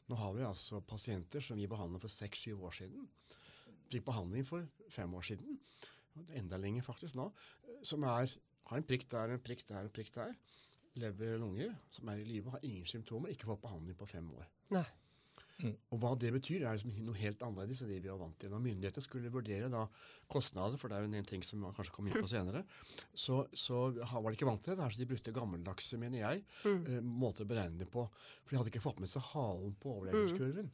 Nå 0.07 0.15
har 0.15 0.37
vi 0.37 0.45
altså 0.47 0.79
pasienter 0.87 1.43
som 1.43 1.57
vi 1.59 1.67
behandlet 1.67 2.05
for 2.05 2.13
seks-syv 2.13 2.61
år 2.69 2.77
siden. 2.77 3.09
Fikk 3.91 4.05
behandling 4.07 4.45
for 4.47 4.63
fem 4.93 5.13
år 5.17 5.25
siden. 5.33 5.57
Enda 6.37 6.59
lenger 6.61 6.85
faktisk 6.85 7.17
nå. 7.17 7.27
Som 7.85 8.05
er, 8.07 8.29
har 8.69 8.79
en 8.79 8.87
prikk 8.87 9.03
der, 9.11 9.33
en 9.33 9.43
prikk 9.43 9.65
der, 9.67 9.83
en 9.83 9.93
prikk 9.93 10.13
der 10.15 10.37
lever 11.01 11.35
og 11.35 11.43
lunger 11.47 11.75
som 11.93 12.09
er 12.09 12.21
i 12.21 12.27
live, 12.27 12.53
har 12.53 12.63
ingen 12.63 12.85
symptomer, 12.85 13.29
ikke 13.33 13.49
fått 13.51 13.61
behandling 13.65 13.97
på 13.99 14.07
fem 14.09 14.31
år. 14.33 14.47
Nei. 14.77 14.85
Og 15.89 15.97
hva 15.97 16.11
det 16.21 16.29
betyr, 16.35 16.61
er 16.69 16.77
liksom 16.77 16.91
noe 17.07 17.17
helt 17.17 17.41
annerledes 17.41 17.79
enn 17.81 17.89
det 17.89 18.03
vi 18.03 18.09
er 18.13 18.19
vant 18.19 18.35
til. 18.37 18.51
Når 18.53 18.61
myndighetene 18.61 19.01
skulle 19.01 19.31
vurdere 19.33 19.71
da 19.73 19.87
kostnader, 20.29 20.77
for 20.77 20.91
det 20.91 20.99
er 20.99 21.07
jo 21.07 21.17
en 21.17 21.25
ting 21.31 21.41
som 21.41 21.63
man 21.63 21.73
kanskje 21.73 21.95
kommer 21.95 22.13
inn 22.13 22.21
på 22.21 22.29
senere, 22.29 22.61
så, 23.17 23.39
så 23.57 23.87
var 23.97 24.27
de 24.29 24.37
ikke 24.37 24.45
vant 24.49 24.61
til 24.61 24.75
det. 24.75 24.77
Det 24.77 24.85
er 24.85 24.93
så 24.93 25.01
de 25.01 25.09
brukte 25.09 25.33
gammeldagse, 25.33 25.97
mener 25.97 26.21
jeg, 26.21 26.43
mm. 26.61 27.01
måter 27.01 27.47
å 27.47 27.49
beregne 27.49 27.81
det 27.81 27.89
på. 27.89 28.05
For 28.43 28.53
de 28.53 28.59
hadde 28.61 28.69
ikke 28.75 28.85
fått 28.85 29.01
med 29.01 29.09
seg 29.09 29.25
halen 29.33 29.73
på 29.81 29.95
overlevelseskurven. 29.95 30.69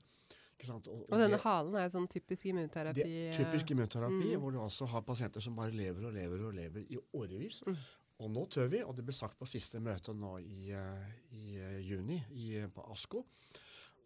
Ikke 0.57 0.67
sant? 0.67 0.91
Og, 0.91 1.07
Og 1.07 1.15
denne 1.15 1.37
det- 1.37 1.43
halen 1.47 1.79
er 1.79 1.89
sånn 1.95 2.07
typisk 2.11 2.51
immunterapi. 2.51 3.07
det 3.07 3.37
typisk 3.39 3.71
immunterapi, 3.71 4.35
Mm. 4.35 4.39
hvor 4.43 4.51
du 4.51 4.59
altså 4.59 4.85
har 4.91 5.01
pasienter 5.07 5.39
som 5.41 5.55
bare 5.55 5.71
lever 5.71 6.05
og 6.07 6.13
lever 6.13 6.43
og 6.43 6.53
lever 6.59 6.85
i 6.91 6.99
årevis. 7.15 7.63
Mm. 7.67 7.77
Og 8.21 8.29
nå 8.31 8.45
tør 8.51 8.69
vi, 8.71 8.81
og 8.85 8.93
det 8.95 9.05
ble 9.07 9.15
sagt 9.15 9.39
på 9.39 9.47
siste 9.49 9.81
møte 9.83 10.13
nå 10.13 10.37
i, 10.39 10.71
eh, 10.71 11.13
i 11.33 11.55
eh, 11.57 11.79
juni 11.81 12.19
i, 12.37 12.49
på 12.73 12.85
ASKO, 12.93 13.23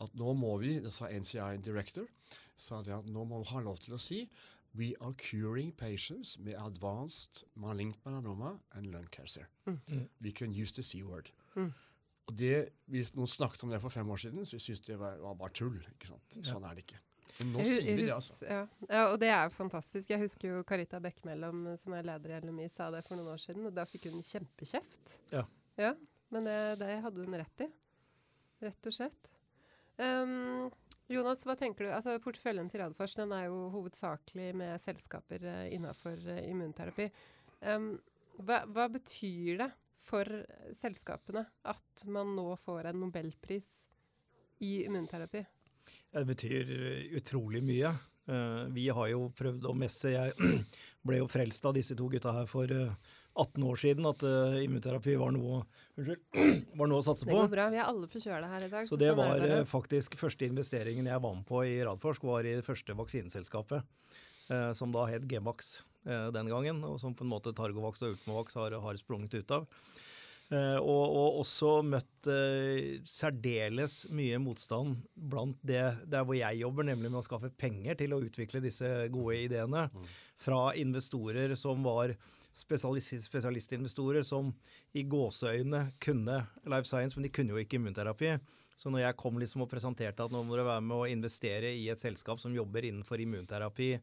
at 0.05 0.13
nå 0.15 0.33
må 0.37 0.53
vi, 0.61 0.77
det 0.79 0.93
sa 0.93 1.09
NCI 1.09 1.57
Director, 1.65 2.07
sa 2.55 2.81
det 2.85 2.93
at 2.95 3.09
nå 3.09 3.25
må 3.27 3.41
vi 3.41 3.49
ha 3.51 3.63
lov 3.65 3.81
til 3.83 3.97
å 3.97 4.01
si 4.01 4.23
We 4.77 4.91
are 5.01 5.13
curing 5.17 5.71
patients 5.73 6.35
med 6.37 6.53
advanced 6.61 7.43
malignant 7.55 7.97
melanoma 8.05 8.59
and 8.75 8.91
lung 8.93 9.07
cancer. 9.09 9.47
We 10.21 10.31
can 10.31 10.53
use 10.53 10.71
the 10.75 10.83
C-word. 10.83 11.31
Og 12.27 12.37
det, 12.37 12.69
Hvis 12.85 13.15
noen 13.15 13.27
snakket 13.31 13.63
om 13.63 13.71
det 13.71 13.81
for 13.81 13.89
fem 13.89 14.09
år 14.09 14.17
siden, 14.21 14.45
så 14.45 14.59
syntes 14.59 14.83
de 14.85 14.91
det 14.91 14.99
var, 14.99 15.17
var 15.23 15.33
bare 15.39 15.55
tull. 15.55 15.79
ikke 15.95 16.11
sant? 16.11 16.37
Sånn 16.45 16.63
er 16.67 16.75
det 16.77 16.83
ikke. 16.85 16.99
Nå 17.47 17.63
sier 17.65 17.95
vi 17.95 18.05
det, 18.05 18.13
altså. 18.15 18.45
Ja. 18.49 18.61
ja, 18.89 19.03
og 19.11 19.17
det 19.21 19.29
er 19.33 19.51
fantastisk. 19.53 20.09
Jeg 20.09 20.21
husker 20.23 20.55
jo 20.55 20.63
Carita 20.67 20.99
Bekkmellom, 21.03 21.65
som 21.81 21.95
er 21.97 22.07
leder 22.07 22.33
i 22.33 22.39
LMI, 22.45 22.67
sa 22.71 22.89
det 22.93 23.03
for 23.05 23.19
noen 23.19 23.35
år 23.35 23.41
siden, 23.43 23.67
og 23.69 23.75
da 23.77 23.85
fikk 23.89 24.09
hun 24.11 24.25
kjempekjeft. 24.25 25.17
Ja. 25.33 25.43
Ja, 25.77 25.93
men 26.33 26.49
det, 26.49 26.59
det 26.81 26.97
hadde 27.03 27.23
hun 27.25 27.37
rett 27.37 27.65
i. 27.67 27.69
Rett 28.65 28.89
og 28.89 28.95
slett. 28.95 29.31
Um, 29.97 30.69
Jonas, 31.09 31.43
hva 31.45 31.55
tenker 31.57 31.85
du? 31.85 31.91
Altså, 31.93 32.17
Porteføljen 32.21 32.69
til 32.69 32.81
Radfors 32.81 33.15
den 33.17 33.33
er 33.35 33.47
jo 33.47 33.67
hovedsakelig 33.73 34.51
med 34.57 34.81
selskaper 34.81 35.45
uh, 35.45 35.65
innafor 35.73 36.21
immunterapi. 36.41 37.09
Um, 37.61 37.93
hva, 38.41 38.63
hva 38.69 38.87
betyr 38.93 39.61
det 39.61 39.69
for 39.97 40.29
selskapene 40.77 41.41
at 41.69 42.03
man 42.09 42.35
nå 42.37 42.51
får 42.61 42.91
en 42.91 42.99
nobelpris 43.01 43.69
i 44.65 44.79
immunterapi? 44.85 45.43
Det 46.13 46.25
betyr 46.27 46.71
eh, 46.77 47.17
utrolig 47.19 47.63
mye. 47.65 47.91
Eh, 48.27 48.63
Vi 48.75 48.87
har 48.89 49.11
jo 49.11 49.29
prøvd 49.35 49.67
å 49.67 49.75
messe. 49.77 50.13
Jeg 50.13 50.33
ble 51.07 51.21
jo 51.21 51.29
frelst 51.31 51.65
av 51.67 51.75
disse 51.77 51.95
to 51.97 52.09
gutta 52.11 52.33
her 52.35 52.49
for 52.49 52.71
eh, 52.71 53.13
18 53.37 53.63
år 53.63 53.77
siden, 53.77 54.05
at 54.09 54.23
uh, 54.25 54.57
immunterapi 54.63 55.13
var 55.19 55.33
noe, 55.35 55.61
unnskyld, 55.97 56.23
var 56.79 56.89
noe 56.89 57.03
å 57.03 57.05
satse 57.05 57.27
på. 57.27 57.31
Det 57.31 57.43
går 57.43 57.51
bra. 57.53 57.67
Vi 57.73 57.81
er 57.81 57.85
alle 57.85 58.09
forkjøla 58.09 58.49
her 58.53 58.65
i 58.65 58.71
dag. 58.71 58.87
Så 58.89 58.97
det 58.99 59.11
sånn 59.11 59.19
var 59.21 59.45
eh, 59.45 59.61
faktisk 59.69 60.17
første 60.19 60.47
investeringen 60.49 61.09
jeg 61.09 61.23
var 61.23 61.35
med 61.37 61.45
på 61.47 61.61
i 61.67 61.75
Radforsk, 61.85 62.25
var 62.27 62.47
i 62.47 62.55
det 62.59 62.65
første 62.67 62.97
vaksineselskapet, 62.97 64.15
Uh, 64.47 64.69
som 64.71 64.93
da 64.95 65.01
het 65.11 65.25
Gemax 65.27 65.81
uh, 66.07 66.29
den 66.31 66.47
gangen, 66.47 66.77
og 66.87 67.01
som 67.01 67.11
på 67.11 67.25
en 67.25 67.31
måte 67.33 67.51
Targovax 67.51 67.99
og 68.05 68.13
Ultimovax 68.13 68.55
har, 68.55 68.77
har 68.79 68.95
sprunget 68.95 69.33
ut 69.35 69.49
av. 69.51 69.65
Eh, 70.47 70.77
og, 70.79 71.03
og 71.11 71.41
også 71.41 71.71
møtt 71.83 72.29
eh, 72.31 73.01
særdeles 73.03 74.05
mye 74.15 74.37
motstand 74.39 74.95
blant 75.19 75.57
det 75.67 75.83
der 76.07 76.23
hvor 76.23 76.37
jeg 76.39 76.61
jobber, 76.61 76.87
nemlig 76.87 77.11
med 77.11 77.19
å 77.19 77.25
skaffe 77.25 77.51
penger 77.51 77.99
til 77.99 78.15
å 78.15 78.21
utvikle 78.23 78.63
disse 78.63 78.87
gode 79.11 79.41
ideene, 79.43 79.89
fra 80.39 80.69
investorer 80.79 81.51
som 81.59 81.83
var 81.83 82.13
spesialist, 82.55 83.27
spesialistinvestorer 83.27 84.23
som 84.27 84.53
i 84.95 85.03
gåseøyne 85.03 85.83
kunne 85.99 86.39
life 86.63 86.87
science, 86.87 87.17
men 87.17 87.27
de 87.27 87.33
kunne 87.35 87.51
jo 87.51 87.61
ikke 87.61 87.81
immunterapi. 87.81 88.37
Så 88.77 88.93
når 88.93 89.07
jeg 89.07 89.19
kom 89.19 89.39
liksom 89.41 89.65
og 89.65 89.71
presenterte 89.71 90.23
at 90.23 90.31
nå 90.31 90.45
må 90.45 90.55
dere 90.55 90.69
være 90.69 90.85
med 90.85 90.95
å 90.95 91.09
investere 91.09 91.73
i 91.75 91.87
et 91.91 92.01
selskap 92.01 92.39
som 92.39 92.55
jobber 92.55 92.85
innenfor 92.87 93.19
immunterapi, 93.19 93.95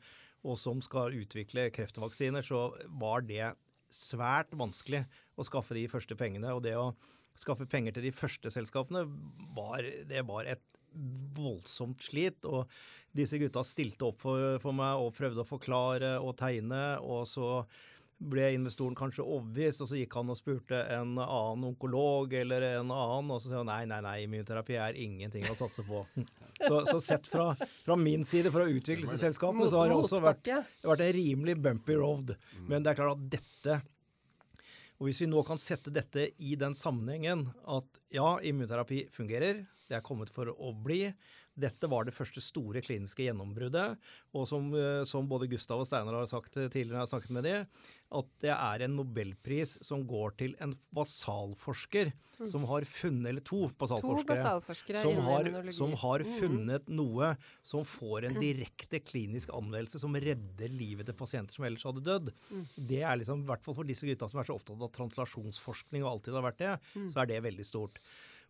og 0.44 0.58
som 0.60 0.82
skal 0.84 1.14
utvikle 1.16 1.70
kreftvaksiner, 1.72 2.44
så 2.44 2.66
var 3.00 3.24
det 3.24 3.54
svært 3.94 4.50
vanskelig 4.58 5.04
å 5.36 5.46
skaffe 5.46 5.76
de 5.76 5.86
første 5.90 6.16
pengene. 6.18 6.52
Og 6.54 6.62
det 6.64 6.76
å 6.78 6.92
skaffe 7.38 7.66
penger 7.70 7.96
til 7.96 8.08
de 8.08 8.14
første 8.14 8.52
selskapene, 8.54 9.06
var, 9.56 9.86
det 10.08 10.22
var 10.28 10.50
et 10.50 10.62
voldsomt 11.34 12.02
slit. 12.04 12.44
Og 12.46 12.70
disse 13.14 13.38
gutta 13.40 13.64
stilte 13.66 14.10
opp 14.10 14.22
for, 14.22 14.60
for 14.62 14.76
meg 14.76 15.02
og 15.02 15.14
prøvde 15.16 15.42
å 15.42 15.48
forklare 15.48 16.16
og 16.22 16.36
tegne, 16.38 16.84
og 17.02 17.26
så 17.30 17.64
ble 18.24 18.46
investoren 18.54 18.94
kanskje 18.96 19.24
overbevist, 19.24 19.82
og 19.84 19.90
så 19.90 19.98
gikk 19.98 20.14
han 20.16 20.30
og 20.32 20.38
spurte 20.38 20.78
en 20.94 21.16
annen 21.18 21.66
onkolog 21.70 22.32
eller 22.38 22.66
en 22.68 22.92
annen, 22.94 23.32
og 23.34 23.40
så 23.42 23.50
sa 23.50 23.60
han 23.60 23.68
nei, 23.68 23.82
nei, 23.90 24.00
nei, 24.06 24.14
immunterapi 24.24 24.78
er 24.80 24.98
ingenting 25.02 25.46
å 25.50 25.56
satse 25.58 25.84
på. 25.86 26.04
Så, 26.54 26.76
så 26.86 27.00
sett 27.02 27.26
fra, 27.26 27.48
fra 27.58 27.96
min 27.98 28.22
side 28.24 28.48
for 28.54 28.62
å 28.62 28.70
utvikle 28.70 29.02
disse 29.02 29.18
selskapene, 29.18 29.66
så 29.68 29.80
har 29.80 29.90
det 29.90 29.96
også 29.98 30.20
vært, 30.22 30.44
det 30.46 30.54
har 30.54 30.92
vært 30.92 31.02
en 31.02 31.16
rimelig 31.16 31.56
bumpy 31.58 31.96
road. 31.98 32.30
Men 32.70 32.86
det 32.86 32.92
er 32.92 33.00
klart 33.00 33.18
at 33.18 33.24
dette 33.34 33.78
og 35.04 35.10
hvis 35.10 35.18
vi 35.20 35.26
nå 35.28 35.42
kan 35.44 35.60
sette 35.60 35.92
dette 35.92 36.30
i 36.40 36.54
den 36.56 36.72
sammenhengen 36.72 37.42
at 37.68 37.98
ja, 38.08 38.38
immunterapi 38.40 39.02
fungerer, 39.12 39.58
det 39.84 39.98
er 39.98 40.04
kommet 40.06 40.30
for 40.32 40.48
å 40.48 40.70
bli. 40.72 41.10
Dette 41.54 41.90
var 41.90 42.06
det 42.06 42.14
første 42.16 42.42
store 42.42 42.82
kliniske 42.84 43.26
gjennombruddet. 43.26 43.98
Og 44.34 44.48
som, 44.50 44.70
eh, 44.74 45.02
som 45.08 45.28
både 45.30 45.48
Gustav 45.50 45.82
og 45.82 45.88
Steinar 45.88 46.20
har 46.20 46.30
sagt 46.30 46.52
tidligere, 46.54 46.94
når 46.94 47.02
jeg 47.02 47.06
har 47.06 47.12
snakket 47.14 47.36
med 47.38 47.48
de, 47.48 47.56
at 48.14 48.26
det 48.44 48.52
er 48.54 48.84
en 48.84 48.96
nobelpris 49.00 49.78
som 49.82 50.04
går 50.06 50.36
til 50.38 50.52
en 50.62 50.74
basalforsker 50.94 52.12
som 52.50 52.66
har 52.68 52.84
funnet, 52.86 53.30
eller 53.30 53.42
to 53.42 53.54
To 53.54 53.68
basalforskere, 53.78 54.34
basalforskere 54.34 55.02
som 55.02 55.20
har, 55.24 55.48
som 55.72 55.92
har 56.02 56.24
funnet 56.26 56.64
funnet 56.64 56.90
noe 56.92 57.30
som 57.66 57.84
får 57.86 58.28
en 58.28 58.38
direkte 58.40 59.00
klinisk 59.04 59.52
anvendelse 59.54 60.00
som 60.02 60.14
redder 60.14 60.72
livet 60.74 61.08
til 61.08 61.16
pasienter 61.18 61.56
som 61.56 61.66
ellers 61.68 61.86
hadde 61.86 62.04
dødd. 62.04 62.30
Det 62.76 63.02
er 63.02 63.18
liksom, 63.20 63.44
i 63.44 63.50
hvert 63.50 63.64
fall 63.64 63.78
for 63.78 63.88
disse 63.88 64.08
gutta 64.08 64.28
som 64.30 64.42
er 64.42 64.48
så 64.48 64.58
opptatt 64.58 64.82
av 64.84 64.92
translasjonsforskning 64.94 66.04
og 66.04 66.16
alltid 66.16 66.38
har 66.38 66.46
vært 66.48 66.62
det, 66.62 66.72
så 67.12 67.22
er 67.22 67.30
det 67.30 67.42
veldig 67.46 67.66
stort. 67.68 68.00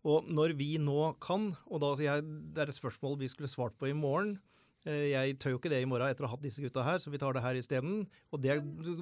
Og 0.05 0.27
når 0.29 0.53
vi 0.59 0.75
nå 0.83 1.15
kan, 1.25 1.53
og 1.73 1.81
da 1.81 1.95
jeg, 2.03 2.25
det 2.53 2.65
er 2.65 2.73
et 2.73 2.77
spørsmål 2.77 3.17
vi 3.23 3.31
skulle 3.33 3.49
svart 3.49 3.77
på 3.81 3.89
i 3.89 3.97
morgen, 3.97 4.37
eh, 4.85 5.15
jeg 5.15 5.39
tør 5.41 5.55
jo 5.55 5.61
ikke 5.61 5.73
det 5.73 5.81
i 5.81 5.89
morgen 5.89 6.13
etter 6.13 6.27
å 6.27 6.29
ha 6.29 6.37
hatt 6.37 6.45
disse 6.45 6.61
gutta 6.65 6.85
her, 6.85 7.01
så 7.01 7.13
vi 7.13 7.21
tar 7.23 7.37
det 7.37 7.45
her 7.45 7.57
isteden. 7.57 8.05
Og 8.35 8.43
det 8.45 8.59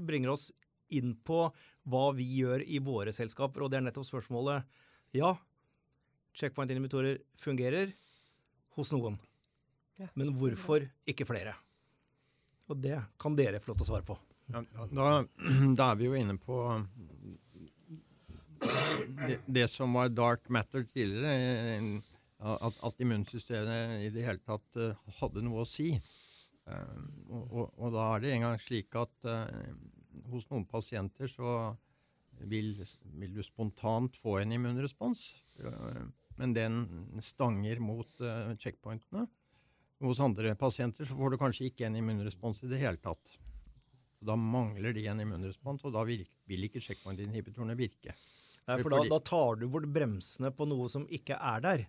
bringer 0.06 0.34
oss 0.36 0.52
inn 0.94 1.16
på 1.26 1.48
hva 1.90 2.04
vi 2.14 2.26
gjør 2.38 2.62
i 2.62 2.78
våre 2.84 3.14
selskaper, 3.14 3.64
og 3.64 3.72
det 3.72 3.80
er 3.80 3.86
nettopp 3.88 4.06
spørsmålet 4.06 4.68
ja, 5.18 5.34
checkpoint-inhibitorer 6.38 7.18
fungerer 7.40 7.92
hos 8.76 8.92
noen, 8.94 9.18
men 10.18 10.32
hvorfor 10.38 10.86
ikke 11.08 11.26
flere? 11.28 11.56
Og 12.70 12.78
det 12.80 12.96
kan 13.20 13.34
dere 13.36 13.60
få 13.60 13.72
lov 13.72 13.80
til 13.80 13.86
å 13.86 13.90
svare 13.90 14.06
på. 14.06 14.16
Ja, 14.52 14.62
da, 14.92 15.08
da 15.78 15.90
er 15.90 15.98
vi 15.98 16.08
jo 16.08 16.16
inne 16.16 16.38
på 16.40 16.62
det, 19.46 19.68
som 19.68 19.92
var 19.92 20.12
dark 20.12 20.48
matter 20.52 20.84
tidligere, 20.84 21.76
eh, 21.76 22.10
at, 22.42 22.78
at 22.82 23.02
immunsystemet 23.02 24.02
i 24.06 24.10
det 24.14 24.26
hele 24.26 24.42
tatt 24.46 24.80
eh, 24.80 24.98
hadde 25.20 25.44
noe 25.44 25.62
å 25.62 25.68
si. 25.68 25.92
Eh, 25.92 26.98
og, 27.28 27.44
og, 27.44 27.66
og, 27.76 27.88
da 27.94 28.08
er 28.14 28.24
det 28.24 28.34
en 28.34 28.46
gang 28.48 28.62
slik 28.62 28.94
at 28.98 29.30
hos 30.32 30.48
noen 30.50 30.66
pasienter 30.68 31.30
så 31.30 31.72
vil, 32.48 32.74
vil, 33.18 33.36
du 33.36 33.42
spontant 33.44 34.16
få 34.18 34.40
en 34.40 34.54
immunrespons, 34.56 35.20
men 36.40 36.54
den 36.56 36.82
stanger 37.22 37.80
mot 37.84 38.22
checkpointene. 38.58 39.26
Hos 40.02 40.20
andre 40.24 40.56
pasienter 40.58 41.06
så 41.06 41.14
får 41.14 41.32
du 41.32 41.38
kanskje 41.38 41.68
ikke 41.68 41.86
en 41.86 41.96
immunrespons 42.00 42.64
i 42.64 42.70
det 42.72 42.80
hele 42.82 42.98
tatt. 43.02 43.36
Da 44.22 44.34
mangler 44.38 44.94
de 44.96 45.04
en 45.10 45.22
immunrespons, 45.22 45.84
og 45.86 45.94
da 45.94 46.02
vil, 46.08 46.24
vil 46.50 46.66
ikke 46.66 46.82
checkpoint-inhibitorene 46.82 47.76
virke. 47.78 48.14
Nei, 48.68 48.76
for 48.78 48.94
da, 48.94 49.00
da, 49.10 49.18
tar 49.26 49.56
du 49.58 49.64
bort 49.72 49.88
bremsene 49.90 50.52
på 50.54 50.66
noe 50.70 50.86
som 50.92 51.06
ikke 51.10 51.34
er 51.34 51.64
der. 51.64 51.84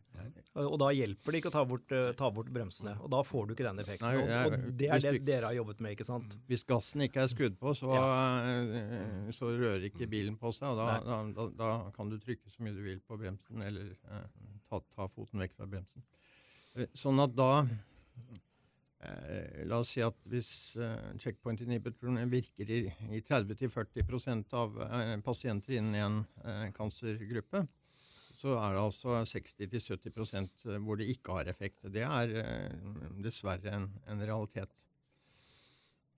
Og 0.58 0.76
da 0.82 0.90
hjelper 0.94 1.36
det 1.36 1.42
ikke 1.42 1.52
å 1.52 1.56
ta 1.56 1.64
bort, 1.70 1.94
uh, 1.94 2.10
ta 2.18 2.30
bort 2.34 2.50
bremsene. 2.54 2.96
Og 3.06 3.12
da 3.14 3.22
får 3.26 3.48
du 3.48 3.54
ikke 3.56 3.68
den 3.68 3.84
effekten. 3.84 4.08
Nei, 4.08 4.26
jeg, 4.32 4.50
og, 4.50 4.66
det 4.82 4.90
er 4.90 5.06
det 5.06 5.14
dere 5.28 5.52
har 5.52 5.58
jobbet 5.60 5.84
med, 5.86 5.96
ikke 5.98 6.08
sant? 6.10 6.36
Hvis 6.50 6.66
gassen 6.70 7.06
ikke 7.06 7.24
er 7.24 7.32
skrudd 7.32 7.60
på, 7.62 7.76
så, 7.78 7.94
ja. 7.94 8.10
uh, 8.50 9.32
så 9.38 9.54
rører 9.54 9.88
ikke 9.92 10.10
bilen 10.10 10.38
på 10.42 10.54
seg. 10.56 10.74
Og 10.74 10.82
da, 10.82 11.22
da, 11.38 11.48
da, 11.62 11.72
kan 11.96 12.10
du 12.10 12.18
trykke 12.22 12.54
så 12.54 12.66
mye 12.66 12.76
du 12.76 12.84
vil 12.86 13.02
på 13.06 13.22
bremsen, 13.22 13.66
eller 13.70 13.94
uh, 14.10 14.28
ta, 14.70 14.82
ta, 14.98 15.10
foten 15.14 15.46
vekk 15.46 15.58
fra 15.60 15.70
bremsen. 15.70 16.06
Sånn 16.98 17.22
at 17.22 17.36
da 17.38 17.52
Eh, 18.14 18.40
la 19.70 19.80
oss 19.82 19.94
si 19.96 20.04
at 20.06 20.18
hvis 20.32 20.50
eh, 20.80 21.14
checkpoint-inhibitorene 21.22 22.26
virker 22.32 22.70
i, 22.72 22.82
i 23.14 23.22
30-40% 23.26 24.56
av 24.60 24.78
eh, 24.88 25.16
pasienter 25.26 25.80
innen 25.80 25.96
en 26.00 26.20
eh, 26.44 26.68
kancergruppe, 26.76 27.66
så 28.44 28.58
er 28.60 28.76
det 28.76 28.84
altså 28.84 29.22
60-70% 29.30 30.66
hvor 30.84 31.00
det 31.00 31.08
ikke 31.14 31.38
har 31.38 31.52
effekt. 31.52 31.86
Det 31.94 32.04
er 32.04 32.34
eh, 32.42 32.80
dessverre 33.24 33.78
en, 33.78 33.90
en, 34.12 34.24
realitet. 34.24 34.72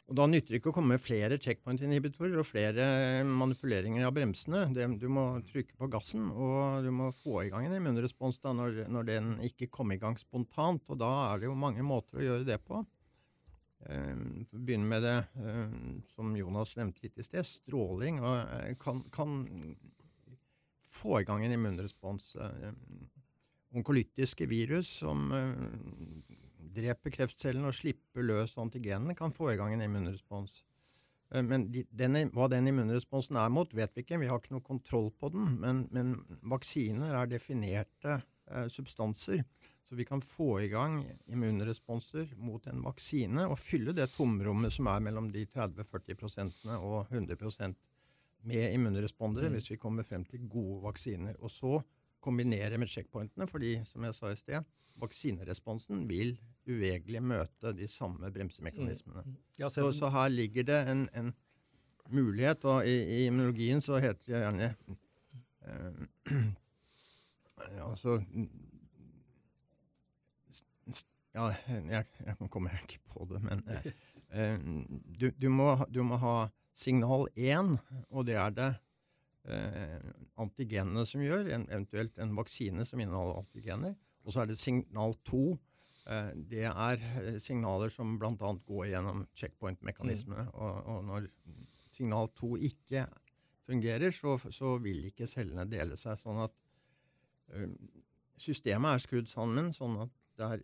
Og 0.06 0.18
Da 0.20 0.26
nytter 0.30 0.54
det 0.54 0.60
ikke 0.60 0.70
å 0.70 0.76
komme 0.76 0.94
med 0.94 1.02
flere 1.02 1.39
checkpoint-inhibitorer 1.41 2.38
og 2.38 2.46
flere 2.46 2.86
manipuleringer 3.26 4.06
av 4.06 4.13
bremsene. 4.13 4.68
Det, 4.76 4.86
du 5.02 5.08
må 5.10 5.24
trykke 5.48 5.80
på 5.80 5.89
gassen, 5.96 6.28
og 6.30 6.86
du 6.86 6.91
må 6.94 7.10
få 7.24 7.39
i 7.41 7.50
gang 7.50 7.65
en 7.65 7.74
immunrespons 7.80 8.38
da, 8.44 8.54
når, 8.54 8.84
når, 8.94 9.08
den 9.10 9.32
ikke 9.48 9.72
kommer 9.74 9.98
i 9.98 10.04
gang 10.04 10.20
spontant. 10.22 10.86
Og 10.94 11.02
da 11.02 11.10
er 11.32 11.41
det 11.41 11.50
jo 11.50 11.58
mange 11.58 11.86
måter 11.86 12.22
å 12.22 12.28
gjøre 12.28 12.46
det 12.52 12.60
på. 12.68 12.84
Um, 13.86 14.46
begynne 14.54 14.89
med 14.89 15.04
det 15.06 15.18
um, 15.41 15.98
som 16.13 16.38
Jonas 16.38 16.78
nevnte 16.78 17.06
litt 17.06 17.18
i 17.22 17.26
sted, 17.26 17.46
stråling. 17.46 18.22
og 18.22 18.38
eh, 18.60 18.72
kan, 18.82 19.02
kan 19.13 19.41
få 20.86 21.24
i 21.24 21.26
gang 21.26 21.48
en 21.48 21.58
immunrespons. 21.58 22.36
Um, 22.38 23.10
onkolytiske 23.76 24.46
virus 24.48 25.00
som 25.02 25.34
dreper 26.75 27.13
kreftcellene 27.13 27.71
og 27.71 27.77
slipper 27.77 28.25
løs 28.25 28.57
antigenene, 28.61 29.15
kan 29.17 29.33
få 29.35 29.53
i 29.53 29.59
gang 29.59 29.75
en 29.75 29.83
immunrespons. 29.85 30.63
Eh, 31.31 31.43
men 31.43 31.69
de, 31.73 31.85
denne, 31.89 32.25
hva 32.35 32.49
den 32.51 32.69
immunresponsen 32.71 33.39
er 33.41 33.53
mot, 33.53 33.71
vet 33.75 33.95
vi 33.95 34.05
ikke. 34.05 34.21
Vi 34.21 34.29
har 34.31 34.41
ikke 34.41 34.55
noe 34.55 34.65
kontroll 34.65 35.11
på 35.19 35.31
den. 35.33 35.55
Men, 35.61 35.85
men 35.95 36.15
vaksiner 36.55 37.15
er 37.21 37.31
definerte 37.31 38.19
eh, 38.19 38.67
substanser. 38.71 39.43
Så 39.85 39.97
vi 39.99 40.05
kan 40.07 40.21
få 40.21 40.63
i 40.63 40.69
gang 40.71 41.03
immunresponser 41.29 42.31
mot 42.41 42.63
en 42.67 42.81
vaksine 42.81 43.43
og 43.45 43.59
fylle 43.61 43.93
det 43.93 44.07
tomrommet 44.15 44.73
som 44.73 44.89
er 44.89 45.03
mellom 45.05 45.27
de 45.33 45.43
30-40% 45.45 46.71
og 46.79 47.11
100% 47.13 47.75
med 48.45 48.73
immunrespondere, 48.73 49.49
mm. 49.49 49.57
hvis 49.57 49.71
vi 49.71 49.77
kommer 49.81 50.05
frem 50.05 50.25
til 50.25 50.47
gode 50.49 50.81
vaksiner. 50.83 51.38
Og 51.41 51.53
så 51.53 51.77
kombinere 52.25 52.79
med 52.81 52.89
checkpointene, 52.89 53.47
fordi 53.49 53.77
som 53.89 54.05
jeg 54.07 54.17
sa 54.17 54.31
i 54.33 54.39
sted, 54.39 54.75
vaksineresponsen 55.01 56.05
vil 56.09 56.35
uvegerlig 56.65 57.21
møte 57.23 57.73
de 57.75 57.88
samme 57.91 58.31
bremsemekanismene. 58.33 59.23
Mm. 59.25 59.35
Ja, 59.59 59.69
så, 59.69 59.91
så, 59.93 60.09
her 60.13 60.29
ligger 60.33 60.65
det 60.67 60.79
en, 60.91 61.07
en 61.13 61.33
mulighet, 62.09 62.65
og 62.65 62.88
i, 62.88 62.95
i, 62.95 63.25
immunologien 63.25 63.81
så 63.83 63.99
heter 64.01 64.23
det 64.29 64.43
gjerne 64.43 64.71
eh, 65.65 66.45
Altså 67.85 68.19
Ja, 71.35 71.49
jeg, 71.67 72.05
jeg 72.25 72.49
kommer 72.51 72.75
ikke 72.79 73.01
på 73.11 73.27
det, 73.29 73.41
men 73.43 73.63
eh, 73.67 73.88
eh, 74.38 74.59
du, 75.19 75.29
du, 75.31 75.49
må, 75.51 75.73
du, 75.91 76.03
må, 76.07 76.19
ha 76.21 76.35
signal 76.75 77.27
1, 77.35 77.75
og 78.09 78.27
det 78.27 78.38
er 78.39 78.55
det 78.55 78.69
antigenene 80.41 81.03
som 81.05 81.21
gjør, 81.21 81.51
en, 81.53 81.67
eventuelt 81.69 82.17
en 82.21 82.31
vaksine 82.38 82.86
som 82.88 83.01
inneholder 83.01 83.43
antigener. 83.43 83.93
Og 84.25 84.34
så 84.34 84.41
er 84.41 84.49
det 84.49 84.58
signal 84.58 85.13
2, 85.29 85.43
Eh, 86.05 86.31
det 86.51 86.65
er 86.69 87.01
eh, 87.23 87.38
signaler 87.41 87.89
som 87.89 88.15
bl.a. 88.21 88.34
går 88.38 88.89
gjennom 88.91 89.23
checkpoint-mekanismene. 89.38 90.47
Mm. 90.47 90.51
Og, 90.53 90.89
og, 90.93 90.99
når 91.08 91.29
signal 91.95 92.29
2 92.38 92.51
ikke 92.69 93.05
fungerer, 93.65 94.13
så, 94.13 94.38
så, 94.53 94.75
vil 94.84 95.08
ikke 95.10 95.29
cellene 95.29 95.65
dele 95.69 95.97
seg. 95.97 96.19
Sånn 96.21 96.43
at 96.45 96.53
systemet 98.41 98.95
er 98.95 99.01
skrudd 99.03 99.27
sammen 99.29 99.69
sånn 99.73 99.99
at 100.01 100.13
det 100.36 100.47
er 100.55 100.63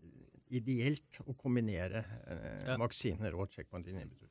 ideelt 0.57 1.19
å 1.29 1.35
kombinere 1.37 2.01
vaksiner 2.81 3.37
og 3.37 3.53
checkpoint 3.53 3.87
inhibitor. 3.87 4.30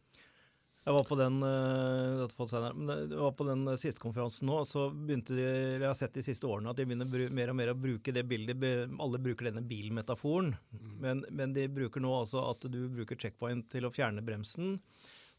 Jeg 0.81 0.97
var 0.97 1.05
på 1.05 1.17
den, 1.21 1.43
uh, 1.45 2.25
jeg 2.25 3.21
var 3.21 3.35
på 3.37 3.45
den 3.45 3.67
siste 3.79 4.01
konferansen 4.01 4.49
nå, 4.49 4.63
og 4.63 4.69
så 4.69 4.87
begynte 4.89 5.37
de, 5.37 5.45
jeg 5.45 5.85
har 5.85 5.99
sett 5.99 6.17
de 6.17 6.25
siste 6.25 6.49
årene 6.49 6.73
at 6.73 6.81
de 6.81 6.87
begynner 6.89 7.31
mer 7.37 7.53
og 7.53 7.59
mer 7.59 7.73
å 7.75 7.77
bruke 7.77 8.15
det 8.17 8.25
bildet. 8.31 8.65
Alle 8.97 9.21
bruker 9.21 9.51
denne 9.51 9.63
bilmetaforen, 9.67 10.55
mm. 10.73 10.95
men, 11.05 11.25
men, 11.29 11.53
de 11.57 11.67
bruker 11.69 12.01
nå 12.01 12.15
altså 12.23 12.47
at 12.49 12.65
du 12.73 12.81
bruker 12.97 13.21
checkpoint 13.21 13.69
til 13.73 13.87
å 13.87 13.93
fjerne 13.93 14.25
bremsen. 14.25 14.79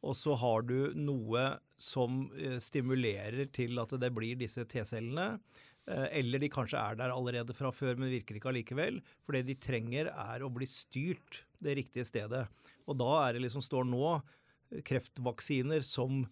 Og 0.01 0.15
så 0.17 0.34
har 0.38 0.63
du 0.65 0.93
noe 0.97 1.43
som 1.82 2.23
eh, 2.38 2.58
stimulerer 2.62 3.51
til 3.54 3.77
at 3.82 3.93
det 4.01 4.10
blir 4.15 4.39
disse 4.39 4.65
T-cellene. 4.65 5.27
Eh, 5.86 6.08
eller 6.21 6.41
de 6.41 6.49
kanskje 6.54 6.82
er 6.82 6.97
der 6.97 7.13
allerede 7.13 7.54
fra 7.58 7.69
før, 7.73 7.99
men 7.99 8.13
virker 8.13 8.38
ikke 8.38 8.49
allikevel. 8.49 8.97
For 9.25 9.38
det 9.38 9.45
de 9.49 9.58
trenger, 9.62 10.10
er 10.10 10.41
å 10.41 10.49
bli 10.54 10.69
styrt 10.69 11.43
det 11.62 11.77
riktige 11.77 12.08
stedet. 12.10 12.47
Og 12.89 12.97
da 12.97 13.12
er 13.23 13.38
det 13.38 13.45
liksom 13.45 13.63
står 13.65 13.86
nå 13.89 14.15
kreftvaksiner 14.88 15.84
som 15.86 16.24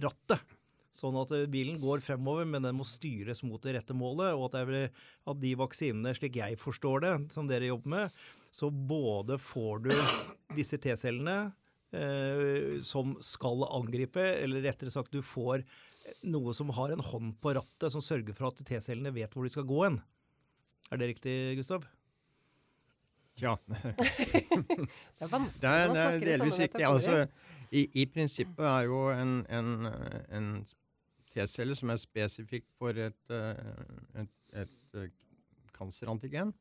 rattet. 0.00 0.58
Sånn 0.92 1.16
at 1.16 1.30
bilen 1.48 1.78
går 1.80 2.02
fremover, 2.04 2.44
men 2.44 2.64
den 2.66 2.76
må 2.76 2.84
styres 2.84 3.40
mot 3.46 3.62
det 3.64 3.78
rette 3.78 3.96
målet. 3.96 4.34
Og 4.36 4.50
at, 4.50 4.58
er, 4.60 4.90
at 5.24 5.40
de 5.40 5.54
vaksinene, 5.56 6.12
slik 6.16 6.36
jeg 6.42 6.60
forstår 6.60 7.04
det, 7.04 7.12
som 7.32 7.48
dere 7.48 7.70
jobber 7.70 7.94
med, 7.94 8.18
så 8.52 8.68
både 8.68 9.38
får 9.40 9.86
du 9.86 9.90
disse 10.52 10.76
T-cellene 10.76 11.38
eh, 11.96 12.82
som 12.84 13.16
skal 13.24 13.64
angripe, 13.70 14.26
eller 14.44 14.66
rettere 14.68 14.92
sagt 14.92 15.16
du 15.16 15.22
får 15.24 15.64
noe 16.28 16.52
som 16.56 16.68
har 16.76 16.92
en 16.92 17.04
hånd 17.04 17.38
på 17.40 17.54
rattet, 17.56 17.88
som 17.94 18.04
sørger 18.04 18.36
for 18.36 18.50
at 18.50 18.60
T-cellene 18.68 19.14
vet 19.16 19.32
hvor 19.32 19.48
de 19.48 19.54
skal 19.54 19.68
gå 19.68 19.80
hen. 19.86 20.02
Er 20.92 21.00
det 21.00 21.14
riktig, 21.14 21.36
Gustav? 21.56 21.88
Ja. 23.40 23.56
det 23.68 25.24
er 25.24 25.30
vanskelig 25.32 25.70
å 25.72 25.96
snakke 25.96 26.42
i 26.42 26.50
sånne 26.52 26.88
Altså, 26.90 27.14
I, 27.72 27.86
I, 28.02 28.04
prinsippet 28.12 28.66
er 28.68 28.86
jo 28.90 29.06
en, 29.14 29.38
en, 29.48 29.70
en 30.28 30.50
T-celle 31.32 31.76
som 31.78 31.92
er 31.92 32.00
spesifikk 32.00 32.66
for 32.78 32.98
et, 33.00 33.22
eh, 33.32 34.22
et, 34.22 34.34
et, 34.60 35.16
kancerantigen, 35.72 36.52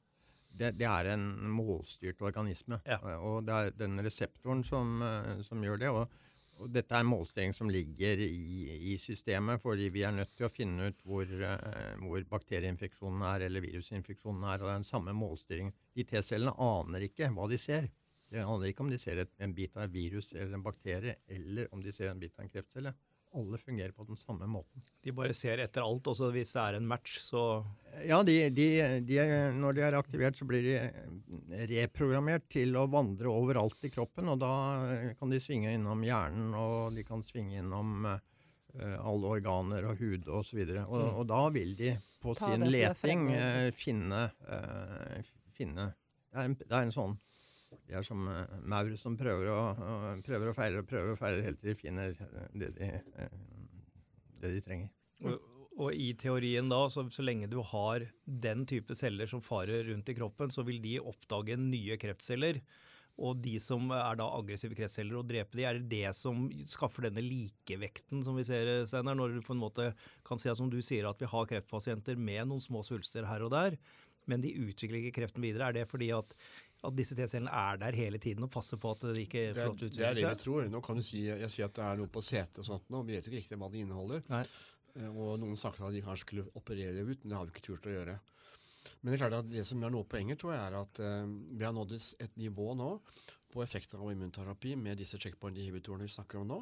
det, 0.57 0.71
det, 0.79 0.87
er 0.87 1.11
en 1.13 1.25
målstyrt 1.51 2.23
organisme. 2.23 2.79
Ja. 2.87 2.97
Og 3.19 3.43
det 3.47 3.57
er 3.57 3.75
den 3.75 3.99
reseptoren 4.03 4.63
som, 4.67 5.01
eh, 5.03 5.43
som 5.47 5.63
gjør 5.63 5.83
det. 5.83 5.91
Og, 5.91 6.21
og, 6.61 6.67
dette 6.73 6.95
er 6.95 7.03
en 7.03 7.09
målstyring 7.09 7.55
som 7.55 7.69
ligger 7.71 8.21
i, 8.23 8.77
i, 8.93 8.97
systemet, 9.01 9.61
fordi 9.63 9.89
vi 9.93 10.03
er 10.07 10.13
nødt 10.15 10.31
til 10.37 10.47
å 10.47 10.51
finne 10.53 10.91
ut 10.91 11.01
hvor, 11.07 11.25
eh, 11.25 11.95
hvor 12.03 12.27
bakterieinfeksjonen 12.35 13.25
er, 13.33 13.47
eller 13.47 13.65
virusinfeksjonen 13.65 14.45
er. 14.45 14.61
Og 14.61 14.69
det 14.69 14.75
er 14.75 14.83
den 14.83 14.91
samme 14.91 15.15
målstyringen. 15.17 15.73
De 15.97 16.05
T-cellene 16.07 16.55
aner 16.61 17.07
ikke 17.07 17.31
hva 17.35 17.49
de 17.51 17.59
ser. 17.61 17.89
Det 18.31 18.45
aner 18.45 18.69
ikke 18.71 18.85
om 18.85 18.91
de 18.91 18.99
ser 19.01 19.19
et, 19.25 19.31
en 19.43 19.53
bit 19.55 19.75
av 19.75 19.89
et 19.89 19.95
virus 19.95 20.31
eller 20.37 20.55
en 20.55 20.63
bakterie, 20.63 21.17
eller 21.27 21.67
om 21.75 21.81
de 21.83 21.91
ser 21.91 22.11
en 22.11 22.21
bit 22.21 22.37
av 22.37 22.45
en 22.45 22.53
kreftcelle. 22.53 22.93
Alle 23.33 23.57
fungerer 23.57 23.93
på 23.95 24.03
den 24.03 24.17
samme 24.19 24.47
måten. 24.49 24.83
De 25.03 25.13
bare 25.15 25.33
ser 25.37 25.61
etter 25.63 25.85
alt, 25.85 26.07
også 26.11 26.27
hvis 26.35 26.51
det 26.51 26.63
er 26.63 26.77
en 26.77 26.87
match, 26.87 27.21
så 27.23 27.63
Ja, 28.07 28.21
de, 28.27 28.35
de, 28.51 28.67
de, 29.07 29.19
når 29.55 29.77
de 29.77 29.85
er 29.87 29.95
aktivert, 29.95 30.35
så 30.35 30.47
blir 30.47 30.65
de 30.65 31.63
reprogrammert 31.71 32.49
til 32.51 32.75
å 32.75 32.85
vandre 32.91 33.31
overalt 33.31 33.87
i 33.87 33.91
kroppen. 33.93 34.27
Og 34.33 34.41
da 34.41 34.51
kan 35.19 35.31
de 35.31 35.39
svinge 35.43 35.71
innom 35.77 36.03
hjernen, 36.03 36.51
og 36.59 36.97
de 36.97 37.07
kan 37.07 37.23
svinge 37.23 37.61
innom 37.63 38.07
uh, 38.09 38.19
alle 38.99 39.33
organer 39.39 39.87
og 39.91 40.03
hud 40.03 40.27
osv. 40.27 40.61
Og, 40.65 40.77
og, 40.85 40.99
mm. 40.99 41.17
og 41.23 41.27
da 41.31 41.41
vil 41.55 41.75
de 41.79 41.95
på 42.21 42.35
Ta 42.37 42.51
sin 42.51 42.67
leting 42.67 43.27
uh, 43.31 43.71
finne, 43.75 44.27
uh, 44.47 45.33
finne 45.55 45.91
det 46.31 46.39
er, 46.39 46.47
en, 46.47 46.55
det 46.59 46.71
er 46.71 46.85
en 46.85 46.95
sånn 46.95 47.19
de 47.71 47.95
er 47.99 48.05
som 48.07 48.27
uh, 48.27 48.57
maur 48.67 48.91
som 48.99 49.15
prøver 49.19 49.51
å, 49.51 49.61
uh, 49.77 50.11
prøver 50.25 50.51
å 50.51 50.55
feire 50.55 50.81
og 50.81 50.89
prøver 50.89 51.13
å 51.13 51.19
feire 51.19 51.45
helt 51.45 51.61
til 51.61 51.71
de 51.71 51.79
finner 51.79 52.13
uh, 52.19 52.45
det, 52.55 52.71
de, 52.77 52.91
det 54.43 54.53
de 54.57 54.61
trenger. 54.65 54.91
Og, 55.23 55.49
Og 55.81 55.95
i 55.95 56.11
teorien 56.19 56.67
da, 56.71 56.83
så, 56.91 57.05
så, 57.13 57.23
lenge 57.23 57.49
du 57.51 57.59
har 57.71 58.05
den 58.25 58.65
type 58.67 58.95
celler 58.97 59.29
som 59.29 59.43
farer 59.43 59.85
rundt 59.87 60.09
i 60.11 60.15
kroppen, 60.17 60.51
så 60.51 60.65
vil 60.67 60.81
de 60.83 60.97
oppdage 60.99 61.55
nye 61.59 61.97
kreftceller. 62.01 62.59
Og 63.21 63.37
de 63.43 63.57
som 63.61 63.91
er 63.93 64.17
da 64.17 64.25
aggressive 64.33 64.75
kreftceller, 64.75 65.17
og 65.19 65.27
drepe 65.29 65.57
de, 65.59 65.65
er 65.67 65.79
det 65.91 66.13
som 66.17 66.47
skaffer 66.67 67.05
denne 67.07 67.23
likevekten 67.23 68.23
som 68.25 68.37
vi 68.39 68.45
ser, 68.47 68.71
Steinar? 68.89 69.17
Når 69.19 69.35
du 69.35 69.41
på 69.45 69.55
en 69.55 69.61
måte 69.61 69.91
kan 70.27 70.41
si 70.41 70.49
at 70.51 70.59
som 70.59 70.71
du 70.71 70.79
sier 70.83 71.09
at 71.09 71.21
vi 71.21 71.29
har 71.29 71.49
kreftpasienter 71.51 72.17
med 72.17 72.49
noen 72.49 72.63
små 72.63 72.83
svulster 72.87 73.27
her 73.29 73.45
og 73.45 73.53
der, 73.53 73.77
men 74.29 74.43
de 74.43 74.53
utvikler 74.63 75.01
ikke 75.01 75.21
kreften 75.21 75.43
videre. 75.43 75.69
Er 75.69 75.81
det 75.81 75.89
fordi 75.91 76.11
at 76.15 76.35
at 76.81 76.97
disse 76.97 77.15
T-cellene 77.17 77.51
er 77.53 77.77
der 77.81 77.97
hele 77.97 78.19
tiden 78.21 78.47
og 78.47 78.51
passer 78.53 78.79
på 78.81 78.93
at 78.95 79.03
de 79.11 79.21
ikke 79.21 79.51
får 79.53 79.69
lov 79.69 79.77
til 79.77 79.87
å 79.87 79.91
utvikle 79.91 79.93
seg? 79.93 80.01
Det 80.01 80.09
er 80.09 80.17
det 80.17 80.25
jeg 80.25 80.41
tror. 80.41 80.67
Nå 80.73 80.81
kan 80.85 80.97
du 80.97 81.05
si, 81.05 81.23
Jeg 81.29 81.53
sier 81.53 81.69
at 81.69 81.77
det 81.77 81.85
er 81.85 81.99
noe 82.01 82.11
på 82.11 82.23
setet 82.25 82.61
og 82.63 82.67
sånt 82.67 82.89
nå, 82.89 83.03
vi 83.05 83.17
vet 83.17 83.27
jo 83.27 83.31
ikke 83.31 83.41
riktig 83.43 83.59
hva 83.61 83.69
det 83.71 83.83
inneholder. 83.85 84.23
Nei. 84.31 84.43
Eh, 84.97 85.09
og 85.11 85.35
noen 85.41 85.59
snakket 85.59 85.87
at 85.87 85.95
de 85.95 86.03
kanskje 86.05 86.25
skulle 86.25 86.47
operere 86.57 86.95
det 86.97 87.05
ut, 87.05 87.21
men 87.21 87.33
det 87.33 87.37
har 87.37 87.47
vi 87.47 87.55
ikke 87.55 87.67
turt 87.69 87.89
å 87.89 87.95
gjøre. 87.95 88.17
Men 89.01 89.11
det 89.11 89.17
er 89.17 89.21
klart 89.21 89.37
at 89.43 89.51
det 89.51 89.65
som 89.69 89.83
er 89.85 89.93
noe 89.93 90.09
poenget, 90.09 90.41
tror 90.41 90.55
jeg, 90.55 90.63
er 90.65 90.79
at 90.79 91.01
uh, 91.05 91.29
vi 91.29 91.65
har 91.67 91.75
nådd 91.75 91.93
et 91.93 92.39
nivå 92.41 92.71
nå 92.79 92.95
på 93.51 93.63
effekten 93.63 94.01
av 94.01 94.11
immunterapi 94.13 94.73
med 94.79 94.99
disse 95.01 95.19
checkpoint-inhibitorene 95.21 96.07
vi 96.07 96.13
snakker 96.13 96.41
om 96.41 96.47
nå. 96.49 96.59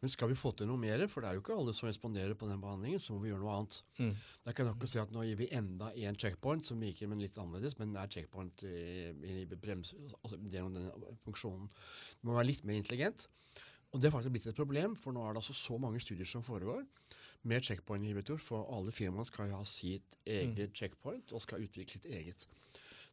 Men 0.00 0.12
skal 0.12 0.30
vi 0.32 0.38
få 0.38 0.52
til 0.56 0.70
noe 0.70 0.80
mer, 0.80 1.04
for 1.10 1.24
det 1.24 1.30
er 1.30 1.38
jo 1.38 1.44
ikke 1.44 1.56
alle 1.58 1.74
som 1.76 1.90
responderer 1.90 2.38
på 2.38 2.48
den 2.50 2.62
behandlingen, 2.62 3.02
så 3.02 3.14
må 3.14 3.22
vi 3.22 3.32
gjøre 3.32 3.42
noe 3.44 3.56
annet. 3.56 3.80
Mm. 3.98 4.12
Det 4.12 4.50
er 4.50 4.56
ikke 4.56 4.68
nok 4.68 4.86
å 4.86 4.90
si 4.92 5.02
at 5.02 5.14
nå 5.14 5.24
gir 5.28 5.40
vi 5.40 5.50
enda 5.60 5.90
én 5.94 6.18
checkpoint 6.18 6.68
som 6.68 6.82
virker 6.82 7.10
men 7.10 7.22
litt 7.24 7.38
annerledes, 7.38 7.78
men 7.80 7.94
det 7.94 8.04
er 8.04 8.14
checkpoint 8.18 8.64
i, 8.68 8.78
i 9.32 9.36
brems, 9.54 9.94
altså 10.22 10.40
gjennom 10.48 10.78
denne 10.78 11.16
funksjonen. 11.26 11.68
Det 12.18 12.30
må 12.30 12.38
være 12.38 12.50
litt 12.52 12.68
mer 12.68 12.80
intelligent. 12.80 13.28
Og 13.88 14.00
det 14.00 14.10
har 14.10 14.18
faktisk 14.18 14.34
blitt 14.34 14.50
et 14.50 14.58
problem, 14.58 14.96
for 15.00 15.16
nå 15.16 15.22
er 15.24 15.32
det 15.34 15.40
altså 15.40 15.56
så 15.56 15.78
mange 15.80 16.00
studier 16.04 16.28
som 16.28 16.44
foregår 16.44 16.82
med 17.48 17.64
checkpoint-inhibitor, 17.64 18.40
for 18.42 18.68
alle 18.74 18.92
firmaer 18.92 19.26
skal 19.28 19.48
jo 19.48 19.60
ha 19.60 19.64
sitt 19.68 20.18
eget 20.26 20.74
mm. 20.74 20.76
checkpoint 20.76 21.32
og 21.32 21.44
skal 21.44 21.64
utvikle 21.64 21.96
sitt 21.96 22.10
eget. 22.12 22.44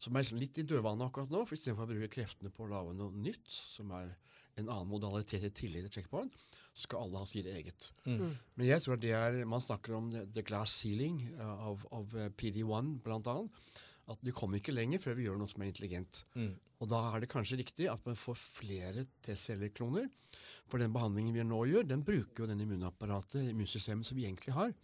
Som 0.02 0.16
er 0.16 0.26
liksom 0.26 0.42
litt 0.42 0.60
i 0.60 0.66
dødvannet 0.68 1.08
akkurat 1.08 1.32
nå, 1.34 1.46
for 1.48 1.58
istedenfor 1.58 1.88
å 1.88 1.94
bruke 1.94 2.12
kreftene 2.14 2.52
på 2.54 2.66
å 2.66 2.72
lage 2.72 2.96
noe 2.98 3.16
nytt, 3.16 3.48
som 3.48 3.94
er 3.96 4.14
en 4.56 4.70
annen 4.70 4.90
modalitet 4.90 5.44
i 5.48 5.54
tillegg 5.56 5.88
til 5.88 6.02
checkpoint, 6.02 6.36
så 6.76 6.86
skal 6.86 7.06
alle 7.06 7.22
ha 7.22 7.28
sitt 7.30 7.48
eget. 7.52 7.90
Mm. 8.06 8.20
mm. 8.20 8.36
Men 8.60 8.70
jeg 8.70 8.84
tror 8.84 8.96
at 8.98 9.04
det 9.04 9.16
er, 9.16 9.40
man 9.48 9.64
snakker 9.64 9.98
om 9.98 10.12
the 10.36 10.44
glass 10.46 10.76
ceiling 10.82 11.20
uh, 11.40 11.72
av, 11.72 11.88
av 11.96 12.16
uh, 12.16 12.30
PD1 12.36 12.96
blant 13.04 13.28
annet. 13.32 13.66
At 14.12 14.22
vi 14.22 14.36
kommer 14.38 14.60
ikke 14.60 14.76
lenger 14.76 15.02
før 15.02 15.16
vi 15.18 15.26
gjør 15.26 15.40
noe 15.40 15.50
som 15.50 15.64
er 15.64 15.72
intelligent. 15.72 16.22
Mm. 16.38 16.52
Og 16.84 16.90
da 16.92 17.00
er 17.10 17.24
det 17.24 17.32
kanskje 17.32 17.58
riktig 17.58 17.88
at 17.90 18.04
man 18.06 18.20
får 18.20 18.38
flere 18.38 19.06
T-cellekloner. 19.26 20.10
For 20.70 20.82
den 20.82 20.94
behandlingen 20.94 21.34
vi 21.34 21.46
nå 21.48 21.62
gjør, 21.72 21.88
den 21.90 22.04
bruker 22.06 22.44
jo 22.44 22.50
den 22.52 22.62
immunapparatet, 22.66 23.50
immunsystemet 23.50 24.06
som 24.06 24.20
vi 24.20 24.28
egentlig 24.28 24.54
har. 24.54 24.76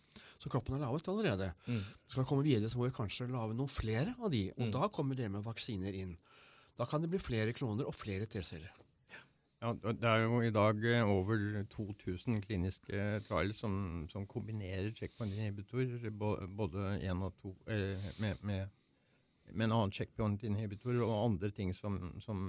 Så 0.41 0.49
kroppen 0.49 0.73
har 0.73 0.81
laget 0.81 1.07
allerede. 1.11 1.51
Mm. 1.67 1.81
Skal 2.07 2.23
vi 2.23 2.27
komme 2.27 2.45
videre, 2.45 2.69
så 2.69 2.79
må 2.79 2.87
vi 2.87 2.95
kanskje 2.95 3.29
lage 3.29 3.53
noen 3.53 3.69
flere 3.69 4.15
av 4.17 4.31
de. 4.33 4.47
Og 4.57 4.67
mm. 4.67 4.71
da 4.73 4.87
kommer 4.93 5.17
det 5.17 5.29
med 5.29 5.45
vaksiner 5.45 5.93
inn. 5.93 6.15
Da 6.77 6.87
kan 6.89 7.03
det 7.03 7.11
bli 7.11 7.19
flere 7.21 7.53
kloner 7.53 7.85
og 7.85 7.93
flere 7.93 8.25
T-celler. 8.25 8.71
Ja, 9.61 9.75
Det 9.77 10.07
er 10.09 10.23
jo 10.23 10.39
i 10.41 10.49
dag 10.49 10.85
eh, 10.89 11.05
over 11.05 11.37
2000 11.69 12.41
kliniske 12.41 13.21
trial 13.27 13.53
som, 13.53 14.07
som 14.09 14.25
kombinerer 14.25 14.89
checkpoint 14.97 15.35
inhibitor, 15.35 16.09
både 16.09 16.95
én 17.05 17.21
og 17.21 17.35
to, 17.43 17.53
eh, 17.69 18.09
med, 18.17 18.41
med, 18.41 18.71
med, 19.51 19.67
en 19.67 19.75
annen 19.75 19.93
checkpoint 19.93 20.41
inhibitor 20.49 20.97
og 21.05 21.13
andre 21.27 21.51
ting 21.53 21.75
som, 21.77 21.99
som, 22.25 22.47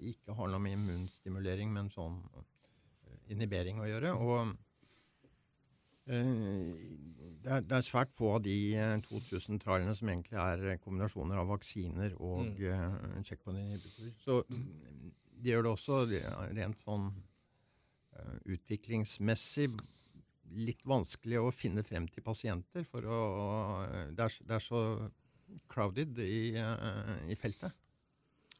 ikke 0.00 0.34
har 0.34 0.50
noe 0.50 0.64
med 0.64 0.74
immunstimulering, 0.80 1.70
men 1.70 1.94
sånn 1.94 2.18
inhibering 3.30 3.78
å 3.78 3.86
gjøre. 3.86 4.16
og 4.18 4.34
Eh, 4.42 4.71
det 6.06 7.50
er, 7.50 7.64
det 7.66 7.76
er, 7.76 7.84
svært 7.86 8.12
få 8.14 8.36
av 8.36 8.44
de 8.44 8.56
2000 9.06 9.56
eh, 9.56 9.60
trallene 9.62 9.94
som 9.98 10.10
egentlig 10.10 10.38
er 10.38 10.64
eh, 10.72 10.80
kombinasjoner 10.82 11.40
av 11.42 11.50
vaksiner 11.50 12.14
og 12.18 12.52
mm. 12.52 12.62
uh, 12.70 13.18
checkpoint-inhibitorer. 13.26 14.14
Så 14.22 14.40
de 14.48 15.50
gjør 15.50 15.66
det 15.66 15.72
også 15.72 16.00
rent 16.58 16.82
sånn 16.84 17.08
uh, 17.10 18.36
utviklingsmessig 18.54 19.68
litt 20.62 20.82
vanskelig 20.86 21.40
å 21.40 21.52
finne 21.54 21.84
frem 21.86 22.06
til 22.12 22.24
pasienter. 22.26 22.86
For 22.88 23.06
å, 23.06 23.20
det, 24.12 24.26
er, 24.26 24.38
det 24.46 24.58
er 24.58 24.64
så 24.64 24.82
crowded 25.72 26.18
i, 26.22 26.58
uh, 26.58 27.16
i 27.30 27.38
feltet. 27.38 27.74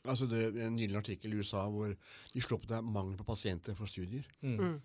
Altså 0.02 0.26
det 0.26 0.40
er 0.48 0.64
En 0.66 0.74
nylig 0.74 0.98
artikkel 0.98 1.34
i 1.34 1.38
USA 1.38 1.62
hvor 1.70 1.92
de 1.94 2.42
slo 2.42 2.56
opp 2.58 2.64
det 2.66 2.80
er 2.80 2.86
mangel 2.86 3.14
på 3.20 3.28
pasienter 3.28 3.76
for 3.78 3.90
studier. 3.90 4.26
Mm. 4.42 4.80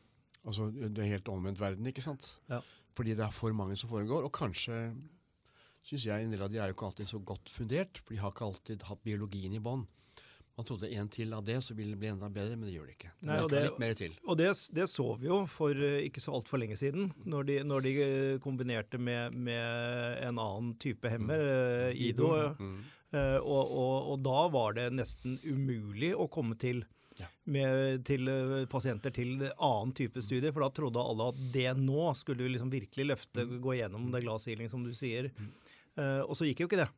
Altså, 0.46 0.70
Det 0.72 1.04
er 1.04 1.14
helt 1.18 1.30
omvendt 1.34 1.60
verden, 1.60 1.88
ikke 1.90 2.06
sant? 2.06 2.38
Ja. 2.50 2.62
Fordi 2.98 3.16
det 3.18 3.26
er 3.26 3.34
for 3.36 3.54
mange 3.54 3.78
som 3.78 3.90
foregår. 3.90 4.26
Og 4.26 4.34
kanskje 4.34 4.96
syns 5.88 6.06
jeg 6.08 6.24
en 6.24 6.34
del 6.34 6.44
av 6.44 6.52
de 6.52 6.60
er 6.60 6.70
jo 6.70 6.76
ikke 6.76 6.90
alltid 6.90 7.08
så 7.08 7.20
godt 7.24 7.52
fundert, 7.52 8.02
for 8.04 8.14
de 8.14 8.22
har 8.22 8.34
ikke 8.34 8.48
alltid 8.48 8.84
hatt 8.90 9.06
biologien 9.08 9.56
i 9.56 9.64
bånd. 9.64 9.88
Man 10.58 10.66
trodde 10.66 10.90
en 10.90 11.10
til 11.14 11.34
av 11.38 11.44
det, 11.46 11.60
så 11.62 11.76
ville 11.78 11.94
det 11.94 12.02
bli 12.02 12.10
enda 12.10 12.32
bedre, 12.34 12.56
men 12.58 12.66
det 12.66 12.74
gjør 12.74 12.88
det 12.90 12.96
ikke. 12.96 13.12
Det 13.20 13.28
Nei, 13.30 13.38
og 13.46 13.52
det, 13.52 13.60
litt 13.68 13.82
mer 13.84 13.92
til. 14.00 14.16
Og 14.26 14.40
det, 14.40 14.48
det, 14.74 14.88
så 14.90 15.06
vi 15.22 15.30
jo 15.30 15.44
for 15.54 15.84
eh, 15.86 16.00
ikke 16.08 16.24
så 16.24 16.34
altfor 16.34 16.58
lenge 16.64 16.80
siden, 16.80 17.12
når 17.30 17.46
de, 17.46 17.58
når 17.70 17.86
de 17.86 17.92
eh, 18.02 18.40
kombinerte 18.42 18.98
med, 18.98 19.38
med, 19.38 20.18
en 20.26 20.42
annen 20.42 20.72
type 20.82 21.12
hemmer, 21.14 21.44
mm. 21.46 21.92
Eh, 21.92 22.02
Ido. 22.10 22.32
Mm. 22.58 22.78
Og, 23.18 23.70
og, 23.72 24.10
og, 24.12 24.18
da 24.26 24.40
var 24.52 24.74
det 24.76 24.90
nesten 24.98 25.38
umulig 25.46 26.10
å 26.18 26.26
komme 26.28 26.58
til 26.60 26.82
med, 27.50 28.04
til 28.08 28.30
eh, 28.32 28.66
pasienter 28.70 29.14
til 29.16 29.48
annen 29.54 29.94
type 29.98 30.22
studier. 30.24 30.54
For 30.54 30.66
da 30.66 30.70
trodde 30.74 31.04
alle 31.04 31.32
at 31.32 31.42
det 31.54 31.72
nå 31.80 32.12
skulle 32.20 32.46
vi 32.46 32.56
liksom 32.56 32.74
virkelig 32.74 33.10
løfte, 33.14 33.48
mm. 33.48 33.58
gå 33.64 33.80
gjennom 33.80 34.12
det 34.14 34.24
glass 34.26 34.48
ceiling, 34.48 34.70
som 34.72 34.86
du 34.86 34.94
sier. 34.98 35.32
Uh, 35.98 36.22
og 36.28 36.36
så 36.38 36.46
gikk 36.46 36.62
jo 36.62 36.70
ikke 36.70 36.84
det. 36.84 36.90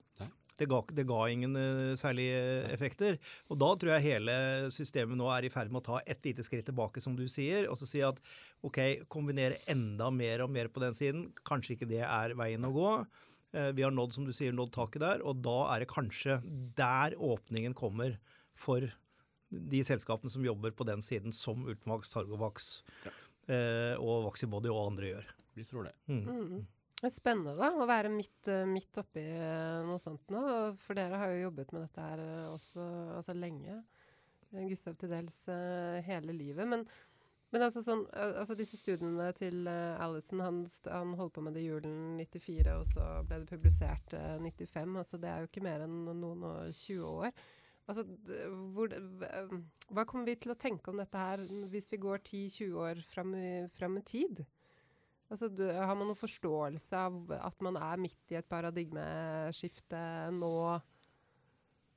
Det 0.59 0.67
ga, 0.67 0.81
det 0.91 1.05
ga, 1.07 1.19
ingen 1.31 1.55
uh, 1.55 1.95
særlige 1.99 2.39
effekter. 2.73 3.15
Og 3.47 3.61
da 3.61 3.69
tror 3.79 3.93
jeg 3.95 4.07
hele 4.09 4.35
systemet 4.75 5.15
nå 5.19 5.29
er 5.31 5.47
i 5.47 5.53
ferd 5.53 5.71
med 5.71 5.79
å 5.79 5.87
ta 5.87 6.01
et 6.03 6.25
lite 6.27 6.43
skritt 6.43 6.67
tilbake, 6.67 6.99
som 7.03 7.15
du 7.15 7.23
sier, 7.31 7.69
og 7.71 7.79
så 7.79 7.87
si 7.87 8.03
at 8.03 8.19
ok, 8.67 9.07
kombinere 9.11 9.61
enda 9.71 10.09
mer 10.11 10.43
og 10.43 10.51
mer 10.51 10.67
på 10.73 10.83
den 10.83 10.97
siden. 10.99 11.29
Kanskje 11.47 11.77
ikke 11.77 11.89
det 11.89 12.03
er 12.03 12.35
veien 12.39 12.67
å 12.67 12.73
gå. 12.75 12.93
Uh, 13.55 13.69
vi 13.71 13.87
har 13.87 13.95
nådd, 13.95 14.17
som 14.17 14.27
du 14.27 14.35
sier, 14.35 14.51
nådd 14.55 14.75
taket 14.75 15.05
der, 15.05 15.23
og 15.23 15.39
da 15.47 15.61
er 15.71 15.85
det 15.85 15.93
kanskje 15.93 16.41
der 16.77 17.15
åpningen 17.15 17.77
kommer 17.77 18.19
for 18.59 18.83
de 19.49 19.81
selskapene 19.85 20.31
som 20.31 20.45
jobber 20.45 20.71
på 20.71 20.85
den 20.87 21.01
siden, 21.05 21.33
som 21.33 21.65
Ultimax, 21.67 22.13
Targovax 22.13 22.71
ja. 23.05 23.13
eh, 23.53 23.95
og 23.97 24.27
Vaxibody 24.27 24.69
og 24.71 24.91
andre 24.91 25.13
gjør. 25.13 25.31
Vi 25.57 25.65
tror 25.65 25.89
det. 25.89 25.95
Mm. 26.11 26.25
Mm. 26.27 26.65
Det 26.99 27.07
er 27.07 27.15
spennende 27.15 27.55
da, 27.57 27.71
å 27.79 27.87
være 27.89 28.11
midt, 28.13 28.49
eh, 28.51 28.67
midt 28.69 28.99
oppi 29.01 29.23
eh, 29.23 29.79
noe 29.87 29.99
sånt 30.01 30.29
nå. 30.33 30.43
For 30.79 30.97
dere 30.99 31.21
har 31.21 31.33
jo 31.33 31.47
jobbet 31.47 31.73
med 31.73 31.87
dette 31.87 32.09
her 32.11 32.25
også 32.51 32.89
altså 33.17 33.37
lenge. 33.37 33.81
Gustav 34.49 34.97
til 34.97 35.11
dels 35.13 35.43
hele 36.07 36.33
livet. 36.33 36.65
Men, 36.65 36.85
men 37.53 37.65
altså, 37.65 37.83
sånn, 37.85 38.01
altså 38.17 38.55
disse 38.57 38.79
studiene 38.79 39.27
til 39.37 39.67
Allison 39.69 40.41
Alison, 40.41 40.41
han, 40.41 40.63
han, 40.89 41.13
holdt 41.19 41.35
på 41.37 41.43
med 41.45 41.53
det 41.57 41.67
julen 41.67 42.17
94, 42.17 42.73
og 42.73 42.89
så 42.89 43.05
ble 43.29 43.43
det 43.43 43.49
publisert 43.51 44.17
uh, 44.17 44.41
95. 44.41 44.97
Altså 44.97 45.21
det 45.21 45.29
er 45.29 45.43
jo 45.43 45.51
ikke 45.51 45.65
mer 45.65 45.85
enn 45.85 46.01
noen 46.09 46.45
og 46.49 46.73
20 46.73 47.05
år. 47.05 47.45
Altså, 47.89 48.03
hvor, 48.75 48.91
hva 49.89 50.05
kommer 50.05 50.29
vi 50.29 50.37
til 50.37 50.53
å 50.53 50.59
tenke 50.59 50.91
om 50.91 50.99
dette 51.01 51.17
her 51.17 51.41
hvis 51.71 51.89
vi 51.89 52.01
går 52.03 52.21
10-20 52.21 52.75
år 52.77 53.01
fram 53.09 53.97
i 53.97 54.03
tid? 54.05 54.43
Altså, 55.29 55.49
du, 55.53 55.63
har 55.65 55.93
man 55.97 56.09
noen 56.09 56.17
forståelse 56.17 57.01
av 57.05 57.33
at 57.37 57.65
man 57.65 57.77
er 57.77 58.01
midt 58.01 58.33
i 58.33 58.37
et 58.39 58.49
paradigmeskifte 58.49 59.99
nå? 60.37 60.53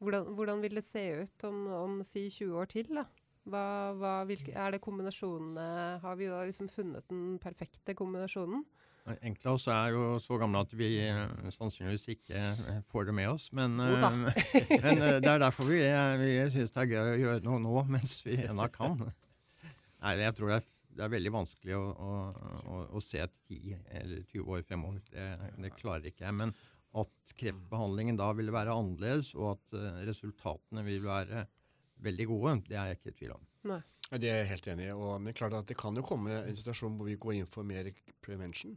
Hvordan, 0.03 0.33
hvordan 0.37 0.65
vil 0.65 0.77
det 0.77 0.85
se 0.85 1.05
ut 1.23 1.45
om, 1.49 1.61
om 1.77 2.01
si 2.05 2.27
20 2.29 2.57
år 2.61 2.73
til? 2.73 2.89
da? 2.97 3.07
Hva, 3.43 3.65
hva, 3.99 4.13
hvilke, 4.29 4.53
er 4.55 4.71
det 4.71 4.79
kombinasjonene 4.85 5.65
Har 6.05 6.19
vi 6.21 6.29
da 6.31 6.45
liksom 6.47 6.69
funnet 6.71 7.09
den 7.11 7.41
perfekte 7.43 7.97
kombinasjonen? 7.99 8.63
Enkelte 9.03 9.49
av 9.51 9.57
oss 9.59 9.65
er 9.73 9.97
jo 9.97 10.03
så 10.23 10.37
gamle 10.39 10.61
at 10.63 10.75
vi 10.79 10.89
eh, 11.03 11.49
sannsynligvis 11.51 12.05
ikke 12.15 12.39
eh, 12.39 12.83
får 12.91 13.09
det 13.09 13.15
med 13.19 13.33
oss. 13.33 13.49
Men, 13.57 13.75
uh, 13.83 14.05
men 14.15 15.03
det 15.03 15.27
er 15.27 15.41
derfor 15.43 15.67
vi, 15.67 15.81
vi 16.21 16.29
syns 16.55 16.71
det 16.75 16.85
er 16.85 16.93
gøy 16.93 17.11
å 17.11 17.19
gjøre 17.25 17.43
noe 17.49 17.59
nå 17.65 17.83
mens 17.97 18.21
vi 18.23 18.39
ennå 18.45 18.69
kan. 18.75 19.03
Nei, 19.03 20.15
jeg 20.23 20.37
tror 20.39 20.53
det 20.53 20.61
er, 20.61 20.69
det 20.95 21.07
er 21.07 21.15
veldig 21.17 21.35
vanskelig 21.35 21.75
å, 21.81 21.83
å, 21.83 22.13
å, 22.63 22.85
å 22.95 23.03
se 23.03 23.27
10 23.27 23.75
eller 24.03 24.23
20 24.31 24.55
år 24.55 24.63
fremover. 24.71 25.03
Det, 25.11 25.27
det, 25.59 25.75
klarer 25.81 26.07
ikke 26.13 26.29
jeg. 26.29 26.39
Men 26.39 26.55
at 27.03 27.35
kreftbehandlingen 27.41 28.21
da 28.21 28.31
vil 28.39 28.55
være 28.55 28.77
annerledes, 28.77 29.33
og 29.35 29.57
at 29.57 29.79
resultatene 30.07 30.87
vil 30.87 31.03
være 31.09 31.49
veldig 32.07 32.29
gode, 32.31 32.61
det 32.69 32.79
er 32.79 32.93
jeg 32.93 33.01
ikke 33.01 33.17
i 33.17 33.19
tvil 33.19 33.35
om. 33.35 33.49
Nei. 33.71 33.81
Det 34.13 34.29
er 34.29 34.43
jeg 34.43 34.51
helt 34.51 34.67
enig 34.75 34.89
i. 34.89 34.95
Og, 34.95 35.13
men 35.23 35.37
klart 35.37 35.55
at 35.57 35.69
det 35.69 35.77
kan 35.81 35.97
jo 35.97 36.05
komme 36.05 36.43
en 36.43 36.57
situasjon 36.59 36.97
hvor 36.99 37.09
vi 37.09 37.19
går 37.21 37.39
inn 37.39 37.49
for 37.51 37.67
mer 37.67 37.89
prevention. 38.25 38.75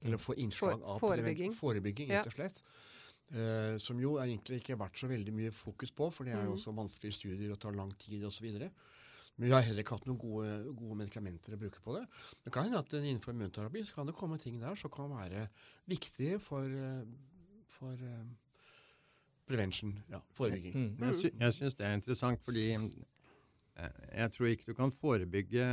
Eller 0.00 0.20
får 0.22 0.38
innslag 0.44 0.78
av 0.80 1.02
forebygging, 1.02 1.52
forebygging 1.56 2.14
rett 2.14 2.30
og 2.30 2.36
slett. 2.38 2.62
Uh, 3.28 3.74
som 3.82 3.98
jo 4.00 4.14
egentlig 4.22 4.62
ikke 4.62 4.72
har 4.72 4.86
vært 4.86 5.00
så 5.02 5.08
veldig 5.10 5.34
mye 5.36 5.50
fokus 5.52 5.90
på, 5.92 6.06
for 6.14 6.24
det 6.24 6.32
er 6.32 6.46
jo 6.46 6.54
mm. 6.54 6.56
også 6.56 6.72
vanskelige 6.78 7.16
studier 7.18 7.52
og 7.52 7.60
tar 7.60 7.76
lang 7.76 7.90
tid 8.00 8.24
osv. 8.24 8.46
Men 9.38 9.50
vi 9.50 9.52
har 9.52 9.66
heller 9.66 9.84
ikke 9.84 9.98
hatt 9.98 10.06
noen 10.08 10.18
gode, 10.18 10.54
gode 10.78 10.96
medikamenter 11.02 11.54
å 11.54 11.60
bruke 11.60 11.82
på 11.84 11.98
det. 11.98 12.06
Det 12.46 12.52
kan 12.54 12.66
hende 12.66 12.80
at 12.80 12.94
innenfor 12.98 13.34
immunterapi 13.36 13.84
så 13.86 13.98
kan 13.98 14.08
det 14.08 14.16
komme 14.18 14.38
ting 14.42 14.56
der 14.62 14.78
som 14.80 14.90
kan 14.94 15.12
være 15.12 15.44
viktige 15.90 16.40
for, 16.42 16.64
eh, 16.64 17.04
for 17.70 18.00
uh, 18.00 18.24
prevention, 19.46 19.92
ja, 20.10 20.18
forebygging. 20.34 20.74
Mm. 20.74 21.04
Jeg, 21.04 21.20
sy 21.20 21.30
jeg 21.30 21.56
syns 21.58 21.78
det 21.78 21.86
er 21.86 22.00
interessant, 22.00 22.42
fordi 22.48 22.66
jeg 23.78 24.32
tror 24.34 24.48
ikke 24.50 24.72
du 24.72 24.74
kan 24.76 24.90
forebygge 24.90 25.66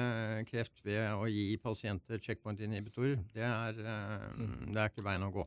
kreft 0.50 0.82
ved 0.86 1.08
å 1.16 1.26
gi 1.32 1.56
pasienter 1.62 2.22
checkpoint-inhibitorer. 2.22 3.18
Det, 3.34 3.46
eh, 3.46 4.28
det 4.70 4.82
er 4.82 4.92
ikke 4.92 5.06
veien 5.08 5.26
å 5.26 5.32
gå. 5.34 5.46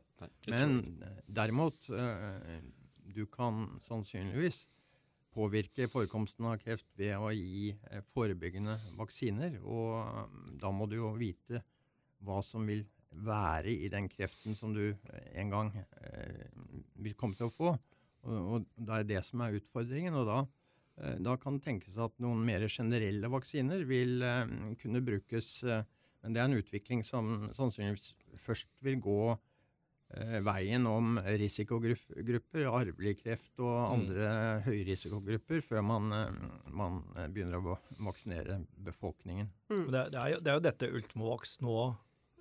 Men 0.51 0.81
eh, 1.05 1.21
derimot, 1.39 1.79
eh, 1.95 2.59
du 3.15 3.25
kan 3.31 3.79
sannsynligvis 3.85 4.65
påvirke 5.35 5.87
forekomsten 5.91 6.49
av 6.51 6.59
kreft 6.63 6.89
ved 6.99 7.15
å 7.15 7.31
gi 7.31 7.71
eh, 7.71 8.03
forebyggende 8.15 8.79
vaksiner. 8.99 9.61
Og 9.63 9.95
eh, 10.03 10.39
da 10.65 10.75
må 10.75 10.91
du 10.91 10.99
jo 10.99 11.15
vite 11.21 11.63
hva 12.27 12.43
som 12.43 12.67
vil 12.67 12.83
være 13.25 13.71
i 13.73 13.89
den 13.93 14.11
kreften 14.11 14.59
som 14.59 14.75
du 14.75 14.89
eh, 14.91 15.33
en 15.39 15.55
gang 15.55 15.75
eh, 15.79 16.49
vil 16.99 17.15
komme 17.15 17.39
til 17.39 17.53
å 17.53 17.55
få. 17.55 17.77
Og, 18.29 18.65
det 18.75 18.97
er 18.97 19.13
det 19.15 19.21
som 19.25 19.41
er 19.45 19.55
utfordringen. 19.61 20.17
og 20.19 20.27
da 20.27 20.41
Eh, 20.43 20.58
Da 21.23 21.37
kan 21.39 21.59
det 21.59 21.67
tenkes 21.67 21.99
at 22.03 22.17
noen 22.23 22.41
mer 22.47 22.65
generelle 22.67 23.31
vaksiner 23.31 23.85
vil 23.87 24.23
eh, 24.27 24.57
kunne 24.81 25.03
brukes. 25.05 25.63
eh, 25.65 25.85
Men 26.23 26.35
det 26.35 26.41
er 26.43 26.49
en 26.49 26.59
utvikling 26.59 27.05
som 27.07 27.49
sannsynligvis 27.55 28.15
først 28.43 28.69
vil 28.83 28.99
gå 29.01 29.21
eh, 29.31 30.41
veien 30.43 30.87
om 30.91 31.21
risikogrupper, 31.23 32.67
arvelig 32.67 33.21
kreft 33.21 33.63
og 33.63 33.77
andre 33.93 34.33
høyrisikogrupper, 34.67 35.63
før 35.63 35.85
man, 35.87 36.11
eh, 36.13 36.43
man 36.75 37.03
eh, 37.15 37.29
begynner 37.31 37.63
å 37.63 37.79
vaksinere 38.03 38.59
befolkningen. 38.89 39.49
Mm. 39.71 39.87
Det, 39.93 40.05
det, 40.11 40.19
er 40.19 40.35
jo, 40.35 40.43
det 40.43 40.51
er 40.53 40.59
jo 40.59 40.67
dette 40.67 40.93
Ultimovax 40.99 41.61
nå 41.63 41.79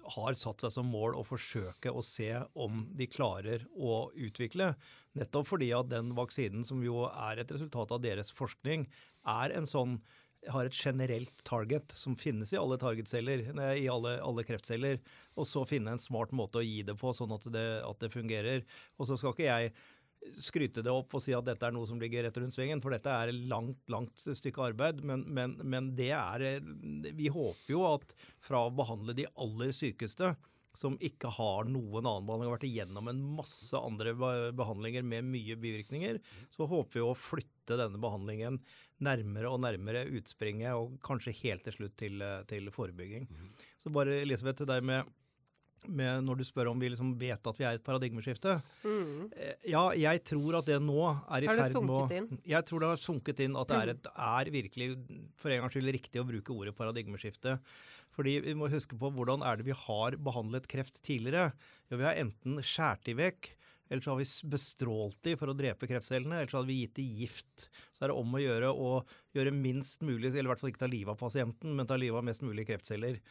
har 0.07 0.37
satt 0.39 0.63
seg 0.63 0.71
som 0.71 0.87
mål 0.87 1.17
å 1.19 1.23
forsøke 1.27 1.91
å 1.91 2.01
se 2.05 2.29
om 2.55 2.85
de 2.95 3.09
klarer 3.11 3.65
å 3.75 4.07
utvikle. 4.15 4.69
Nettopp 5.17 5.49
fordi 5.49 5.71
at 5.75 5.89
den 5.91 6.13
vaksinen, 6.17 6.65
som 6.67 6.83
jo 6.85 7.07
er 7.09 7.41
et 7.41 7.51
resultat 7.53 7.93
av 7.95 8.03
deres 8.03 8.31
forskning, 8.35 8.87
er 9.27 9.57
en 9.57 9.69
sånn 9.69 9.99
har 10.47 10.67
et 10.67 10.77
generelt 10.77 11.43
target 11.43 11.91
som 11.97 12.15
finnes 12.15 12.53
i 12.53 12.59
alle 12.59 12.77
targetceller, 12.79 13.41
i 13.75 13.87
alle, 13.91 14.13
alle 14.23 14.45
kreftceller, 14.47 14.99
og 15.35 15.47
så 15.49 15.65
finne 15.67 15.95
en 15.95 16.01
smart 16.01 16.31
måte 16.35 16.61
å 16.61 16.65
gi 16.65 16.83
det 16.87 16.95
på, 16.99 17.11
sånn 17.15 17.33
at 17.35 17.47
det, 17.51 17.67
at 17.83 18.03
det 18.03 18.13
fungerer. 18.13 18.63
Og 18.97 19.09
så 19.09 19.17
skal 19.19 19.33
ikke 19.33 19.47
jeg 19.49 19.73
skryte 20.41 20.83
det 20.83 20.91
opp 20.91 21.13
og 21.15 21.21
si 21.23 21.33
at 21.35 21.45
dette 21.45 21.67
er 21.67 21.73
noe 21.75 21.87
som 21.87 21.99
ligger 22.01 22.25
rett 22.25 22.37
rundt 22.39 22.55
svingen, 22.55 22.81
for 22.83 22.93
dette 22.93 23.11
er 23.11 23.31
et 23.31 23.47
langt, 23.49 23.79
langt 23.91 24.23
stykke 24.25 24.71
arbeid. 24.71 25.01
Men, 25.05 25.23
men, 25.27 25.55
men 25.63 25.91
det 25.97 26.11
er 26.15 26.61
Vi 27.17 27.31
håper 27.33 27.73
jo 27.73 27.83
at 27.87 28.15
fra 28.43 28.65
å 28.67 28.73
behandle 28.73 29.15
de 29.17 29.27
aller 29.35 29.73
sykeste, 29.75 30.35
som 30.77 30.97
ikke 31.01 31.31
har 31.33 31.69
noen 31.69 32.05
annen 32.05 32.27
behandling, 32.27 32.51
har 32.51 32.57
vært 32.59 32.67
igjennom 32.69 33.09
en 33.09 33.21
masse 33.39 33.79
andre 33.79 34.13
behandlinger 34.55 35.05
med 35.05 35.25
mye 35.25 35.57
bivirkninger, 35.57 36.19
så 36.53 36.67
håper 36.69 36.99
vi 36.99 37.05
å 37.05 37.15
flytte 37.17 37.79
denne 37.79 38.01
behandlingen 38.01 38.59
nærmere 39.03 39.49
og 39.49 39.61
nærmere 39.65 40.05
utspringet, 40.17 40.77
og 40.77 40.97
kanskje 41.05 41.35
helt 41.43 41.65
til 41.67 41.79
slutt 41.79 41.97
til, 41.99 42.21
til 42.49 42.69
forebygging. 42.73 43.25
Så 43.81 43.93
bare 43.93 44.21
Elisabeth, 44.23 44.61
til 44.61 44.69
deg 44.69 44.85
med 44.85 45.09
med 45.85 46.23
når 46.25 46.39
du 46.39 46.45
spør 46.47 46.71
om 46.71 46.79
vi 46.81 46.89
liksom 46.91 47.13
vet 47.19 47.49
at 47.49 47.59
vi 47.59 47.65
er 47.67 47.75
i 47.75 47.79
et 47.79 47.85
paradigmeskifte. 47.85 48.57
Mm. 48.83 49.27
Ja, 49.69 49.83
jeg 49.97 50.23
tror 50.27 50.59
at 50.59 50.69
det 50.69 50.79
nå 50.83 50.99
er 51.05 51.45
i 51.45 51.49
ferd 51.49 51.61
med 51.77 51.77
å 51.77 52.01
sunket 52.01 52.17
inn? 52.17 52.41
Jeg 52.53 52.67
tror 52.67 52.83
det 52.83 52.91
har 52.91 53.01
sunket 53.01 53.43
inn 53.45 53.59
at 53.59 53.71
det 53.71 53.77
er, 53.77 53.93
et, 53.93 54.09
er 54.27 54.51
virkelig 54.57 54.89
for 55.39 55.53
en 55.53 55.63
gangs 55.63 55.77
skyld 55.77 55.93
riktig 55.97 56.23
å 56.23 56.27
bruke 56.27 56.55
ordet 56.55 56.75
paradigmeskifte. 56.77 57.57
Fordi 58.17 58.39
vi 58.47 58.55
må 58.57 58.69
huske 58.71 58.97
på 58.97 59.11
hvordan 59.13 59.43
er 59.45 59.59
det 59.59 59.67
vi 59.67 59.77
har 59.77 60.17
behandlet 60.25 60.65
kreft 60.69 60.99
tidligere. 61.05 61.51
Jo, 61.91 61.99
vi 61.99 62.07
har 62.07 62.17
enten 62.17 62.57
skåret 62.65 63.05
de 63.05 63.13
vekk, 63.19 63.51
eller 63.87 64.03
så 64.03 64.11
har 64.11 64.19
vi 64.19 64.49
bestrålt 64.51 65.19
de 65.23 65.35
for 65.39 65.51
å 65.51 65.55
drepe 65.55 65.87
kreftcellene, 65.87 66.41
eller 66.41 66.51
så 66.51 66.59
hadde 66.59 66.71
vi 66.71 66.79
gitt 66.81 66.97
de 66.97 67.05
gift. 67.21 67.67
Så 67.95 68.03
er 68.03 68.11
det 68.11 68.17
om 68.19 68.33
å 68.35 68.41
gjøre 68.41 68.71
å 68.73 68.89
gjøre 69.37 69.53
minst 69.55 70.03
mulig, 70.03 70.31
eller 70.31 70.49
i 70.49 70.51
hvert 70.51 70.63
fall 70.63 70.73
ikke 70.73 70.83
ta 70.83 70.91
livet 70.91 71.13
av 71.13 71.21
pasienten, 71.21 71.75
men 71.77 71.87
ta 71.87 71.99
livet 71.99 72.19
av 72.19 72.25
mest 72.27 72.43
mulig 72.43 72.67
kreftceller. 72.67 73.21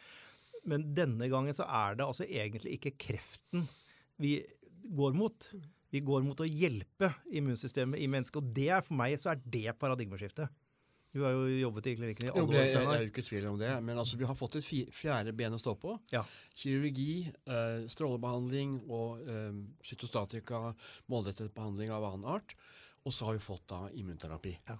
Men 0.66 0.86
denne 0.96 1.28
gangen 1.30 1.54
så 1.54 1.66
er 1.66 1.98
det 1.98 2.06
altså 2.06 2.26
egentlig 2.26 2.78
ikke 2.78 2.96
kreften 3.08 3.66
vi 4.22 4.38
går 4.96 5.18
mot. 5.18 5.50
Vi 5.92 6.00
går 6.06 6.24
mot 6.26 6.40
å 6.40 6.48
hjelpe 6.48 7.12
immunsystemet 7.34 8.00
i 8.02 8.08
mennesket, 8.10 8.40
og 8.40 8.54
det 8.56 8.70
er 8.78 8.86
for 8.86 8.98
meg 8.98 9.18
så 9.20 9.34
er 9.34 9.42
det 9.44 9.76
paradigmeskiftet. 9.80 10.50
Du 11.16 11.22
har 11.24 11.32
jo 11.32 11.46
jobbet 11.48 11.86
i 11.88 11.94
klinikken 11.96 12.26
i 12.26 12.30
alle 12.34 12.44
år. 12.44 12.54
jeg, 12.58 12.72
jeg 12.74 12.88
er 12.92 13.04
jo 13.06 13.08
ikke 13.08 13.22
i 13.22 13.28
tvil 13.30 13.44
om 13.48 13.54
det, 13.56 13.70
men 13.86 13.96
altså, 13.96 14.18
vi 14.20 14.26
har 14.28 14.36
fått 14.36 14.58
et 14.58 14.66
fjerde 14.92 15.32
ben 15.36 15.54
å 15.56 15.60
stå 15.60 15.72
på. 15.80 15.94
Ja. 16.12 16.20
Kirurgi, 16.52 17.22
eh, 17.48 17.86
strålebehandling 17.88 18.74
og 18.84 19.22
eh, 19.24 19.54
cytostatika, 19.88 20.60
målrettet 21.08 21.54
behandling 21.56 21.94
av 21.96 22.04
annen 22.10 22.28
art. 22.36 22.52
Og 23.08 23.16
så 23.16 23.30
har 23.30 23.38
vi 23.38 23.46
fått 23.46 23.64
da 23.72 23.86
immunterapi. 23.96 24.52
Ja. 24.68 24.76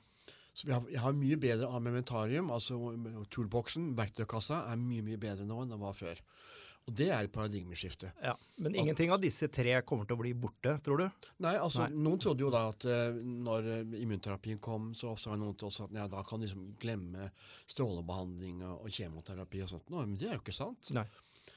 Så 0.53 0.69
vi 0.69 0.77
har, 0.77 0.85
jeg 0.93 1.01
har 1.01 1.17
mye 1.17 1.41
bedre 1.41 1.71
armamentarium, 1.73 2.53
altså 2.53 2.83
toolboxen, 3.33 3.95
verktøykassa, 3.97 4.67
er 4.69 4.81
mye 4.81 5.05
mye 5.09 5.21
bedre 5.21 5.49
nå 5.49 5.63
enn 5.63 5.73
den 5.73 5.81
var 5.81 5.97
før. 5.97 6.21
Og 6.87 6.95
det 6.95 7.09
er 7.11 7.27
et 7.27 7.33
paradigmeskifte. 7.35 8.13
Ja. 8.23 8.37
Men 8.63 8.77
ingenting 8.79 9.11
av 9.11 9.19
disse 9.23 9.49
tre 9.51 9.75
kommer 9.83 10.07
til 10.07 10.15
å 10.15 10.21
bli 10.21 10.31
borte, 10.39 10.77
tror 10.87 11.03
du? 11.03 11.27
Nei, 11.43 11.57
altså 11.59 11.83
Nei. 11.83 11.99
Noen 12.07 12.23
trodde 12.23 12.47
jo 12.47 12.51
da 12.55 12.63
at 12.71 12.87
uh, 12.87 13.19
når 13.19 13.71
eh, 13.75 13.97
immunterapien 14.05 14.61
kom, 14.63 14.93
så 14.95 15.17
sa 15.19 15.35
noen 15.35 15.57
til 15.59 15.67
oss 15.67 15.81
at 15.83 15.97
ja, 15.97 16.07
da 16.11 16.23
kan 16.27 16.39
du 16.39 16.47
liksom 16.47 16.69
glemme 16.79 17.31
strålebehandling 17.67 18.63
og, 18.69 18.87
og 18.87 18.95
kjemoterapi 19.01 19.65
og 19.67 19.73
sånt. 19.75 19.91
Nå, 19.91 20.05
men 20.05 20.15
det 20.21 20.31
er 20.31 20.39
jo 20.39 20.45
ikke 20.45 20.55
sant. 20.55 20.93
Nei. 20.95 21.09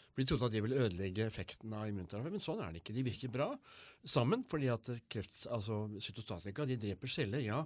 For 0.09 0.21
De 0.21 0.27
trodde 0.29 0.49
at 0.49 0.55
de 0.55 0.61
ville 0.65 0.79
ødelegge 0.83 1.27
effekten 1.29 1.73
av 1.77 1.87
immunterapi, 1.89 2.31
men 2.33 2.43
sånn 2.43 2.61
er 2.63 2.73
det 2.73 2.81
ikke. 2.81 2.95
De 2.97 3.05
virker 3.05 3.31
bra 3.33 3.47
sammen, 4.03 4.43
fordi 4.49 4.69
at 4.73 4.89
kreft, 5.11 5.41
altså 5.53 5.81
cytostatika 6.01 6.65
de 6.67 6.77
dreper 6.81 7.11
celler, 7.11 7.43
ja, 7.43 7.59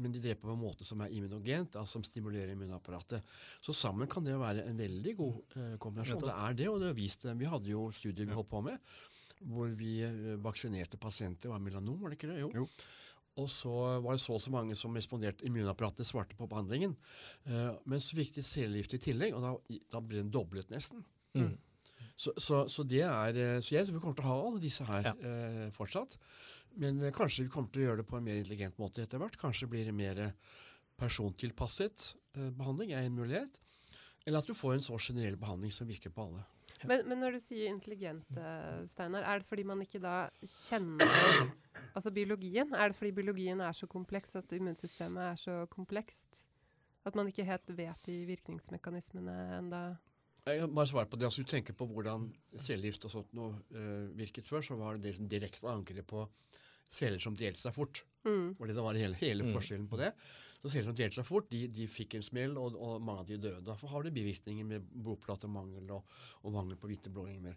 men 0.00 0.14
de 0.14 0.22
dreper 0.24 0.48
på 0.48 0.56
en 0.56 0.62
måte 0.62 0.86
som 0.86 1.02
er 1.04 1.14
immunogent, 1.14 1.78
altså 1.80 1.98
som 1.98 2.06
stimulerer 2.06 2.54
immunapparatet. 2.54 3.24
Så 3.64 3.76
sammen 3.76 4.10
kan 4.10 4.26
det 4.26 4.36
være 4.40 4.66
en 4.68 4.80
veldig 4.80 5.16
god 5.20 5.56
eh, 5.60 5.74
kombinasjon. 5.82 6.24
Det 6.24 6.36
er 6.36 6.60
det, 6.60 6.68
og 6.72 6.80
det 6.82 6.90
har 6.90 6.98
vist 6.98 7.26
det. 7.26 7.36
Vi 7.40 7.50
hadde 7.50 7.72
jo 7.72 7.88
studier 7.94 8.28
vi 8.28 8.36
holdt 8.36 8.50
på 8.50 8.64
med, 8.66 8.94
hvor 9.44 9.72
vi 9.78 9.96
eh, 10.06 10.36
vaksinerte 10.42 11.00
pasienter. 11.00 11.52
Var 11.52 11.62
melanom, 11.62 12.00
var 12.02 12.12
det 12.12 12.20
ikke 12.20 12.32
det? 12.32 12.42
Jo. 12.42 12.52
Jo. 12.64 12.68
Og 13.42 13.48
så 13.50 13.72
var 13.98 14.14
det 14.14 14.22
så 14.22 14.36
og 14.36 14.42
så 14.42 14.52
mange 14.54 14.76
som 14.78 14.94
responderte, 14.94 15.42
immunapparatet 15.48 16.06
svarte 16.06 16.36
på 16.38 16.46
behandlingen. 16.50 16.94
Eh, 17.48 17.70
men 17.90 18.02
så 18.02 18.18
fikk 18.18 18.36
de 18.36 18.46
cellegift 18.46 18.94
i 18.94 19.02
tillegg, 19.10 19.34
og 19.34 19.42
da, 19.42 19.78
da 19.90 20.02
ble 20.02 20.22
den 20.22 20.34
doblet 20.34 20.70
nesten. 20.70 21.02
Mm. 21.34 21.56
Så, 22.16 22.30
så, 22.38 22.60
så 22.70 22.84
det 22.86 23.02
er, 23.02 23.34
eh, 23.42 23.60
så 23.64 23.74
jeg 23.74 23.86
tror 23.88 23.96
vi 23.96 24.02
kommer 24.04 24.18
til 24.20 24.26
å 24.28 24.30
ha 24.32 24.36
alle 24.46 24.60
disse 24.62 24.84
her 24.86 25.08
Ja. 25.08 25.14
eh, 25.18 25.70
fortsatt. 25.74 26.14
Men 26.78 27.00
eh, 27.02 27.12
kanskje 27.14 27.46
vi 27.46 27.50
kommer 27.50 27.70
til 27.74 27.82
å 27.82 27.88
gjøre 27.88 28.02
det 28.02 28.08
på 28.10 28.18
en 28.20 28.24
mer 28.26 28.38
intelligent 28.38 28.78
måte 28.78 29.02
etter 29.02 29.18
hvert. 29.22 29.38
Kanskje 29.40 29.68
blir 29.70 29.84
det 29.88 29.94
mer 29.94 30.20
eh, 30.28 30.36
persontilpasset 31.00 32.14
eh, 32.38 32.50
behandling 32.54 32.92
er 32.94 33.06
en 33.08 33.16
mulighet. 33.18 33.60
Eller 34.26 34.40
at 34.40 34.48
du 34.48 34.54
får 34.56 34.78
en 34.78 34.84
så 34.86 34.98
generell 34.98 35.36
behandling 35.36 35.72
som 35.74 35.88
virker 35.90 36.14
på 36.14 36.28
alle. 36.28 36.44
Men, 36.84 37.04
men 37.08 37.20
når 37.22 37.36
du 37.36 37.40
sier 37.40 37.70
intelligent, 37.70 38.26
Steinar, 38.90 39.24
er 39.24 39.40
det 39.40 39.48
fordi 39.48 39.62
man 39.68 39.80
ikke 39.84 40.00
da 40.02 40.26
kjenner 40.42 41.06
altså 41.96 42.10
biologien? 42.12 42.74
Er 42.76 42.90
det 42.92 42.98
fordi 42.98 43.12
biologien 43.16 43.62
er 43.64 43.76
så 43.76 43.88
kompleks, 43.88 44.34
at 44.36 44.52
immunsystemet 44.52 45.22
er 45.30 45.38
så 45.40 45.54
komplekst? 45.72 46.42
At 47.08 47.16
man 47.16 47.28
ikke 47.30 47.46
helt 47.48 47.72
vet 47.76 48.04
de 48.08 48.18
virkningsmekanismene 48.28 49.36
enda? 49.58 49.82
Jeg 50.44 50.60
kan 50.60 50.74
bare 50.76 50.90
svare 50.90 51.08
på 51.08 51.16
det. 51.16 51.24
Altså, 51.30 51.42
du 51.44 51.48
tenker 51.48 51.76
på 51.76 51.86
hvordan 51.88 52.26
cellegift 52.60 53.06
og 53.08 53.12
sånt 53.14 53.30
noe 53.36 53.54
uh, 53.72 54.10
virket 54.16 54.44
før, 54.48 54.60
så 54.66 54.76
var 54.76 54.98
det 54.98 55.08
det 55.08 55.14
som 55.16 55.28
direkte 55.30 55.70
angrep 55.70 56.10
på 56.10 56.26
celler 56.94 57.22
som 57.22 57.36
delte 57.36 57.62
seg 57.62 57.72
fort. 57.74 58.02
Mm. 58.28 58.50
Og 58.58 58.68
det 58.68 58.76
var 58.76 58.98
hele, 59.00 59.16
hele 59.16 59.44
Mm. 59.46 59.54
forskjellen 59.56 59.88
på 59.88 59.96
det. 60.00 60.10
Så 60.60 60.68
celler 60.68 60.92
som 60.92 60.98
delte 60.98 61.16
seg 61.16 61.26
fort, 61.28 61.48
de, 61.50 61.62
de 61.72 61.86
fikk 61.88 62.18
en 62.18 62.26
smell, 62.26 62.58
og, 62.60 62.76
og 62.76 63.00
mange 63.00 63.24
av 63.24 63.26
de 63.32 63.38
døde. 63.40 63.64
Derfor 63.64 63.88
har 63.88 64.04
du 64.04 64.12
bivirkninger 64.12 64.68
med 64.68 64.84
blodplatemangel 64.92 65.90
og, 65.96 66.04
og 66.44 66.52
mangel 66.52 66.76
på 66.76 66.92
hvite 66.92 67.12
blodringer. 67.12 67.56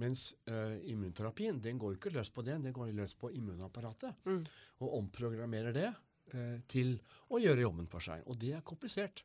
Mens 0.00 0.30
uh, 0.48 0.76
immunterapien 0.88 1.58
den 1.60 1.80
går 1.80 1.94
jo 1.94 1.98
ikke 1.98 2.12
løs 2.14 2.30
på 2.32 2.44
det, 2.44 2.60
den 2.64 2.72
går 2.76 2.92
løs 2.96 3.16
på 3.16 3.32
immunapparatet. 3.32 4.20
Mm. 4.28 4.44
Og 4.84 4.98
omprogrammerer 5.00 5.76
det 5.76 5.90
uh, 6.32 6.58
til 6.68 6.98
å 7.32 7.40
gjøre 7.40 7.64
jobben 7.64 7.88
for 7.92 8.04
seg. 8.04 8.24
Og 8.28 8.36
det 8.40 8.52
er 8.56 8.64
komplisert. 8.64 9.24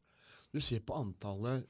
Du 0.51 0.59
ser 0.63 0.83
på 0.87 0.95
antallet 0.95 1.67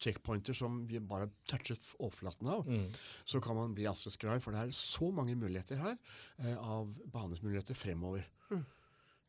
checkpointer 0.00 0.56
som 0.56 0.80
vi 0.88 1.00
bare 1.00 1.28
touchet 1.50 1.90
overflaten 1.98 2.48
av, 2.54 2.66
Mm. 2.68 2.86
så 3.24 3.40
kan 3.44 3.56
man 3.58 3.74
bli 3.76 3.86
asseskraj, 3.90 4.40
for 4.42 4.52
det 4.56 4.60
er 4.66 4.74
så 4.76 5.10
mange 5.12 5.34
muligheter 5.36 5.76
her 5.82 5.96
eh, 6.38 6.56
av 6.58 6.92
behandlingsmuligheter 7.12 7.74
fremover. 7.76 8.24
Mm. 8.50 8.64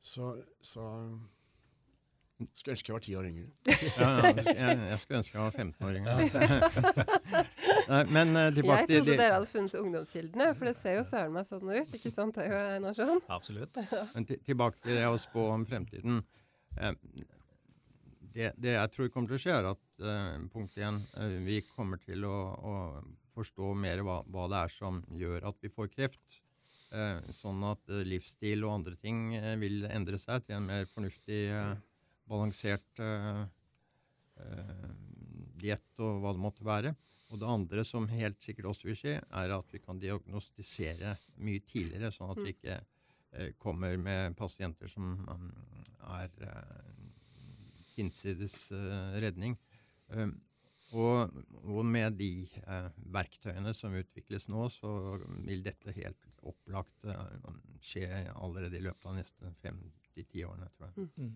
Så, 0.05 0.35
så 0.61 0.83
skulle 2.53 2.73
ønske 2.75 2.89
jeg 2.91 2.95
var 2.97 3.03
ti 3.05 3.13
år 3.15 3.27
yngre. 3.29 3.45
Ja, 3.95 4.09
ja, 4.19 4.31
jeg, 4.35 4.79
jeg 4.89 4.99
skulle 4.99 5.19
ønske 5.21 5.37
jeg 5.37 5.45
var 5.45 5.53
15 5.55 5.85
år 5.87 5.99
yngre. 6.01 7.05
Nei, 7.91 8.01
men 8.11 8.33
uh, 8.35 8.47
tilbake 8.55 8.81
Jeg 8.89 8.89
trodde 8.89 9.11
de- 9.11 9.17
dere 9.21 9.37
hadde 9.37 9.47
funnet 9.51 9.75
ungdomskildene, 9.79 10.47
for 10.57 10.67
det 10.69 10.75
ser 10.75 10.97
jo 10.99 11.05
søren 11.07 11.31
meg 11.35 11.45
sånn 11.47 11.69
ut. 11.71 11.95
Ikke 11.95 12.11
sant, 12.11 12.35
det 12.35 12.47
er 12.47 12.51
jo 12.51 12.59
Einarsson? 12.75 13.21
Absolutt. 13.31 13.79
Men 14.15 14.27
tilbake 14.27 14.81
til 14.83 14.97
det 14.99 15.05
å 15.07 15.15
spå 15.21 15.47
om 15.53 15.63
fremtiden. 15.69 16.19
Eh, 16.75 16.97
det, 18.35 18.51
det, 18.59 18.73
jeg 18.75 18.91
tror 18.97 19.11
kommer 19.13 19.31
til 19.31 19.37
å 19.39 19.43
skje, 19.45 19.55
er 19.61 19.69
at 19.71 19.84
punkt 20.53 20.77
én, 20.77 20.99
uh, 21.17 21.37
vi 21.45 21.61
kommer 21.73 22.01
til 22.03 22.25
å, 22.27 22.37
å 22.55 22.73
forstå 23.35 23.73
mer 23.79 24.03
hva, 24.05 24.21
hva, 24.31 24.47
det 24.51 24.63
er 24.63 24.73
som 24.73 25.01
gjør 25.15 25.47
at 25.51 25.61
vi 25.63 25.71
får 25.73 25.91
kreft. 25.93 26.39
Uh, 26.91 27.19
sånn 27.35 27.63
at 27.67 27.95
livsstil 28.07 28.63
og 28.67 28.77
andre 28.79 28.95
ting 29.01 29.33
vil 29.61 29.87
endre 29.89 30.19
seg 30.21 30.45
til 30.45 30.59
en 30.59 30.69
mer 30.69 30.85
fornuftig, 30.91 31.41
balansert 32.25 33.03
diett 35.61 36.01
og 36.03 36.21
hva 36.23 36.33
det 36.35 36.41
måtte 36.43 36.65
være. 36.65 36.95
Og 37.33 37.41
det 37.41 37.49
andre 37.49 37.83
som 37.87 38.05
helt 38.11 38.41
sikkert 38.43 38.69
også 38.71 38.89
vil 38.89 38.97
skje, 38.99 39.15
er 39.19 39.53
at 39.55 39.71
vi 39.73 39.81
kan 39.81 39.99
diagnostisere 40.01 41.15
mye 41.43 41.63
tidligere, 41.65 42.11
sånn 42.13 42.31
at 42.31 42.41
vi 42.41 42.51
mm. 42.51 42.53
ikke 42.53 42.75
eh, 42.77 43.49
kommer 43.61 43.97
med 43.99 44.37
pasienter 44.37 44.91
som 44.91 45.15
um, 45.25 45.49
er 46.19 46.29
eh, 46.45 46.91
hinsides 47.95 48.59
eh, 48.75 49.17
redning. 49.25 49.57
Um, 50.13 50.35
og, 50.93 51.33
og, 51.65 51.81
med 51.85 52.19
de 52.19 52.45
eh, 52.45 52.89
verktøyene 53.13 53.73
som 53.75 53.95
utvikles 53.97 54.47
nå, 54.51 54.67
så 54.69 54.91
vil 55.47 55.63
dette 55.65 55.93
helt 55.95 56.27
opplagt 56.45 57.07
eh, 57.09 57.47
skje 57.81 58.05
allerede 58.35 58.77
i 58.77 58.83
løpet 58.85 59.09
av 59.09 59.17
neste 59.17 59.49
fem 59.63 59.79
til 60.13 60.27
ti 60.29 60.45
årene, 60.45 60.69
tror 60.75 60.91
jeg. 60.91 61.09
Mm. 61.17 61.33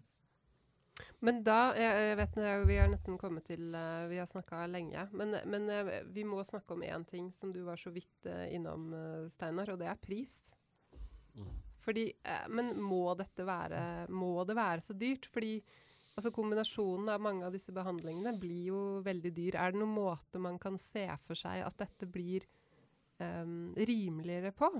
Men 1.23 1.37
da 1.47 1.71
jeg, 1.79 2.15
vet 2.19 2.37
Vi 2.67 2.75
har 2.75 2.89
nesten 2.91 3.15
kommet 3.19 3.45
til 3.47 3.71
uh, 3.71 4.03
Vi 4.11 4.17
har 4.19 4.27
snakka 4.27 4.65
lenge. 4.67 5.05
Men, 5.15 5.37
men 5.47 5.69
uh, 5.71 5.91
vi 6.11 6.25
må 6.27 6.43
snakke 6.43 6.75
om 6.75 6.83
én 6.83 7.05
ting 7.07 7.29
som 7.35 7.53
du 7.55 7.61
var 7.63 7.79
så 7.79 7.91
vidt 7.95 8.27
uh, 8.27 8.43
innom, 8.51 8.91
Steinar, 9.31 9.71
og 9.71 9.79
det 9.79 9.87
er 9.87 10.01
pris. 10.01 10.41
Mm. 11.39 11.53
Fordi 11.79 12.09
Men 12.51 12.73
må 12.83 13.13
dette 13.15 13.45
være 13.47 14.09
Må 14.11 14.43
det 14.43 14.57
være 14.59 14.83
så 14.83 14.93
dyrt? 14.93 15.29
Fordi 15.31 15.53
altså 16.19 16.33
kombinasjonen 16.35 17.09
av 17.15 17.23
mange 17.23 17.47
av 17.47 17.55
disse 17.55 17.73
behandlingene 17.75 18.35
blir 18.39 18.69
jo 18.69 18.83
veldig 19.05 19.33
dyr. 19.35 19.57
Er 19.57 19.73
det 19.73 19.81
noen 19.81 19.95
måte 19.95 20.41
man 20.43 20.59
kan 20.61 20.77
se 20.81 21.07
for 21.25 21.39
seg 21.39 21.63
at 21.65 21.79
dette 21.81 22.07
blir 22.11 22.45
um, 23.17 23.71
rimeligere 23.75 24.53
på? 24.55 24.71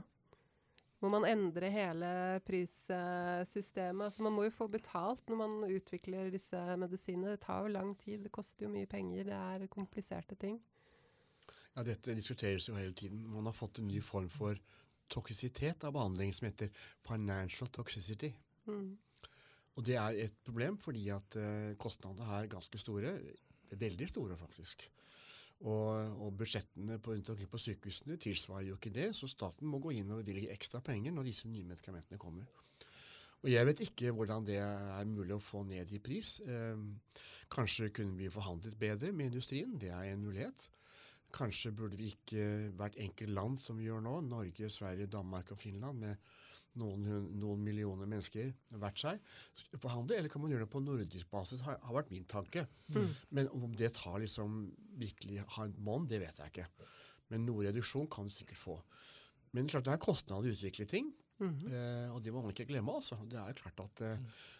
må 1.00 1.12
man 1.14 1.26
endre 1.28 1.70
hele 1.72 2.10
prissystemet. 2.48 4.04
Altså 4.06 4.26
man 4.26 4.36
må 4.36 4.46
jo 4.48 4.56
få 4.56 4.68
betalt 4.72 5.30
når 5.32 5.40
man 5.40 5.72
utvikler 5.72 6.32
disse 6.34 6.60
medisinene. 6.80 7.36
Det 7.36 7.46
tar 7.46 7.64
jo 7.64 7.74
lang 7.76 7.94
tid, 8.00 8.26
det 8.26 8.34
koster 8.36 8.68
jo 8.68 8.74
mye 8.74 8.90
penger, 8.90 9.30
det 9.30 9.38
er 9.38 9.72
kompliserte 9.72 10.36
ting. 10.40 10.60
Ja, 11.76 11.86
Dette 11.88 12.16
diskuteres 12.18 12.68
jo 12.68 12.76
hele 12.76 12.94
tiden. 12.94 13.24
Man 13.32 13.48
har 13.48 13.56
fått 13.56 13.80
en 13.80 13.88
ny 13.88 14.02
form 14.04 14.28
for 14.34 14.60
toksisitet 15.10 15.86
av 15.88 15.96
behandling 15.96 16.34
som 16.36 16.50
heter 16.50 16.74
financial 17.08 17.70
toxicity. 17.72 18.34
Mm. 18.68 18.98
Og 19.80 19.86
det 19.88 19.96
er 19.96 20.18
et 20.26 20.40
problem 20.44 20.76
fordi 20.82 21.08
at 21.16 21.40
uh, 21.40 21.72
kostnadene 21.80 22.28
er 22.36 22.52
ganske 22.52 22.82
store. 22.82 23.16
Veldig 23.80 24.08
store, 24.12 24.36
faktisk. 24.36 24.90
Og, 25.60 26.20
og 26.24 26.36
budsjettene 26.40 27.00
på, 27.04 27.16
på 27.52 27.60
sykehusene 27.60 28.16
tilsvarer 28.20 28.70
jo 28.70 28.78
ikke 28.78 28.94
det, 28.96 29.10
så 29.16 29.28
staten 29.28 29.68
må 29.68 29.82
gå 29.84 29.92
inn 29.96 30.12
og 30.12 30.22
bevilge 30.24 30.54
ekstra 30.54 30.80
penger 30.84 31.12
når 31.16 31.28
disse 31.28 31.52
nye 31.52 31.68
medikamentene 31.68 32.20
kommer. 32.20 32.48
Og 33.40 33.48
Jeg 33.52 33.68
vet 33.68 33.82
ikke 33.84 34.12
hvordan 34.16 34.44
det 34.48 34.58
er 34.60 35.08
mulig 35.08 35.36
å 35.36 35.44
få 35.44 35.64
ned 35.68 35.92
i 35.96 36.00
pris. 36.04 36.40
Eh, 36.44 36.80
kanskje 37.52 37.92
kunne 37.96 38.18
vi 38.20 38.32
forhandlet 38.32 38.76
bedre 38.80 39.14
med 39.16 39.32
industrien, 39.32 39.78
det 39.80 39.94
er 39.96 40.10
en 40.10 40.24
mulighet. 40.24 40.66
Kanskje 41.34 41.72
burde 41.78 41.98
vi 42.00 42.12
ikke 42.14 42.72
hvert 42.78 42.98
enkelt 42.98 43.34
land 43.36 43.60
som 43.62 43.78
vi 43.78 43.86
gjør 43.88 44.02
nå, 44.06 44.16
Norge, 44.26 44.70
Sverige, 44.74 45.10
Danmark 45.12 45.52
og 45.54 45.60
Finland, 45.62 46.00
med 46.02 46.16
noen, 46.80 47.06
noen, 47.38 47.62
millioner 47.64 48.10
mennesker 48.10 48.52
hvert 48.80 49.02
seg 49.02 49.22
forhandle, 49.82 50.18
eller 50.18 50.32
kan 50.32 50.42
man 50.42 50.54
gjøre 50.54 50.66
det 50.66 50.74
på 50.74 50.82
nordisk 50.84 51.30
basis, 51.32 51.64
har, 51.66 51.80
har 51.84 51.98
vært 52.00 52.12
min 52.14 52.28
tanke. 52.30 52.66
Mm. 52.96 53.10
Men 53.38 53.52
om 53.58 53.74
det 53.78 53.94
tar 53.98 54.20
liksom 54.24 54.62
virkelig 55.00 55.44
har 55.56 55.70
en 55.70 55.80
monn, 55.86 56.08
det 56.10 56.22
vet 56.24 56.42
jeg 56.42 56.54
ikke. 56.54 56.68
Men 57.30 57.46
noe 57.46 57.68
reduksjon 57.68 58.10
kan 58.12 58.30
du 58.30 58.34
sikkert 58.34 58.62
få. 58.62 58.78
Men 59.58 59.70
klart 59.70 59.88
det 59.88 59.96
er 59.96 60.02
kostnader 60.02 60.50
å 60.50 60.56
utvikle 60.56 60.86
ting. 60.90 61.12
Mm 61.40 61.54
-hmm. 61.56 61.74
eh, 61.74 62.16
og 62.16 62.24
det 62.24 62.34
må 62.34 62.42
man 62.42 62.52
ikke 62.52 62.66
glemme. 62.66 62.92
altså. 62.92 63.16
Det 63.26 63.40
er 63.40 63.54
klart 63.54 63.80
at 63.80 64.02
eh, 64.02 64.18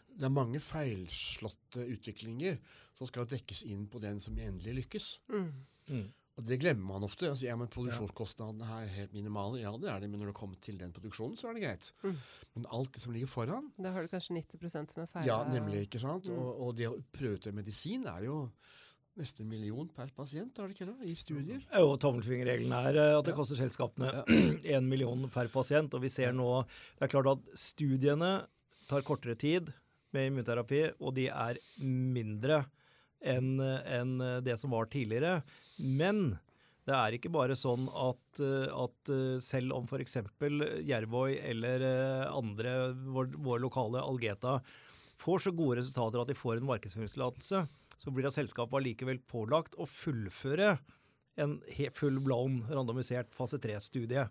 det 0.08 0.26
er 0.26 0.30
mange 0.30 0.60
feilslåtte 0.60 1.86
utviklinger 1.86 2.58
som 2.94 3.08
skal 3.08 3.28
dekkes 3.30 3.64
inn 3.64 3.88
på 3.88 4.00
den 4.00 4.20
som 4.20 4.38
endelig 4.38 4.74
lykkes. 4.74 5.20
Mm. 5.30 5.52
Mm. 5.88 6.14
Og 6.40 6.46
Det 6.48 6.58
glemmer 6.62 6.96
man 6.96 7.04
ofte. 7.04 7.28
Altså, 7.28 7.50
ja, 7.50 7.56
men 7.60 7.70
Produksjonskostnadene 7.72 8.68
her 8.70 8.86
er 8.86 8.94
helt 8.96 9.16
minimale. 9.16 9.60
Ja, 9.60 9.74
det 9.76 9.90
er 9.92 10.04
det, 10.04 10.10
men 10.12 10.24
når 10.24 10.32
det 10.32 10.40
kommer 10.40 10.60
til 10.64 10.78
den 10.80 10.94
produksjonen, 10.96 11.36
så 11.40 11.50
er 11.50 11.58
det 11.58 11.66
greit. 11.66 11.90
Mm. 12.04 12.20
Men 12.56 12.68
alt 12.80 12.94
det 12.96 13.04
som 13.04 13.16
ligger 13.16 13.32
foran 13.32 13.72
Da 13.76 13.92
har 13.96 14.06
du 14.06 14.12
kanskje 14.12 14.38
90% 14.38 14.96
som 14.96 15.04
er 15.04 15.10
feil? 15.12 15.28
Ja, 15.28 15.42
nemlig. 15.52 15.88
ikke 15.90 16.00
sant? 16.02 16.30
Mm. 16.30 16.38
Og, 16.40 16.52
og, 16.56 16.78
det 16.80 16.88
å 16.88 16.96
prøve 17.16 17.36
ut 17.36 17.50
medisin 17.58 18.08
er 18.08 18.30
jo 18.30 18.38
nesten 19.20 19.44
en 19.44 19.52
million 19.52 19.88
per 19.92 20.14
pasient, 20.16 20.56
er 20.56 20.70
det 20.70 20.78
ikke 20.78 20.88
det, 20.88 21.10
i 21.12 21.18
studier? 21.18 21.60
Jo, 21.76 21.98
tommelfingerregelen 22.00 22.72
er 22.78 23.02
eh, 23.02 23.18
at 23.18 23.28
det 23.28 23.36
koster 23.36 23.60
selskapene 23.60 24.14
én 24.32 24.62
ja. 24.64 24.80
million 24.94 25.28
per 25.34 25.52
pasient. 25.52 25.92
Og 25.92 26.06
vi 26.06 26.14
ser 26.14 26.32
nå 26.38 26.48
Det 26.64 27.10
er 27.10 27.12
klart 27.12 27.34
at 27.36 27.54
studiene 27.60 28.32
tar 28.88 29.04
kortere 29.06 29.36
tid 29.36 29.74
med 30.16 30.32
immunterapi, 30.32 30.86
og 31.04 31.18
de 31.20 31.28
er 31.30 31.60
mindre 31.84 32.64
enn 33.22 33.58
en 33.60 34.14
det 34.46 34.56
som 34.62 34.72
var 34.72 34.90
tidligere. 34.92 35.42
Men 35.78 36.38
det 36.88 36.96
er 36.96 37.16
ikke 37.18 37.32
bare 37.34 37.58
sånn 37.60 37.86
at, 37.92 38.40
at 38.42 39.12
selv 39.46 39.76
om 39.76 39.86
f.eks. 39.86 40.18
Jervøy 40.88 41.36
eller 41.38 41.84
andre, 42.32 42.76
vår, 43.14 43.36
vår, 43.38 43.60
lokale 43.66 44.02
Algeta, 44.02 44.58
får 45.20 45.44
så 45.46 45.54
gode 45.54 45.82
resultater 45.82 46.22
at 46.22 46.32
de 46.32 46.38
får 46.40 46.58
en 46.58 46.70
markedsføringstillatelse, 46.72 47.66
så 48.00 48.14
blir 48.16 48.26
det 48.26 48.34
selskapet 48.34 48.80
allikevel 48.80 49.20
pålagt 49.28 49.76
å 49.76 49.88
fullføre 49.90 50.78
en 51.40 51.58
full 51.96 52.20
blown 52.24 52.62
randomisert 52.70 53.36
fase 53.36 53.60
3-studie. 53.62 54.26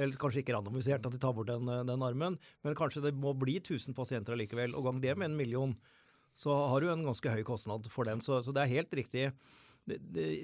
Eller 0.00 0.20
kanskje 0.20 0.44
ikke 0.44 0.54
randomisert, 0.54 1.04
at 1.04 1.14
de 1.14 1.20
tar 1.20 1.34
bort 1.36 1.50
den, 1.50 1.68
den, 1.68 2.04
armen, 2.06 2.38
men 2.64 2.76
kanskje 2.78 3.02
det 3.04 3.16
må 3.18 3.34
bli 3.36 3.58
1000 3.60 3.96
pasienter 3.96 4.36
allikevel. 4.36 4.76
Og 4.76 4.86
gang 4.86 5.00
det 5.02 5.16
med 5.18 5.30
en 5.30 5.40
million 5.40 5.74
så 6.36 6.54
har 6.72 6.80
du 6.80 6.90
en 6.90 7.06
ganske 7.06 7.32
høy 7.32 7.42
kostnad 7.46 7.88
for 7.92 8.08
den. 8.08 8.22
Så, 8.24 8.42
så 8.44 8.54
det 8.54 8.64
er 8.64 8.76
helt 8.78 8.94
riktig. 8.96 9.30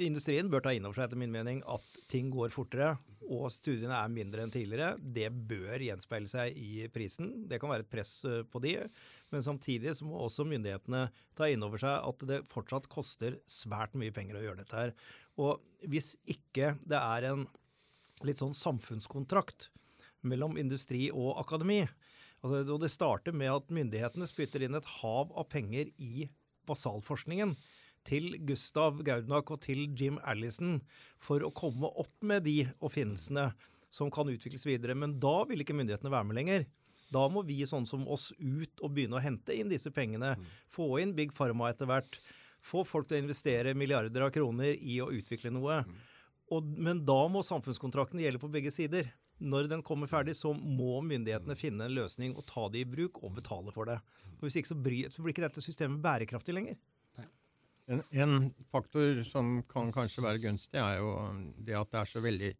Industrien 0.03 0.49
bør 0.51 0.65
ta 0.65 0.73
inn 0.75 0.87
over 0.89 0.99
seg 0.99 1.07
etter 1.07 1.21
min 1.21 1.33
mening 1.33 1.61
at 1.71 2.01
ting 2.11 2.33
går 2.33 2.55
fortere 2.55 2.97
og 3.27 3.49
studiene 3.51 3.97
er 3.99 4.13
mindre 4.13 4.45
enn 4.45 4.53
tidligere. 4.55 4.97
Det 4.99 5.29
bør 5.51 5.83
gjenspeile 5.83 6.31
seg 6.31 6.57
i 6.59 6.87
prisen. 6.93 7.33
Det 7.51 7.59
kan 7.63 7.73
være 7.73 7.87
et 7.87 7.93
press 7.93 8.19
eh, 8.29 8.43
på 8.47 8.63
de. 8.63 8.77
Men 9.35 9.45
samtidig 9.45 9.97
så 9.99 10.07
må 10.07 10.21
også 10.23 10.47
myndighetene 10.47 11.07
ta 11.39 11.49
inn 11.51 11.65
over 11.67 11.83
seg 11.83 12.07
at 12.07 12.27
det 12.31 12.45
fortsatt 12.53 12.89
koster 12.93 13.39
svært 13.51 13.97
mye 13.99 14.15
penger 14.15 14.39
å 14.39 14.45
gjøre 14.45 14.63
dette 14.63 14.79
her. 14.79 14.95
Og 15.43 15.63
hvis 15.91 16.15
ikke 16.31 16.75
det 16.87 17.01
er 17.01 17.31
en 17.33 17.47
litt 18.27 18.41
sånn 18.41 18.55
samfunnskontrakt 18.57 19.71
mellom 20.27 20.57
industri 20.59 21.09
og 21.13 21.37
akademi, 21.43 21.83
Altså, 22.47 22.77
og 22.77 22.83
det 22.83 22.93
starter 22.95 23.35
med 23.35 23.51
at 23.51 23.73
myndighetene 23.75 24.29
spytter 24.31 24.63
inn 24.63 24.79
et 24.79 24.93
hav 25.01 25.33
av 25.35 25.49
penger 25.51 25.91
i 25.99 26.29
basalforskningen 26.69 27.57
til 28.07 28.37
Gustav 28.47 29.01
Gaudnak 29.07 29.51
og 29.51 29.65
til 29.65 29.89
Jim 29.99 30.21
Allison 30.23 30.79
for 31.23 31.43
å 31.43 31.51
komme 31.55 31.91
opp 31.99 32.15
med 32.23 32.47
de 32.47 32.61
oppfinnelsene 32.79 33.49
som 33.91 34.13
kan 34.15 34.31
utvikles 34.31 34.67
videre. 34.69 34.95
Men 34.95 35.17
da 35.23 35.41
vil 35.49 35.65
ikke 35.65 35.75
myndighetene 35.75 36.13
være 36.13 36.29
med 36.29 36.39
lenger. 36.39 36.67
Da 37.11 37.25
må 37.31 37.43
vi 37.47 37.59
sånn 37.67 37.87
som 37.87 38.07
oss 38.11 38.31
ut 38.39 38.83
og 38.83 38.95
begynne 38.95 39.19
å 39.19 39.25
hente 39.25 39.55
inn 39.55 39.71
disse 39.71 39.91
pengene. 39.95 40.37
Få 40.71 41.01
inn 41.03 41.17
Big 41.19 41.35
Pharma 41.35 41.73
etter 41.73 41.91
hvert. 41.91 42.19
Få 42.63 42.85
folk 42.87 43.11
til 43.11 43.19
å 43.19 43.25
investere 43.25 43.75
milliarder 43.79 44.27
av 44.27 44.35
kroner 44.35 44.75
i 44.79 45.01
å 45.03 45.11
utvikle 45.15 45.55
noe. 45.55 45.83
Og, 46.55 46.67
men 46.79 47.03
da 47.07 47.25
må 47.31 47.43
samfunnskontrakten 47.47 48.23
gjelde 48.23 48.43
på 48.43 48.51
begge 48.55 48.71
sider 48.75 49.11
når 49.39 49.69
den 49.69 49.83
kommer 49.85 50.09
ferdig, 50.09 50.37
så 50.39 50.53
må 50.57 51.01
myndighetene 51.05 51.57
finne 51.59 51.87
en 51.87 51.97
løsning 51.97 52.37
og 52.37 52.47
ta 52.49 52.67
det 52.73 52.85
i 52.85 52.89
bruk 52.89 53.21
og 53.23 53.35
betale 53.37 53.73
for 53.75 53.89
det. 53.89 53.99
For 54.37 54.49
hvis 54.49 54.61
ikke 54.61 54.73
så, 54.73 54.79
blir, 54.87 55.11
så 55.13 55.25
blir 55.25 55.35
ikke 55.35 55.45
dette 55.45 55.65
systemet 55.65 56.01
bærekraftig 56.05 56.55
lenger. 56.57 56.79
En, 57.87 58.01
en, 58.19 58.39
faktor 58.73 59.21
som 59.29 59.61
kan 59.71 59.93
kanskje 59.95 60.25
være 60.25 60.43
gunstig, 60.43 60.81
er 60.83 60.99
jo 60.99 61.13
det 61.63 61.77
at 61.79 61.93
det 61.93 62.01
er 62.01 62.09
så 62.11 62.23
veldig 62.25 62.55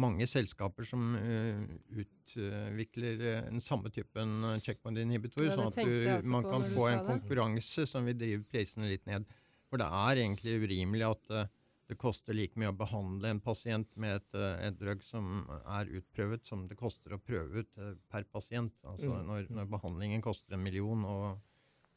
mange 0.00 0.26
selskaper 0.26 0.86
som 0.88 1.12
uh, 1.14 1.60
utvikler 2.00 3.20
uh, 3.20 3.42
den 3.50 3.60
samme 3.62 3.92
typen 3.94 4.40
checkpoint 4.64 5.02
inhibitor, 5.02 5.50
sånn 5.52 5.68
at 5.68 5.76
du, 5.84 6.30
man 6.32 6.46
kan 6.48 6.64
få 6.74 6.88
en 6.90 7.04
konkurranse 7.06 7.84
som 7.90 8.08
vil 8.08 8.16
drive 8.18 8.46
prisene 8.50 8.88
litt 8.90 9.04
ned. 9.10 9.28
For 9.68 9.82
det 9.82 9.90
er 9.90 10.22
egentlig 10.24 10.56
urimelig 10.64 11.10
at 11.10 11.30
uh, 11.34 11.52
det 11.86 11.96
koster 12.00 12.36
like 12.36 12.58
mye 12.60 12.72
å 12.72 12.76
behandle 12.76 13.30
en 13.34 13.40
pasient 13.44 13.90
med 14.00 14.16
et, 14.16 14.36
eh, 14.38 14.66
et 14.68 14.76
drug 14.80 15.02
som 15.04 15.44
er 15.50 15.90
utprøvet, 15.98 16.46
som 16.48 16.64
det 16.68 16.78
koster 16.80 17.12
å 17.12 17.20
prøve 17.20 17.64
ut 17.64 17.80
eh, 17.80 17.96
per 18.10 18.24
pasient. 18.32 18.76
Altså 18.88 19.10
mm. 19.12 19.26
når, 19.28 19.50
når, 19.58 19.68
behandlingen 19.74 20.24
koster 20.24 20.56
en 20.56 20.64
million, 20.64 21.04
og, 21.04 21.42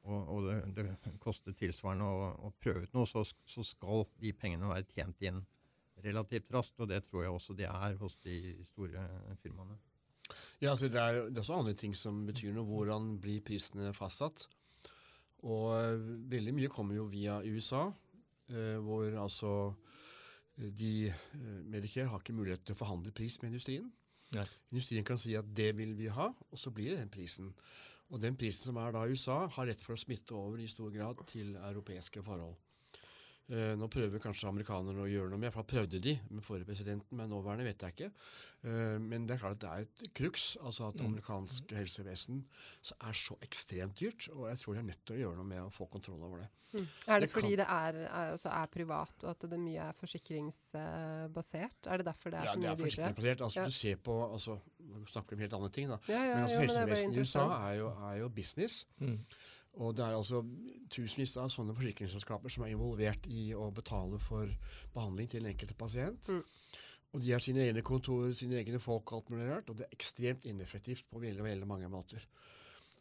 og, 0.03 0.33
og 0.33 0.49
det, 0.49 0.57
det, 0.75 1.13
koster 1.23 1.55
tilsvarende 1.55 2.07
å, 2.07 2.31
å, 2.49 2.53
prøve 2.59 2.83
ut 2.83 2.97
noe, 2.97 3.07
så, 3.07 3.23
så, 3.23 3.63
skal 3.63 4.03
de 4.19 4.33
pengene 4.35 4.73
være 4.73 4.89
tjent 4.91 5.23
inn 5.29 5.39
relativt 6.03 6.51
raskt. 6.53 6.79
Og 6.83 6.91
det 6.91 7.05
tror 7.07 7.23
jeg 7.23 7.37
også 7.37 7.55
de 7.57 7.69
er 7.71 7.95
hos 8.01 8.19
de 8.27 8.37
store 8.67 9.07
firmaene. 9.43 9.79
Ja, 10.59 10.73
altså 10.73 10.89
det, 10.91 10.99
er, 10.99 11.29
det 11.31 11.39
er 11.39 11.45
også 11.45 11.61
andre 11.61 11.77
ting 11.79 11.95
som 11.95 12.25
betyr 12.27 12.51
noe. 12.55 12.67
Hvordan 12.67 13.13
blir 13.23 13.39
prisene 13.45 13.95
fastsatt? 13.95 14.49
Og 15.45 15.71
eh, 15.77 15.95
veldig 16.31 16.53
mye 16.57 16.71
kommer 16.73 16.97
jo 16.97 17.07
via 17.11 17.39
USA, 17.45 17.87
hvor 18.83 19.07
altså 19.21 19.53
eh, 20.57 20.71
de 20.71 21.09
eh, 21.09 21.59
Medicare 21.67 22.09
har 22.11 22.21
ikke 22.21 22.35
mulighet 22.37 22.65
til 22.65 22.77
å 22.77 22.81
forhandle 22.81 23.13
pris 23.15 23.39
med 23.41 23.51
industrien. 23.53 23.89
Ja. 24.35 24.43
Industrien 24.71 25.05
kan 25.07 25.19
si 25.21 25.35
at 25.39 25.47
det 25.55 25.71
vil 25.77 25.95
vi 25.97 26.09
ha, 26.11 26.29
og 26.31 26.59
så 26.59 26.71
blir 26.75 26.93
det 26.93 27.01
den 27.01 27.13
prisen. 27.13 27.53
Og 28.11 28.21
den 28.23 28.37
prisen 28.39 28.69
som 28.69 28.79
er 28.79 28.95
da 28.95 29.03
i 29.03 29.15
USA, 29.15 29.45
har 29.51 29.67
rett 29.69 29.83
for 29.83 29.95
å 29.95 29.99
smitte 29.99 30.35
over 30.35 30.61
i 30.63 30.69
stor 30.71 30.91
grad 30.93 31.23
til 31.27 31.55
europeiske 31.55 32.23
forhold. 32.23 32.55
Eh, 33.49 33.75
nå 33.79 33.87
prøver 33.87 34.19
kanskje 34.19 34.49
amerikanerne 34.49 35.05
å 35.05 35.07
gjøre 35.07 35.29
noe 35.31 35.39
med, 35.39 35.53
for 35.53 35.63
da 35.63 35.69
prøvde 35.71 36.01
de 36.03 36.17
med 36.35 36.43
forrige 36.43 36.67
presidenten, 36.67 37.15
men 37.15 37.29
nåværende 37.31 37.63
vet 37.63 37.79
jeg 37.85 37.93
ikke. 37.95 38.09
Eh, 38.67 38.97
men 38.99 39.25
det 39.25 39.37
er 39.37 39.39
klart 39.39 39.55
at 39.55 39.61
det 39.63 39.69
er 39.71 39.85
et 39.85 40.13
crux, 40.19 40.57
altså 40.59 40.89
at 40.91 40.99
amerikansk 41.05 41.71
helsevesen 41.71 42.41
er 43.07 43.13
så 43.15 43.37
ekstremt 43.47 43.95
dyrt, 44.01 44.27
og 44.35 44.49
jeg 44.49 44.59
tror 44.59 44.73
de 44.75 44.79
er 44.83 44.89
nødt 44.91 45.05
til 45.07 45.15
å 45.15 45.19
gjøre 45.21 45.37
noe 45.39 45.47
med 45.47 45.61
å 45.63 45.71
få 45.71 45.87
kontroll 45.89 46.21
over 46.27 46.43
det. 46.43 46.49
Er 47.07 47.21
det, 47.21 47.29
Det 47.29 47.31
kan- 47.31 47.41
fordi 47.41 47.55
det 47.55 47.65
er, 47.71 47.95
er, 48.11 48.31
altså 48.33 48.49
er 48.51 48.65
privat, 48.67 49.23
og 49.23 49.29
at 49.31 49.39
det 49.49 49.57
mye 49.59 49.79
er 49.87 49.93
forsikringsbasert? 49.95 51.87
Er 51.87 51.97
det 52.01 52.05
derfor 52.05 52.29
det 52.33 52.39
er 52.41 52.43
Ja, 52.45 52.51
så 52.51 52.59
det 52.59 52.63
mye 52.63 52.71
er 52.71 52.75
dyrere? 52.75 52.83
forsikringsbasert. 52.83 53.41
Altså, 53.41 53.59
Ja. 53.59 53.65
Du 53.65 53.71
ser 53.71 53.95
på 53.95 54.17
altså, 54.33 54.59
Nå 54.87 55.05
snakker 55.07 55.29
vi 55.29 55.35
om 55.35 55.39
helt 55.41 55.53
andre 55.53 55.69
ting, 55.69 55.87
da. 55.89 55.97
Ja, 56.07 56.13
ja, 56.23 56.35
Men 56.35 56.43
altså, 56.45 56.61
ja, 56.61 56.67
det 56.67 56.75
er 56.75 56.85
helsevesenet 56.87 57.15
i 57.15 57.19
USA 57.19 57.69
er 57.69 57.73
jo, 57.75 57.87
er 58.07 58.17
jo 58.21 58.29
business. 58.29 58.85
Mm. 59.01 59.17
Og 59.77 59.93
det 59.97 60.03
er 60.05 60.17
altså 60.17 60.41
tusenvis 60.93 61.35
av 61.37 61.51
sånne 61.53 61.75
forsikringsselskaper 61.77 62.53
som 62.53 62.65
er 62.65 62.73
involvert 62.73 63.27
i 63.29 63.51
å 63.53 63.69
betale 63.75 64.19
for 64.23 64.49
behandling 64.95 65.29
til 65.29 65.43
den 65.43 65.51
enkelte 65.51 65.77
pasient. 65.77 66.31
Mm. 66.33 66.43
Og 67.15 67.23
de 67.23 67.33
har 67.33 67.43
sine 67.43 67.63
egne 67.63 67.83
kontorer, 67.85 68.33
sine 68.37 68.57
egne 68.59 68.81
folk, 68.83 69.13
alt 69.15 69.29
mulig 69.33 69.47
rart. 69.49 69.69
Og 69.69 69.77
det 69.77 69.87
er 69.87 69.95
ekstremt 69.95 70.47
ineffektivt 70.49 71.07
på 71.09 71.21
veldig, 71.21 71.45
veldig 71.45 71.69
mange 71.69 71.89
måter. 71.91 72.25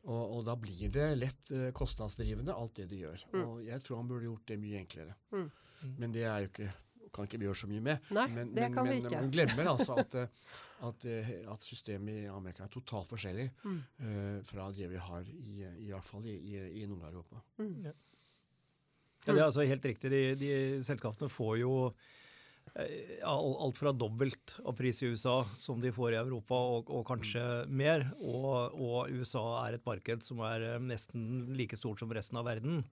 Og, 0.07 0.37
og 0.37 0.43
da 0.47 0.55
blir 0.61 0.93
det 0.93 1.07
lett 1.18 1.51
eh, 1.51 1.70
kostnadsdrivende, 1.74 2.55
alt 2.55 2.77
det 2.79 2.87
de 2.93 3.03
gjør. 3.03 3.24
Mm. 3.33 3.41
Og 3.43 3.62
jeg 3.66 3.83
tror 3.83 4.03
han 4.03 4.11
burde 4.11 4.29
gjort 4.29 4.53
det 4.53 4.59
mye 4.62 4.83
enklere. 4.85 5.16
Mm. 5.35 5.49
Men 5.97 6.14
det 6.14 6.27
er 6.29 6.45
jo 6.45 6.53
ikke 6.53 6.70
kan 7.16 7.28
ikke 7.28 7.40
vi 7.40 7.48
gjøre 7.48 7.60
så 7.62 7.68
mye 7.70 7.84
med. 7.88 8.10
Nei, 8.16 8.26
men, 8.34 8.52
det 8.54 8.66
men, 8.66 8.74
kan 8.76 8.86
vi 8.86 8.94
men, 8.94 9.02
ikke. 9.02 9.20
Man 9.20 9.32
glemmer 9.34 9.70
altså 9.72 9.96
at, 10.02 10.16
eh, 10.20 10.56
at, 10.88 11.06
eh, 11.10 11.30
at 11.52 11.66
systemet 11.66 12.22
i 12.22 12.26
Amerika 12.30 12.66
er 12.66 12.72
totalt 12.72 13.08
forskjellig 13.10 13.48
Mm. 13.64 13.78
uh, 14.04 14.42
fra 14.46 14.68
det 14.76 14.90
vi 14.90 15.00
har 15.00 15.30
i, 15.32 15.54
i 15.86 15.90
hvert 15.90 16.04
fall 16.06 16.26
i, 16.28 16.36
i, 16.36 16.60
i 16.82 16.86
Nord-Europa. 16.90 17.40
Mm. 17.58 17.88
Ja, 19.26 19.32
det 19.32 19.40
er 19.40 19.48
altså 19.48 19.66
helt 19.66 19.84
riktig. 19.84 20.10
De, 20.12 20.22
de 20.38 20.50
selskapene 20.86 21.28
får 21.32 21.56
jo 21.64 21.72
alt 23.24 23.78
fra 23.78 23.92
dobbelt 23.92 24.56
av 24.64 24.76
pris 24.76 25.02
i 25.02 25.06
USA 25.06 25.44
som 25.58 25.80
de 25.80 25.92
får 25.92 26.12
i 26.12 26.18
Europa, 26.20 26.54
og, 26.54 26.90
og 26.92 27.06
kanskje 27.08 27.42
mer. 27.68 28.04
Og, 28.20 28.76
og 28.76 29.14
USA 29.16 29.44
er 29.64 29.78
et 29.78 29.86
marked 29.86 30.26
som 30.26 30.42
er 30.44 30.66
eh, 30.66 30.82
nesten 30.82 31.54
like 31.56 31.78
stort 31.78 32.02
som 32.02 32.12
resten 32.12 32.40
av 32.40 32.48
verden. 32.50 32.82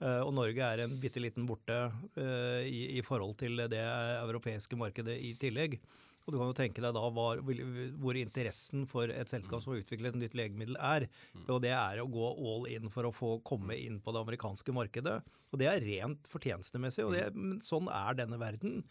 Eh, 0.00 0.22
og 0.22 0.32
Norge 0.36 0.72
er 0.72 0.84
en 0.84 0.96
bitte 1.02 1.20
liten 1.22 1.46
borte 1.48 1.76
eh, 2.16 2.64
i, 2.64 2.82
i 2.96 3.04
forhold 3.04 3.36
til 3.42 3.66
det 3.68 3.84
europeiske 4.22 4.78
markedet 4.80 5.18
i 5.20 5.34
tillegg. 5.40 5.80
Og 6.26 6.34
du 6.34 6.40
kan 6.40 6.48
jo 6.50 6.56
tenke 6.58 6.82
deg 6.82 6.94
da 6.96 7.04
var, 7.14 7.38
hvor 7.38 8.16
interessen 8.18 8.82
for 8.90 9.12
et 9.14 9.30
selskap 9.30 9.62
som 9.62 9.72
har 9.72 9.84
utviklet 9.84 10.10
et 10.10 10.18
nytt 10.24 10.34
legemiddel 10.34 10.78
er. 10.82 11.06
Og 11.46 11.60
det 11.62 11.70
er 11.70 12.00
å 12.02 12.08
gå 12.10 12.30
all 12.34 12.66
in 12.72 12.90
for 12.90 13.06
å 13.06 13.14
få 13.14 13.36
komme 13.46 13.76
inn 13.78 14.00
på 14.02 14.10
det 14.10 14.24
amerikanske 14.24 14.74
markedet. 14.74 15.20
Og 15.54 15.62
det 15.62 15.68
er 15.70 15.86
rent 15.86 16.26
fortjenestemessig, 16.32 17.06
og 17.06 17.14
det, 17.14 17.28
sånn 17.62 17.86
er 17.94 18.18
denne 18.18 18.40
verden. 18.42 18.82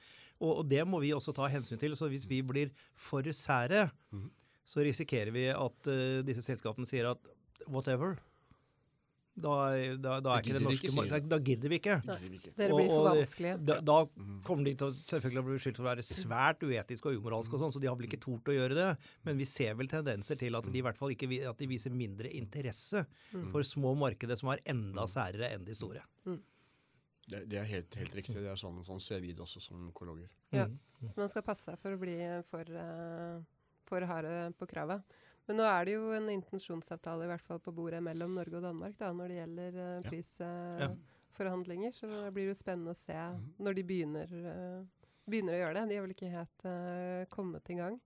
Og, 0.42 0.52
og 0.60 0.64
det 0.70 0.84
må 0.88 1.00
vi 1.04 1.14
også 1.16 1.34
ta 1.36 1.48
hensyn 1.52 1.80
til. 1.82 1.96
Så 1.98 2.10
hvis 2.12 2.28
vi 2.30 2.42
blir 2.46 2.72
for 2.96 3.26
sære, 3.32 3.88
så 4.66 4.86
risikerer 4.86 5.32
vi 5.36 5.50
at 5.54 5.92
uh, 5.92 6.22
disse 6.26 6.44
selskapene 6.46 6.90
sier 6.90 7.12
at 7.14 7.36
whatever. 7.68 8.18
Da, 9.36 9.56
da, 10.00 10.14
da, 10.24 10.38
er 10.40 10.62
norske 10.64 10.88
ikke, 10.88 11.08
da, 11.12 11.18
da 11.28 11.38
gidder 11.44 11.72
vi 11.72 11.80
ikke. 11.82 11.98
Dere 12.56 12.72
blir 12.72 12.88
for 12.88 13.08
vanskelige. 13.10 13.58
Da, 13.68 13.76
da 13.84 13.98
kommer 14.48 14.64
de 14.70 14.74
til 14.80 14.88
å 14.88 14.96
selvfølgelig 14.96 15.42
å 15.42 15.48
bli 15.50 15.58
beskyldt 15.58 15.80
for 15.82 15.84
å 15.84 15.90
være 15.90 16.06
svært 16.08 16.64
uetiske 16.64 17.12
og 17.12 17.20
umoralske, 17.20 17.58
og 17.58 17.66
sånn, 17.66 17.74
så 17.76 17.82
de 17.84 17.90
har 17.92 17.98
vel 18.00 18.08
ikke 18.08 18.22
tort 18.24 18.48
å 18.48 18.56
gjøre 18.56 18.78
det. 18.80 18.88
Men 19.28 19.42
vi 19.42 19.48
ser 19.52 19.76
vel 19.76 19.92
tendenser 19.92 20.40
til 20.40 20.56
at 20.56 20.72
de 20.72 20.80
i 20.80 20.86
hvert 20.88 21.00
fall 21.00 21.12
ikke 21.12 21.28
at 21.52 21.60
de 21.60 21.68
viser 21.68 21.92
mindre 21.92 22.32
interesse 22.32 23.04
for 23.52 23.68
små 23.68 23.92
markeder 24.00 24.40
som 24.40 24.54
er 24.56 24.64
enda 24.72 25.04
særere 25.12 25.52
enn 25.52 25.68
de 25.68 25.76
store. 25.76 26.06
Det, 27.26 27.42
det 27.50 27.58
er 27.58 27.70
helt, 27.70 27.96
helt 27.98 28.16
riktig. 28.20 28.38
Det 28.38 28.52
er 28.52 28.60
sånn, 28.60 28.84
sånn 28.86 29.02
ser 29.02 29.22
vi 29.24 29.34
det 29.34 29.42
også 29.42 29.62
som 29.64 29.88
onkologer. 29.88 30.30
Ja. 30.54 30.68
Så 31.02 31.18
man 31.18 31.32
skal 31.32 31.46
passe 31.46 31.72
seg 31.72 31.80
for 31.82 31.96
å 31.96 32.02
bli 32.02 32.16
for, 32.50 32.70
eh, 32.70 33.40
for 33.90 34.06
harde 34.10 34.52
på 34.60 34.68
kravet. 34.70 35.16
Men 35.46 35.60
nå 35.60 35.66
er 35.70 35.86
det 35.86 35.96
jo 35.98 36.14
en 36.16 36.30
intensjonsavtale 36.34 37.26
i 37.26 37.30
hvert 37.30 37.46
fall 37.46 37.60
på 37.62 37.74
bordet 37.74 38.02
mellom 38.06 38.34
Norge 38.38 38.58
og 38.58 38.66
Danmark 38.66 38.98
da, 38.98 39.12
når 39.14 39.30
det 39.30 39.38
gjelder 39.40 39.76
uh, 39.78 39.90
Ja. 40.02 40.10
prisforhandlinger. 40.10 41.94
så 41.94 42.10
det 42.10 42.32
blir 42.34 42.50
jo 42.50 42.58
spennende 42.58 42.96
å 42.96 42.98
se 42.98 43.18
når 43.62 43.78
de 43.78 43.84
begynner, 43.84 44.34
uh, 44.34 45.06
begynner 45.30 45.54
å 45.54 45.60
gjøre 45.62 45.76
det. 45.78 45.86
De 45.90 46.00
har 46.00 46.06
vel 46.08 46.16
ikke 46.16 46.34
helt 46.34 47.30
kommet 47.30 47.70
i 47.70 47.78
gang. 47.78 48.00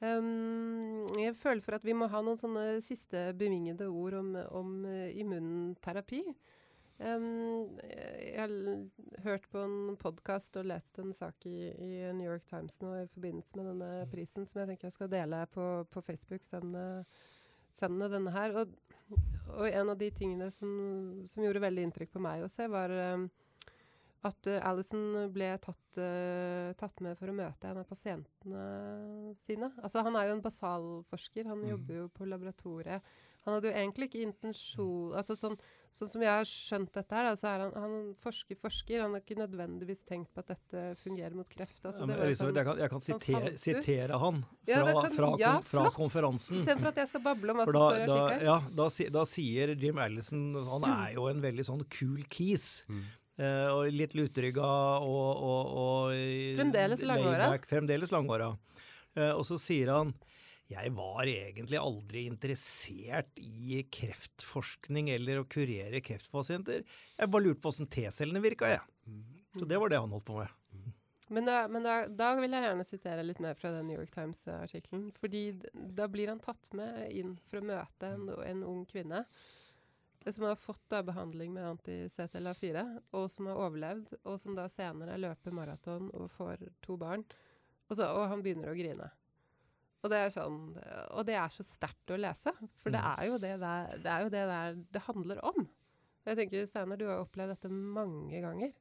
Um, 0.00 1.04
jeg 1.20 1.36
føler 1.36 1.62
for 1.64 1.76
at 1.76 1.84
vi 1.84 1.94
må 1.96 2.08
ha 2.12 2.20
noen 2.24 2.40
sånne 2.40 2.80
siste 2.84 3.30
bevingede 3.36 3.88
ord 3.88 4.16
om, 4.20 4.34
om 4.52 4.72
immunterapi. 4.88 6.24
Um, 7.02 7.74
jeg 7.82 8.38
har 8.38 8.52
hørt 9.24 9.46
på 9.50 9.58
en 9.66 9.96
podkast 9.98 10.54
og 10.60 10.68
lest 10.70 11.00
en 11.02 11.10
sak 11.16 11.42
i, 11.50 11.72
i 11.74 11.94
New 12.14 12.28
York 12.28 12.44
Times 12.46 12.78
nå 12.84 12.92
i 13.00 13.08
forbindelse 13.10 13.58
med 13.58 13.66
denne 13.72 13.88
prisen, 14.12 14.46
som 14.46 14.60
jeg 14.60 14.70
tenker 14.70 14.86
jeg 14.86 14.94
skal 14.94 15.10
dele 15.10 15.40
på, 15.50 15.64
på 15.90 16.02
Facebook 16.06 16.46
sammen 16.46 16.70
med, 16.76 17.16
sammen 17.74 17.98
med 17.98 18.14
denne 18.14 18.34
her. 18.36 18.54
Og, 18.60 18.76
og 19.56 19.66
en 19.66 19.90
av 19.90 19.98
de 19.98 20.12
tingene 20.14 20.52
som, 20.54 20.70
som 21.26 21.42
gjorde 21.42 21.64
veldig 21.66 21.88
inntrykk 21.88 22.14
på 22.14 22.22
meg 22.22 22.46
å 22.46 22.52
se, 22.52 22.70
var 22.70 22.94
um, 22.94 23.26
at 24.24 24.52
uh, 24.54 24.62
Alison 24.70 25.26
ble 25.34 25.50
tatt, 25.66 25.98
uh, 25.98 26.70
tatt 26.78 27.02
med 27.02 27.18
for 27.18 27.32
å 27.32 27.38
møte 27.42 27.72
en 27.72 27.82
av 27.82 27.90
pasientene 27.90 29.34
sine. 29.42 29.74
Altså, 29.82 30.06
han 30.06 30.14
er 30.14 30.30
jo 30.30 30.38
en 30.38 30.46
basalforsker, 30.46 31.50
han 31.50 31.66
jobber 31.74 32.04
jo 32.04 32.10
på 32.14 32.30
laboratoriet. 32.30 33.14
Han 33.44 33.54
hadde 33.58 33.68
jo 33.70 33.74
egentlig 33.76 34.06
ikke 34.08 34.22
intensjon 34.24 35.12
altså 35.18 35.34
sånn, 35.36 35.56
sånn 35.94 36.08
som 36.10 36.22
jeg 36.24 36.32
har 36.32 36.46
skjønt 36.48 36.90
dette 36.96 37.12
her, 37.14 37.26
da, 37.28 37.34
så 37.36 37.48
er 37.50 37.58
han, 37.64 37.72
han 37.76 37.96
forsker, 38.18 38.56
forsker. 38.58 39.02
Han 39.04 39.12
har 39.14 39.20
ikke 39.20 39.36
nødvendigvis 39.36 40.00
tenkt 40.08 40.30
på 40.34 40.40
at 40.40 40.48
dette 40.54 40.84
fungerer 41.02 41.36
mot 41.36 41.48
kreft. 41.52 41.78
Altså, 41.84 42.00
Ja, 42.02 42.06
det 42.08 42.16
var 42.18 42.30
jo 42.32 42.38
sånn- 42.40 42.56
jeg 42.56 42.64
kan, 42.70 42.78
jeg 42.80 42.90
kan 42.94 43.04
sitere, 43.04 43.52
sitere 43.60 44.18
han 44.18 44.40
fra, 44.42 44.72
Ja, 44.72 44.80
kan- 45.02 45.12
fra, 45.18 45.28
ja, 45.38 45.52
kon- 45.58 45.62
fra 45.68 45.84
konferansen. 45.90 46.62
Istedenfor 46.64 46.88
at 46.88 47.02
jeg 47.02 47.08
skal 47.12 47.20
bable 47.28 47.50
om 47.50 47.56
hva 47.60 47.64
For 47.68 47.72
som 47.72 47.84
står 47.84 47.98
i 47.98 48.08
artikkelen. 48.08 48.42
ja, 48.48 48.58
da, 48.80 48.88
da 49.18 49.24
sier 49.24 49.74
Jim 49.76 49.98
Allison 49.98 50.46
Han 50.72 50.84
er 50.88 51.12
jo 51.14 51.26
en 51.28 51.40
veldig 51.44 51.64
sånn 51.68 51.84
cool 51.98 52.24
kis. 52.28 52.82
Uh, 53.36 53.66
og 53.74 53.90
litt 53.90 54.12
lutrygga 54.14 54.62
og, 55.02 55.42
og, 55.42 55.72
og 55.74 56.12
Fremdeles 56.56 57.00
langhåra. 57.02 57.48
Fremdeles 57.66 58.10
langhåra. 58.14 58.56
Eh, 59.16 59.30
og 59.34 59.44
så 59.46 59.58
sier 59.58 59.90
han 59.90 60.12
jeg 60.74 60.92
var 60.96 61.30
egentlig 61.30 61.78
aldri 61.80 62.26
interessert 62.28 63.38
i 63.40 63.80
kreftforskning 63.94 65.12
eller 65.14 65.40
å 65.40 65.48
kurere 65.48 66.02
kreftpasienter. 66.04 66.84
Jeg 67.18 67.32
bare 67.32 67.46
lurte 67.46 67.62
på 67.64 67.72
åssen 67.72 67.90
T-cellene 67.90 68.42
virka, 68.44 68.74
jeg. 68.74 68.84
Så 69.54 69.68
det 69.70 69.78
var 69.80 69.92
det 69.92 70.02
han 70.02 70.12
holdt 70.14 70.28
på 70.28 70.38
med. 70.40 70.60
Men, 71.32 71.46
da, 71.48 71.68
men 71.72 71.86
da, 71.86 71.94
da 72.10 72.34
vil 72.36 72.52
jeg 72.52 72.66
gjerne 72.66 72.84
sitere 72.86 73.24
litt 73.24 73.40
mer 73.40 73.56
fra 73.56 73.70
den 73.72 73.86
New 73.88 73.96
York 73.96 74.12
Times-artikkelen. 74.12 75.08
Fordi 75.18 75.44
da 75.72 76.08
blir 76.10 76.30
han 76.30 76.42
tatt 76.42 76.68
med 76.76 77.06
inn 77.16 77.36
for 77.48 77.62
å 77.62 77.68
møte 77.70 78.10
en, 78.12 78.28
en 78.44 78.66
ung 78.68 78.82
kvinne 78.90 79.24
som 80.32 80.46
har 80.48 80.56
fått 80.56 80.80
da 80.88 81.02
behandling 81.04 81.52
med 81.52 81.66
anti-CTLA4, 81.68 82.84
og 83.12 83.26
som 83.30 83.48
har 83.50 83.60
overlevd, 83.66 84.14
og 84.22 84.38
som 84.40 84.56
da 84.56 84.64
senere 84.72 85.18
løper 85.20 85.52
maraton 85.52 86.08
og 86.16 86.30
får 86.32 86.64
to 86.84 86.96
barn. 87.00 87.26
Og, 87.90 87.98
så, 87.98 88.08
og 88.08 88.30
han 88.30 88.44
begynner 88.44 88.72
å 88.72 88.78
grine. 88.78 89.10
Og 90.04 90.10
det 90.12 90.18
er, 90.20 90.32
sånn, 90.34 90.58
og 91.16 91.24
det 91.24 91.38
er 91.40 91.48
så 91.48 91.64
sterkt 91.64 92.12
å 92.12 92.18
lese, 92.20 92.52
for 92.82 92.92
det 92.92 93.00
er 93.00 93.22
jo 93.30 93.38
det 93.40 93.54
der, 93.62 93.94
det, 93.96 94.10
er 94.12 94.24
jo 94.26 94.32
det, 94.34 94.42
der 94.50 94.74
det 94.92 95.02
handler 95.06 95.40
om. 95.48 95.64
Jeg 96.28 96.40
tenker, 96.40 96.66
Steinar, 96.68 97.00
du 97.00 97.06
har 97.08 97.22
opplevd 97.22 97.54
dette 97.54 97.70
mange 97.72 98.40
ganger 98.44 98.72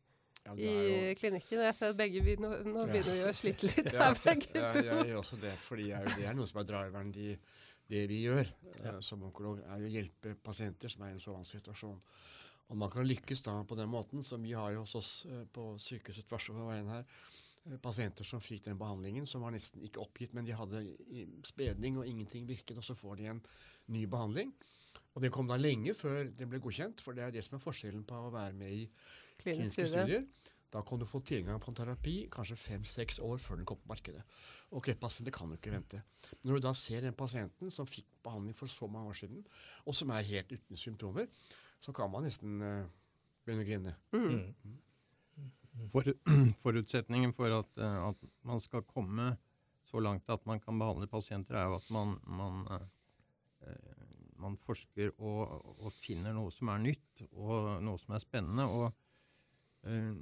Ja, 0.43 0.55
i 0.55 1.13
klinikken. 1.19 1.63
Jeg 1.63 1.75
ser 1.77 1.93
at 1.93 1.99
begge 1.99 2.23
vi, 2.23 2.35
nå, 2.39 2.51
nå 2.67 2.85
begynner 2.89 3.15
vi 3.15 3.23
å 3.27 3.31
slite 3.35 3.71
litt 3.71 3.91
Ja, 3.95 4.09
her, 4.09 4.19
begge 4.25 4.51
ja, 4.59 4.71
to. 4.75 4.83
jeg 4.83 5.09
gjør 5.13 5.21
også 5.21 5.39
det, 5.39 5.53
fordi 5.63 5.89
jeg, 5.93 6.11
det 6.17 6.27
er 6.27 6.35
noe 6.35 6.51
som 6.51 6.59
er 6.59 6.67
driveren 6.73 7.15
i 7.19 7.31
det 7.93 8.03
vi 8.11 8.21
gjør 8.25 8.43
ja. 8.83 8.97
som 9.03 9.23
onkolog, 9.27 9.63
er 9.63 9.83
jo 9.83 9.87
å 9.87 9.95
hjelpe 9.95 10.35
pasienter 10.43 10.91
som 10.91 11.03
er 11.07 11.13
i 11.13 11.17
en 11.17 11.23
så 11.23 11.35
vanskelig 11.35 11.63
situasjon. 11.63 11.99
Og 12.71 12.79
man 12.79 12.91
kan 12.91 13.07
lykkes 13.07 13.43
da 13.45 13.57
på 13.67 13.75
den 13.79 13.91
måten, 13.91 14.23
som 14.23 14.43
vi 14.43 14.55
har 14.55 14.71
jo 14.75 14.83
hos 14.85 14.95
oss 14.99 15.11
eh, 15.29 15.43
på 15.51 15.73
sykehuset 15.83 16.27
tvers 16.27 16.47
over 16.53 16.71
veien 16.71 16.91
her, 16.91 17.03
eh, 17.03 17.42
pasienter 17.83 18.27
som 18.27 18.41
fikk 18.43 18.65
den 18.67 18.79
behandlingen, 18.79 19.27
som 19.29 19.43
var 19.45 19.53
nesten 19.55 19.83
ikke 19.85 20.01
oppgitt, 20.03 20.33
men 20.35 20.47
de 20.47 20.55
hadde 20.57 20.81
spedning 20.83 21.43
spredning 21.47 21.99
og 21.99 22.07
ingenting 22.07 22.47
virket, 22.47 22.77
og 22.77 22.83
så 22.83 22.95
får 22.95 23.19
de 23.21 23.29
en 23.31 23.43
ny 23.93 24.05
behandling. 24.09 24.53
Og 25.13 25.21
det 25.21 25.31
kom 25.31 25.47
da 25.47 25.59
lenge 25.59 25.93
før 25.93 26.25
det 26.25 26.47
ble 26.49 26.59
godkjent, 26.59 27.01
for 27.01 27.15
det 27.15 27.23
er 27.23 27.35
det 27.35 27.43
som 27.45 27.57
er 27.57 27.63
forskjellen 27.63 28.03
på 28.09 28.17
å 28.17 28.33
være 28.33 28.55
med 28.57 28.73
i 28.73 28.83
kliniske 29.41 29.87
studier. 29.87 30.25
Da 30.73 30.81
kan 30.81 30.97
du 30.97 31.05
få 31.05 31.19
tilgang 31.21 31.59
på 31.61 31.69
en 31.69 31.75
terapi 31.77 32.15
kanskje 32.33 32.57
fem-seks 32.57 33.19
år 33.21 33.37
før 33.37 33.59
den 33.59 33.67
kommer 33.69 33.83
på 33.83 33.91
markedet. 33.91 34.23
Og 34.73 34.81
kreftpasienter 34.83 35.35
kan 35.35 35.51
jo 35.53 35.59
ikke 35.59 35.73
vente. 35.73 35.99
Når 36.41 36.57
du 36.57 36.65
da 36.65 36.71
ser 36.73 37.05
den 37.05 37.13
pasienten 37.13 37.69
som 37.71 37.89
fikk 37.89 38.09
behandling 38.25 38.57
for 38.57 38.71
så 38.71 38.89
mange 38.89 39.13
år 39.13 39.19
siden, 39.21 39.43
og 39.85 39.93
som 39.95 40.09
er 40.15 40.25
helt 40.31 40.55
uten 40.55 40.81
symptomer, 40.81 41.29
så 41.79 41.93
kan 41.93 42.09
man 42.09 42.25
nesten 42.25 42.57
uh, 42.63 42.89
begynne 43.45 43.61
å 43.61 43.69
grine. 43.69 43.95
Mm. 44.17 44.79
For, 45.91 46.05
forutsetningen 46.63 47.33
for 47.33 47.53
at, 47.55 47.77
eh, 47.81 47.99
at, 48.09 48.19
man 48.45 48.61
skal 48.61 48.85
komme 48.85 49.33
så 49.83 50.01
langt 50.01 50.29
at 50.31 50.45
man 50.49 50.61
kan 50.61 50.79
behandle 50.79 51.09
pasienter, 51.09 51.57
er 51.57 51.69
jo 51.69 51.79
at 51.79 51.89
man, 51.93 52.15
man, 52.29 52.63
eh, 52.71 54.05
man 54.41 54.57
forsker 54.65 55.13
og, 55.17 55.57
og, 55.79 55.89
finner 55.95 56.35
noe 56.35 56.53
som 56.53 56.71
er 56.73 56.83
nytt, 56.85 57.25
og 57.31 57.83
noe 57.83 58.01
som 58.01 58.15
er 58.15 58.23
spennende. 58.23 58.67
og 58.69 59.89
eh, 59.89 60.13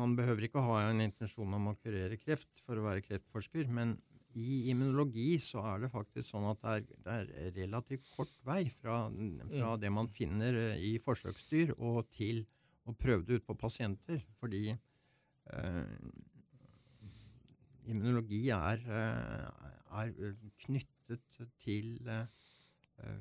Man 0.00 0.16
behøver 0.18 0.48
ikke 0.48 0.66
ha 0.66 0.84
en 0.88 1.02
intensjon 1.06 1.58
om 1.58 1.72
å 1.72 1.78
kurere 1.80 2.18
kreft 2.20 2.62
for 2.66 2.78
å 2.78 2.86
være 2.90 3.06
kreftforsker, 3.06 3.70
men 3.70 3.96
i 4.38 4.70
immunologi 4.70 5.40
så 5.42 5.62
er 5.72 5.80
det 5.82 5.90
faktisk 5.90 6.28
sånn 6.28 6.44
at 6.52 6.60
det 6.62 6.74
er, 6.76 6.84
det 7.02 7.14
er 7.16 7.54
relativt 7.64 8.06
kort 8.14 8.36
vei 8.46 8.62
fra, 8.76 9.08
fra, 9.10 9.72
det 9.80 9.90
man 9.90 10.10
finner 10.14 10.76
i 10.78 10.92
forsøksdyr, 11.02 11.74
og 11.78 12.04
til 12.14 12.44
og 12.90 12.98
prøvde 12.98 13.38
ut 13.38 13.46
på 13.46 13.56
pasienter. 13.58 14.20
Fordi 14.40 14.68
eh, 14.70 15.94
immunologi 17.90 18.48
er, 18.54 18.82
eh, 18.86 19.70
er, 20.00 20.36
knyttet 20.64 21.40
til 21.62 21.96
eh, 22.08 23.16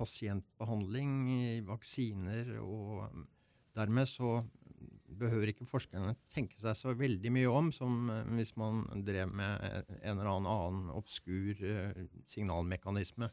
pasientbehandling, 0.00 1.66
vaksiner, 1.68 2.56
og 2.64 3.10
dermed 3.76 4.08
så 4.08 4.40
behøver 5.20 5.50
ikke 5.50 5.66
forskerne 5.68 6.14
tenke 6.32 6.56
seg 6.62 6.76
så 6.78 6.94
veldig 6.96 7.32
mye 7.34 7.50
om 7.52 7.68
som 7.74 8.08
eh, 8.12 8.32
hvis 8.38 8.54
man 8.60 8.84
drev 9.06 9.32
med 9.34 9.84
en 10.00 10.16
eller 10.16 10.32
annen 10.36 10.90
obskur 10.96 11.60
signalmekanisme. 12.30 13.30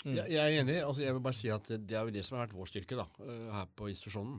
Mm. 0.00 0.14
Jeg, 0.16 0.32
jeg 0.32 0.40
er 0.40 0.62
enig. 0.62 0.76
altså 0.80 1.02
jeg 1.02 1.12
vil 1.12 1.24
bare 1.24 1.36
si 1.36 1.50
at 1.52 1.66
Det 1.68 1.96
er 1.96 2.06
jo 2.08 2.12
det 2.14 2.22
som 2.24 2.38
har 2.38 2.46
vært 2.46 2.56
vår 2.56 2.68
styrke 2.70 2.96
da, 2.96 3.04
eh, 3.20 3.48
her 3.52 3.66
på 3.76 3.90
institusjonen. 3.92 4.38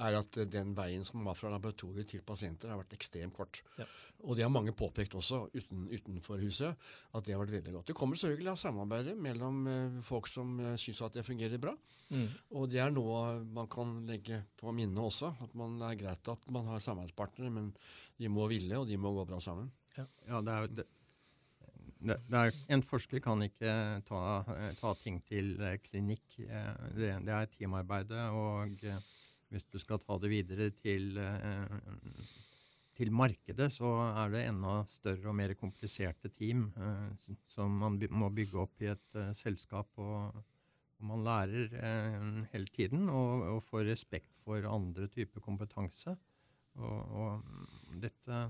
er 0.00 0.16
At 0.16 0.38
den 0.52 0.72
veien 0.76 1.04
som 1.04 1.24
var 1.24 1.36
fra 1.36 1.50
laboratoriet 1.52 2.08
til 2.08 2.22
pasienter, 2.24 2.72
har 2.72 2.80
vært 2.80 2.96
ekstremt 2.96 3.36
kort. 3.36 3.62
Ja. 3.76 3.84
Og 4.24 4.36
det 4.36 4.44
har 4.44 4.52
mange 4.52 4.72
påpekt 4.72 5.14
også 5.16 5.46
uten, 5.52 5.86
utenfor 5.92 6.40
huset, 6.40 6.76
at 7.12 7.24
det 7.24 7.34
har 7.34 7.42
vært 7.42 7.56
veldig 7.58 7.76
godt. 7.76 7.86
Det 7.92 7.96
kommer 7.96 8.16
selvfølgelig 8.16 8.52
av 8.52 8.60
samarbeidet 8.60 9.16
mellom 9.16 9.62
uh, 9.68 10.00
folk 10.04 10.28
som 10.28 10.56
uh, 10.60 10.74
syns 10.80 11.02
at 11.04 11.16
det 11.16 11.24
fungerer 11.26 11.60
bra. 11.60 11.74
Mm. 12.12 12.28
Og 12.56 12.68
det 12.72 12.80
er 12.80 12.92
noe 12.92 13.40
man 13.56 13.68
kan 13.72 13.98
legge 14.08 14.42
på 14.56 14.72
minnet 14.72 15.00
også. 15.00 15.32
At 15.44 15.56
man, 15.58 15.78
det 15.80 15.92
er 15.92 16.02
greit 16.04 16.32
at 16.32 16.48
man 16.52 16.68
har 16.72 16.84
samarbeidspartnere, 16.84 17.52
men 17.52 17.72
de 18.16 18.32
må 18.32 18.48
ville, 18.52 18.80
og 18.80 18.88
de 18.88 19.00
må 19.00 19.12
gå 19.16 19.24
bra 19.28 19.40
sammen. 19.40 19.72
Ja, 19.96 20.04
ja 20.28 20.44
det 20.44 20.56
er, 20.56 20.72
det, 20.80 20.88
det, 21.96 22.16
det 22.28 22.40
er, 22.40 22.56
en 22.74 22.82
forsker 22.84 23.22
kan 23.24 23.42
ikke 23.46 23.72
ta, 24.06 24.22
ta 24.78 24.94
ting 25.00 25.20
til 25.26 25.54
eh, 25.62 25.78
klinikk. 25.84 26.24
Eh, 26.44 26.88
det, 26.96 27.12
det 27.24 27.36
er 27.36 27.52
teamarbeidet. 27.54 28.26
Og 28.36 28.84
eh, 28.84 29.06
hvis 29.52 29.68
du 29.72 29.78
skal 29.80 30.02
ta 30.02 30.18
det 30.20 30.30
videre 30.32 30.68
til, 30.74 31.14
til 32.98 33.12
markedet, 33.14 33.68
så 33.72 33.92
er 34.08 34.32
det 34.32 34.42
enda 34.48 34.80
større 34.90 35.30
og 35.30 35.36
mer 35.38 35.54
kompliserte 35.54 36.32
team 36.34 36.64
som 37.46 37.76
man 37.78 38.00
må 38.10 38.32
bygge 38.34 38.58
opp 38.58 38.82
i 38.82 38.90
et 38.90 39.18
selskap. 39.38 39.92
og, 40.02 40.42
man 41.06 41.20
lærer 41.22 41.74
hele 42.54 42.70
tiden 42.72 43.10
og, 43.12 43.42
og 43.52 43.58
får 43.62 43.84
respekt 43.84 44.32
for 44.42 44.64
andre 44.66 45.06
typer 45.12 45.44
kompetanse. 45.44 46.16
Og, 46.80 47.12
og 47.20 48.00
dette 48.02 48.40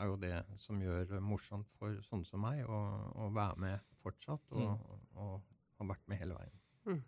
er 0.00 0.10
jo 0.10 0.18
det 0.20 0.34
som 0.62 0.80
gjør 0.82 1.06
det 1.12 1.22
morsomt 1.24 1.70
for 1.78 1.96
sånne 2.08 2.28
som 2.28 2.42
meg 2.42 2.64
å, 2.64 2.80
å 3.20 3.30
være 3.36 3.62
med 3.62 3.88
fortsatt, 4.02 4.52
og, 4.56 4.66
mm. 4.66 4.84
og, 4.90 5.16
og, 5.24 5.56
har 5.80 5.88
vært 5.94 6.10
med 6.12 6.20
hele 6.20 6.36
veien. 6.36 6.60
Mm. 6.90 7.00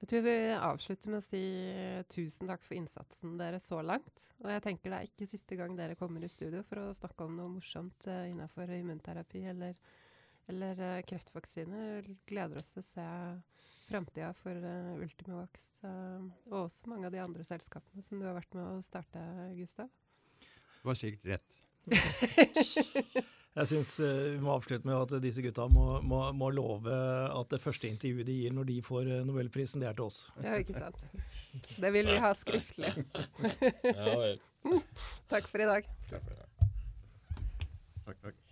Jeg 0.00 0.08
tror 0.10 0.22
vi 0.24 0.34
avslutter 0.56 1.12
med 1.12 1.20
å 1.20 1.24
si 1.26 1.42
tusen 2.10 2.48
takk 2.48 2.62
for 2.64 2.74
innsatsen 2.78 3.34
deres 3.38 3.66
så 3.68 3.82
langt. 3.84 4.24
Og 4.40 4.48
jeg 4.48 4.64
tenker 4.64 4.90
det 4.90 4.98
er 4.98 5.10
ikke 5.10 5.28
siste 5.28 5.58
gang 5.60 5.76
dere 5.76 5.98
kommer 6.00 6.24
i 6.24 6.30
studio 6.32 6.62
for 6.66 6.80
å 6.80 6.94
snakke 6.96 7.26
om 7.26 7.36
noe 7.36 7.52
morsomt 7.52 8.08
uh, 8.08 8.24
innenfor 8.30 8.72
immunterapi 8.78 9.44
eller, 9.52 9.76
eller 10.50 10.80
uh, 10.80 11.02
kreftvaksine. 11.06 11.84
Gleder 12.26 12.62
oss 12.62 12.72
til 12.72 12.82
å 12.82 12.88
se 12.88 13.06
framtida 13.90 14.32
for 14.40 14.56
uh, 14.56 14.96
Ultimovax 15.04 15.68
uh, 15.84 16.24
og 16.48 16.62
også 16.64 16.88
mange 16.94 17.10
av 17.10 17.14
de 17.14 17.20
andre 17.20 17.44
selskapene 17.46 18.02
som 18.06 18.22
du 18.22 18.24
har 18.24 18.38
vært 18.40 18.56
med 18.56 18.64
å 18.64 18.84
starte, 18.86 19.20
Gustav. 19.60 19.92
Du 20.80 20.90
har 20.90 20.98
sikkert 20.98 21.34
rett. 21.34 21.60
Jeg 23.50 23.66
syns 23.66 23.96
uh, 23.98 24.08
vi 24.30 24.38
må 24.40 24.52
avslutte 24.54 24.86
med 24.86 24.94
at 24.94 25.14
disse 25.24 25.42
gutta 25.42 25.66
må, 25.68 25.98
må, 26.06 26.20
må, 26.38 26.52
love 26.54 26.94
at 26.94 27.50
det 27.50 27.58
første 27.60 27.90
intervjuet 27.90 28.28
de 28.28 28.36
gir 28.44 28.54
når 28.54 28.68
de 28.68 28.76
får 28.86 29.10
uh, 29.10 29.16
nobelprisen, 29.26 29.82
det 29.82 29.90
er 29.90 29.98
til 29.98 30.06
oss. 30.06 30.20
Ja, 30.44 30.54
ikke 30.62 30.78
sant. 30.78 31.02
Det 31.74 31.90
vil 31.96 32.12
vi 32.12 32.20
ha 32.22 32.30
skriftlig. 32.38 32.94
ja 33.84 34.14
vel. 34.22 34.38
Takk 35.32 35.50
for 35.50 35.66
i 35.66 35.72
dag. 35.72 35.90
Takk 36.12 36.22
for 36.22 36.36
i 36.36 36.38
dag. 36.38 36.70
Takk, 38.06 38.22
takk. 38.22 38.46